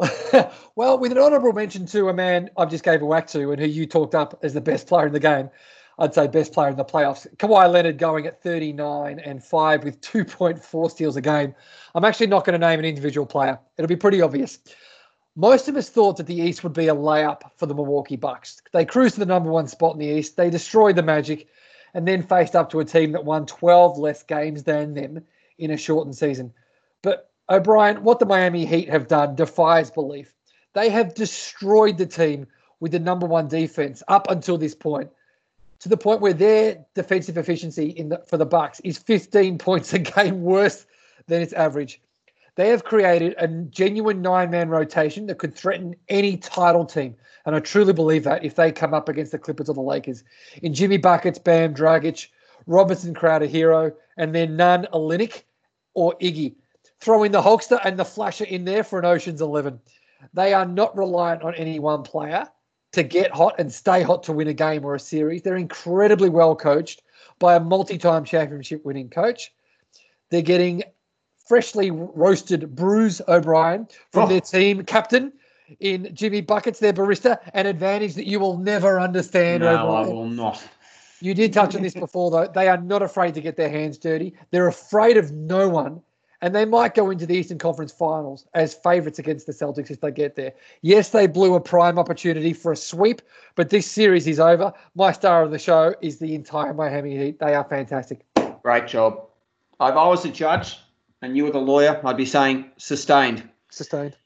well, 0.77 0.99
with 0.99 1.13
an 1.13 1.19
honourable 1.19 1.53
mention 1.53 1.87
to 1.87 2.09
a 2.09 2.15
man 2.15 2.51
I've 2.57 2.71
just 2.71 2.85
gave 2.85 3.03
a 3.03 3.07
whack 3.07 3.27
to 3.29 3.53
and 3.53 3.61
who 3.61 3.67
you 3.67 3.87
talked 3.87 4.15
up 4.15 4.39
as 4.43 4.55
the 4.55 4.61
best 4.61 4.87
player 4.87 5.07
in 5.07 5.13
the 5.13 5.21
game, 5.21 5.51
I'd 5.99 6.15
say 6.15 6.27
best 6.27 6.55
player 6.55 6.71
in 6.71 6.77
the 6.77 6.85
playoffs. 6.85 7.27
Kawhi 7.37 7.71
Leonard 7.71 7.99
going 7.99 8.27
at 8.27 8.43
39 8.43 9.19
and 9.19 9.45
5 9.45 9.85
with 9.85 10.01
2.4 10.01 10.91
steals 10.91 11.17
a 11.17 11.21
game. 11.21 11.55
I'm 11.95 12.05
actually 12.05 12.29
not 12.29 12.47
going 12.47 12.59
to 12.59 12.67
name 12.67 12.79
an 12.79 12.87
individual 12.87 13.27
player. 13.27 13.59
It'll 13.77 13.89
be 13.89 13.97
pretty 13.97 14.23
obvious. 14.23 14.59
Most 15.37 15.69
of 15.69 15.77
us 15.77 15.91
thought 15.91 16.17
that 16.17 16.27
the 16.27 16.35
East 16.35 16.65
would 16.65 16.73
be 16.73 16.89
a 16.89 16.95
layup 16.95 17.43
for 17.57 17.67
the 17.67 17.75
Milwaukee 17.75 18.17
Bucks. 18.17 18.63
They 18.73 18.85
cruised 18.87 19.15
to 19.15 19.21
the 19.21 19.27
number 19.27 19.51
one 19.51 19.69
spot 19.69 19.93
in 19.95 20.01
the 20.01 20.07
East. 20.07 20.37
They 20.37 20.49
destroyed 20.49 20.97
the 20.97 21.03
Magic 21.03 21.49
and 21.93 22.09
then 22.09 22.23
faced 22.23 22.57
up 22.57 22.71
to 22.71 22.81
a 22.81 22.85
team 22.85 23.13
that 23.13 23.25
won 23.25 23.45
12 23.47 23.99
less 23.99 24.23
games 24.23 24.63
than 24.63 24.95
them 24.95 25.23
in 25.59 25.71
a 25.71 25.77
shortened 25.77 26.17
season. 26.17 26.53
But 27.03 27.30
O'Brien, 27.51 28.05
what 28.05 28.21
the 28.21 28.27
Miami 28.27 28.65
Heat 28.65 28.89
have 28.89 29.09
done 29.09 29.35
defies 29.35 29.91
belief. 29.91 30.33
They 30.73 30.89
have 30.89 31.15
destroyed 31.15 31.99
the 31.99 32.07
team 32.07 32.47
with 32.79 32.93
the 32.93 33.01
number 33.01 33.27
one 33.27 33.49
defense 33.49 34.03
up 34.07 34.31
until 34.31 34.57
this 34.57 34.75
point, 34.75 35.11
to 35.81 35.89
the 35.89 35.97
point 35.97 36.21
where 36.21 36.33
their 36.33 36.85
defensive 36.95 37.37
efficiency 37.37 37.89
in 37.91 38.11
the, 38.11 38.23
for 38.27 38.37
the 38.37 38.47
Bucks 38.47 38.81
is 38.81 38.99
15 38.99 39.59
points 39.59 39.93
a 39.93 39.99
game 39.99 40.43
worse 40.43 40.87
than 41.27 41.43
its 41.43 41.53
average. 41.53 42.01
They 42.55 42.69
have 42.69 42.85
created 42.85 43.35
a 43.39 43.49
genuine 43.49 44.23
nine-man 44.23 44.69
rotation 44.69 45.27
that 45.27 45.39
could 45.39 45.55
threaten 45.55 45.97
any 46.09 46.37
title 46.37 46.85
team, 46.85 47.17
and 47.47 47.57
I 47.57 47.61
truly 47.61 47.93
believe 47.93 48.25
that 48.25 48.45
if 48.45 48.55
they 48.55 48.71
come 48.71 48.95
up 48.95 49.09
against 49.09 49.33
the 49.33 49.39
Clippers 49.39 49.69
or 49.69 49.75
the 49.75 49.81
Lakers, 49.81 50.23
in 50.63 50.75
Jimmy 50.75 50.99
buckets, 50.99 51.39
Bam, 51.39 51.75
Dragic, 51.75 52.29
Robinson, 52.67 53.15
Crowder, 53.15 53.49
Herro, 53.49 53.93
and 54.17 54.35
then 54.35 54.57
Nunn 54.57 54.87
Olynyk 54.93 55.43
or 55.95 56.15
Iggy. 56.19 56.55
Throw 57.01 57.23
in 57.23 57.33
the 57.33 57.41
Hulkster 57.43 57.81
and 57.85 57.99
the 57.99 58.05
Flasher 58.05 58.45
in 58.45 58.65
there 58.65 58.85
for 58.85 58.99
an 58.99 59.05
Ocean's 59.05 59.41
Eleven. 59.41 59.81
They 60.35 60.53
are 60.53 60.67
not 60.67 60.97
reliant 60.97 61.43
on 61.43 61.55
any 61.55 61.79
one 61.79 62.03
player 62.03 62.47
to 62.93 63.03
get 63.03 63.31
hot 63.33 63.55
and 63.59 63.73
stay 63.73 64.03
hot 64.03 64.23
to 64.25 64.33
win 64.33 64.49
a 64.49 64.55
game 64.55 64.85
or 64.85 64.95
a 64.95 65.01
series. 65.01 65.43
They're 65.43 65.57
incredibly 65.57 66.29
well 66.29 66.55
coached 66.55 67.03
by 67.39 67.55
a 67.55 67.61
multi-time 67.61 68.25
championship 68.25 68.85
winning 68.85 69.09
coach. 69.09 69.53
They're 70.31 70.43
getting 70.43 70.83
freshly 71.49 71.91
roasted 71.91 72.77
Bruce 72.77 73.21
O'Brien 73.29 73.89
from 74.13 74.25
Oh. 74.25 74.29
their 74.29 74.41
team 74.41 74.85
captain 74.85 75.33
in 75.81 76.11
Jimmy 76.15 76.43
Buckets, 76.43 76.81
their 76.81 76.93
barista, 76.93 77.39
an 77.55 77.67
advantage 77.67 78.15
that 78.15 78.27
you 78.27 78.39
will 78.39 78.59
never 78.59 79.01
understand. 79.01 79.63
No, 79.63 79.89
I 79.95 80.07
will 80.07 80.29
not. 80.29 80.63
You 81.21 81.35
did 81.35 81.53
touch 81.53 81.75
on 81.75 81.83
this 81.83 81.95
before, 81.95 82.31
though. 82.31 82.47
They 82.47 82.69
are 82.69 82.79
not 82.79 83.03
afraid 83.03 83.35
to 83.35 83.41
get 83.41 83.57
their 83.57 83.69
hands 83.69 83.99
dirty. 83.99 84.35
They're 84.51 84.69
afraid 84.69 85.17
of 85.17 85.33
no 85.33 85.69
one. 85.69 86.03
And 86.43 86.55
they 86.55 86.65
might 86.65 86.95
go 86.95 87.11
into 87.11 87.27
the 87.27 87.35
Eastern 87.35 87.59
Conference 87.59 87.93
Finals 87.93 88.47
as 88.55 88.75
favourites 88.75 89.19
against 89.19 89.47
the 89.47 89.53
Celtics 89.53 89.91
if 89.91 90.01
they 90.01 90.11
get 90.11 90.37
there. 90.37 90.53
Yes, 90.81 91.11
they 91.11 91.27
blew 91.27 91.55
a 91.55 91.61
prime 91.61 91.99
opportunity 91.99 92.55
for 92.55 92.73
a 92.73 92.77
sweep, 92.77 93.21
but 93.57 93.69
this 93.69 93.87
series 93.87 94.27
is 94.27 94.41
over. 94.41 94.73
My 94.95 95.13
star 95.13 95.43
of 95.43 95.51
the 95.51 95.59
show 95.59 95.95
is 96.01 96.19
the 96.19 96.35
entire 96.35 96.73
Miami 96.73 97.17
Heat. 97.17 97.41
They 97.41 97.55
are 97.55 97.65
fantastic. 97.65 98.25
Great 98.63 98.87
job. 98.87 99.27
If 99.75 99.97
I 99.97 100.07
was 100.07 100.23
the 100.23 100.31
judge 100.31 100.79
and 101.23 101.37
you 101.37 101.45
were 101.45 101.51
the 101.51 101.59
lawyer, 101.59 102.01
I'd 102.05 102.17
be 102.17 102.27
saying 102.27 102.71
sustained. 102.79 103.49
Sustained. 103.71 104.17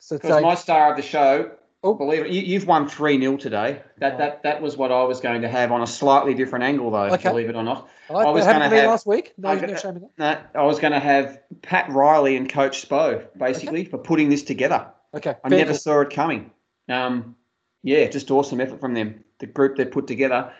So, 0.00 0.16
Because 0.16 0.42
my 0.42 0.56
star 0.56 0.90
of 0.90 0.96
the 0.96 1.02
show, 1.02 1.52
Oh. 1.84 1.94
believe 1.94 2.26
it, 2.26 2.30
you, 2.30 2.42
you've 2.42 2.66
won 2.66 2.88
3 2.88 3.18
0 3.20 3.36
today. 3.36 3.82
That, 3.98 4.16
that 4.18 4.42
that 4.44 4.62
was 4.62 4.76
what 4.76 4.92
I 4.92 5.02
was 5.02 5.20
going 5.20 5.42
to 5.42 5.48
have 5.48 5.72
on 5.72 5.82
a 5.82 5.86
slightly 5.86 6.32
different 6.32 6.64
angle, 6.64 6.90
though, 6.90 7.06
Okay. 7.14 7.28
believe 7.28 7.48
it 7.48 7.56
or 7.56 7.64
not. 7.64 7.88
I, 8.08 8.14
I 8.14 8.30
was 8.30 8.44
gonna 8.44 8.68
have- 8.68 8.86
last 8.86 9.06
week. 9.06 9.32
No, 9.36 9.48
I 9.48 9.54
no 9.56 9.66
got- 9.66 9.80
shame. 9.80 10.06
No, 10.16 10.38
I 10.54 10.62
was 10.62 10.78
going 10.78 10.92
to 10.92 11.00
have 11.00 11.40
Pat 11.62 11.90
Riley 11.90 12.36
and 12.36 12.48
Coach 12.48 12.88
Spo, 12.88 13.26
basically, 13.36 13.84
for 13.84 13.98
putting 13.98 14.28
this 14.28 14.42
together. 14.42 14.86
Okay. 15.14 15.34
I 15.44 15.48
fair 15.48 15.58
never 15.58 15.70
call. 15.72 15.78
saw 15.78 16.00
it 16.02 16.10
coming. 16.10 16.50
Um, 16.88 17.34
yeah, 17.82 18.06
just 18.06 18.30
awesome 18.30 18.60
effort 18.60 18.80
from 18.80 18.94
them, 18.94 19.24
the 19.40 19.46
group 19.46 19.76
they 19.76 19.84
put 19.84 20.06
together. 20.06 20.52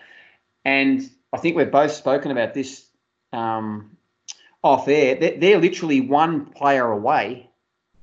And 0.65 1.09
I 1.33 1.37
think 1.39 1.57
we've 1.57 1.71
both 1.71 1.93
spoken 1.93 2.31
about 2.33 2.53
this 2.53 2.87
um, 3.33 3.97
off 4.63 4.89
air. 4.89 5.15
They're, 5.15 5.39
they're 5.39 5.61
literally 5.61 6.01
one 6.01 6.47
player 6.47 6.91
away 6.91 7.49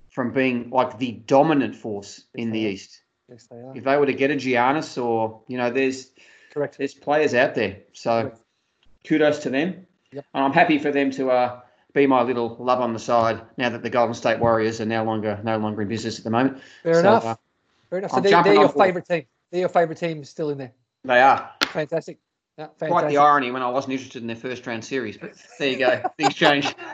from 0.10 0.32
being 0.32 0.70
like 0.70 0.98
the 0.98 1.12
dominant 1.12 1.76
force 1.76 2.24
in 2.34 2.52
the 2.52 2.60
East. 2.60 3.02
Yes, 3.30 3.48
they 3.50 3.58
are. 3.58 3.76
If 3.76 3.84
they 3.84 3.98
were 3.98 4.06
to 4.06 4.14
get 4.14 4.32
a 4.32 4.36
Giannis 4.36 5.02
or, 5.04 5.42
you 5.48 5.58
know, 5.58 5.70
there's 5.70 6.12
Correct. 6.52 6.78
there's 6.78 6.94
players 6.94 7.34
out 7.34 7.56
there. 7.56 7.78
So 7.94 8.22
Correct. 8.24 8.40
kudos 9.06 9.40
to 9.40 9.50
them. 9.50 9.86
Yep. 10.12 10.26
And 10.34 10.44
I'm 10.44 10.54
happy 10.54 10.80
for 10.80 10.92
them 10.92 11.12
to 11.12 11.30
uh, 11.30 11.62
be 11.94 12.08
my 12.08 12.24
little 12.24 12.56
love 12.60 12.80
on 12.82 12.94
the 12.94 13.00
side 13.00 13.42
now 13.58 13.70
that 13.70 13.84
the 13.84 13.90
Golden 13.90 14.16
State 14.16 14.40
Warriors 14.40 14.82
are 14.82 14.86
no 14.86 15.04
longer 15.04 15.40
no 15.44 15.58
longer 15.58 15.82
in 15.84 15.88
business 15.88 16.18
at 16.18 16.24
the 16.24 16.32
moment. 16.32 16.60
Fair 16.84 16.96
So, 16.96 17.00
enough. 17.02 17.26
uh, 17.26 17.36
Fair 17.90 18.00
enough. 18.00 18.12
So 18.12 18.22
they're, 18.22 18.44
they're 18.44 18.54
your 18.54 18.70
favourite 18.70 19.08
team. 19.08 19.26
they're 19.52 19.62
your 19.62 19.70
favourite 19.70 19.98
team 20.00 20.24
still 20.24 20.50
in 20.50 20.58
there. 20.58 20.72
They 21.04 21.22
are. 21.22 21.52
Fantastic. 21.66 22.18
Yeah, 22.58 22.68
Quite 22.78 23.08
the 23.08 23.18
irony 23.18 23.52
when 23.52 23.62
I 23.62 23.70
wasn't 23.70 23.94
interested 23.94 24.22
in 24.22 24.28
their 24.28 24.36
first 24.36 24.68
round 24.68 24.84
series, 24.84 25.16
but 25.18 25.32
there 25.60 25.70
you 25.70 25.78
go. 25.78 26.04
Things 26.18 26.34
change. 26.34 26.76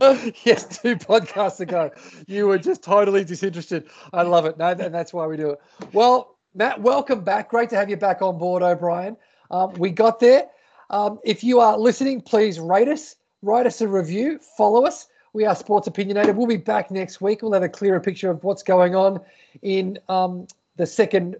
yes, 0.44 0.78
two 0.78 0.96
podcasts 0.96 1.60
ago, 1.60 1.90
you 2.26 2.46
were 2.46 2.58
just 2.58 2.82
totally 2.82 3.24
disinterested. 3.24 3.88
I 4.12 4.22
love 4.22 4.44
it. 4.44 4.58
No, 4.58 4.68
and 4.68 4.94
that's 4.94 5.12
why 5.12 5.26
we 5.26 5.36
do 5.36 5.50
it. 5.50 5.60
Well, 5.92 6.36
Matt, 6.54 6.80
welcome 6.80 7.22
back. 7.22 7.50
Great 7.50 7.70
to 7.70 7.76
have 7.76 7.88
you 7.88 7.96
back 7.96 8.22
on 8.22 8.38
board, 8.38 8.62
O'Brien. 8.62 9.16
Um, 9.50 9.72
we 9.74 9.90
got 9.90 10.20
there. 10.20 10.46
Um, 10.90 11.18
if 11.24 11.42
you 11.42 11.60
are 11.60 11.78
listening, 11.78 12.20
please 12.20 12.58
rate 12.60 12.88
us, 12.88 13.16
write 13.42 13.66
us 13.66 13.80
a 13.80 13.88
review, 13.88 14.38
follow 14.56 14.84
us. 14.84 15.08
We 15.32 15.44
are 15.44 15.54
Sports 15.54 15.86
Opinionated. 15.86 16.36
We'll 16.36 16.46
be 16.46 16.56
back 16.56 16.90
next 16.90 17.20
week. 17.20 17.42
We'll 17.42 17.52
have 17.52 17.62
a 17.62 17.68
clearer 17.68 18.00
picture 18.00 18.30
of 18.30 18.42
what's 18.42 18.62
going 18.62 18.94
on 18.94 19.20
in 19.62 19.98
um, 20.08 20.46
the 20.76 20.86
second 20.86 21.36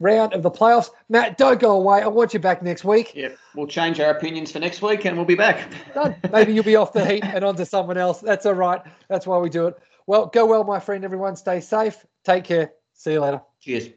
round 0.00 0.32
of 0.34 0.42
the 0.42 0.50
playoffs. 0.50 0.90
Matt, 1.08 1.38
don't 1.38 1.60
go 1.60 1.72
away. 1.76 2.02
I 2.02 2.08
want 2.08 2.34
you 2.34 2.40
back 2.40 2.62
next 2.62 2.84
week. 2.84 3.12
Yeah, 3.14 3.30
We'll 3.54 3.66
change 3.66 4.00
our 4.00 4.10
opinions 4.10 4.52
for 4.52 4.58
next 4.58 4.82
week 4.82 5.04
and 5.04 5.16
we'll 5.16 5.26
be 5.26 5.34
back. 5.34 5.68
Done. 5.94 6.16
Maybe 6.32 6.52
you'll 6.52 6.64
be 6.64 6.76
off 6.76 6.92
the 6.92 7.04
heat 7.04 7.24
and 7.24 7.44
onto 7.44 7.64
someone 7.64 7.96
else. 7.96 8.20
That's 8.20 8.46
all 8.46 8.54
right. 8.54 8.80
That's 9.08 9.26
why 9.26 9.38
we 9.38 9.48
do 9.50 9.68
it. 9.68 9.78
Well, 10.06 10.26
go 10.26 10.46
well, 10.46 10.64
my 10.64 10.80
friend. 10.80 11.04
Everyone, 11.04 11.36
stay 11.36 11.60
safe. 11.60 12.04
Take 12.24 12.44
care. 12.44 12.72
See 12.94 13.12
you 13.12 13.20
later. 13.20 13.40
Cheers. 13.60 13.88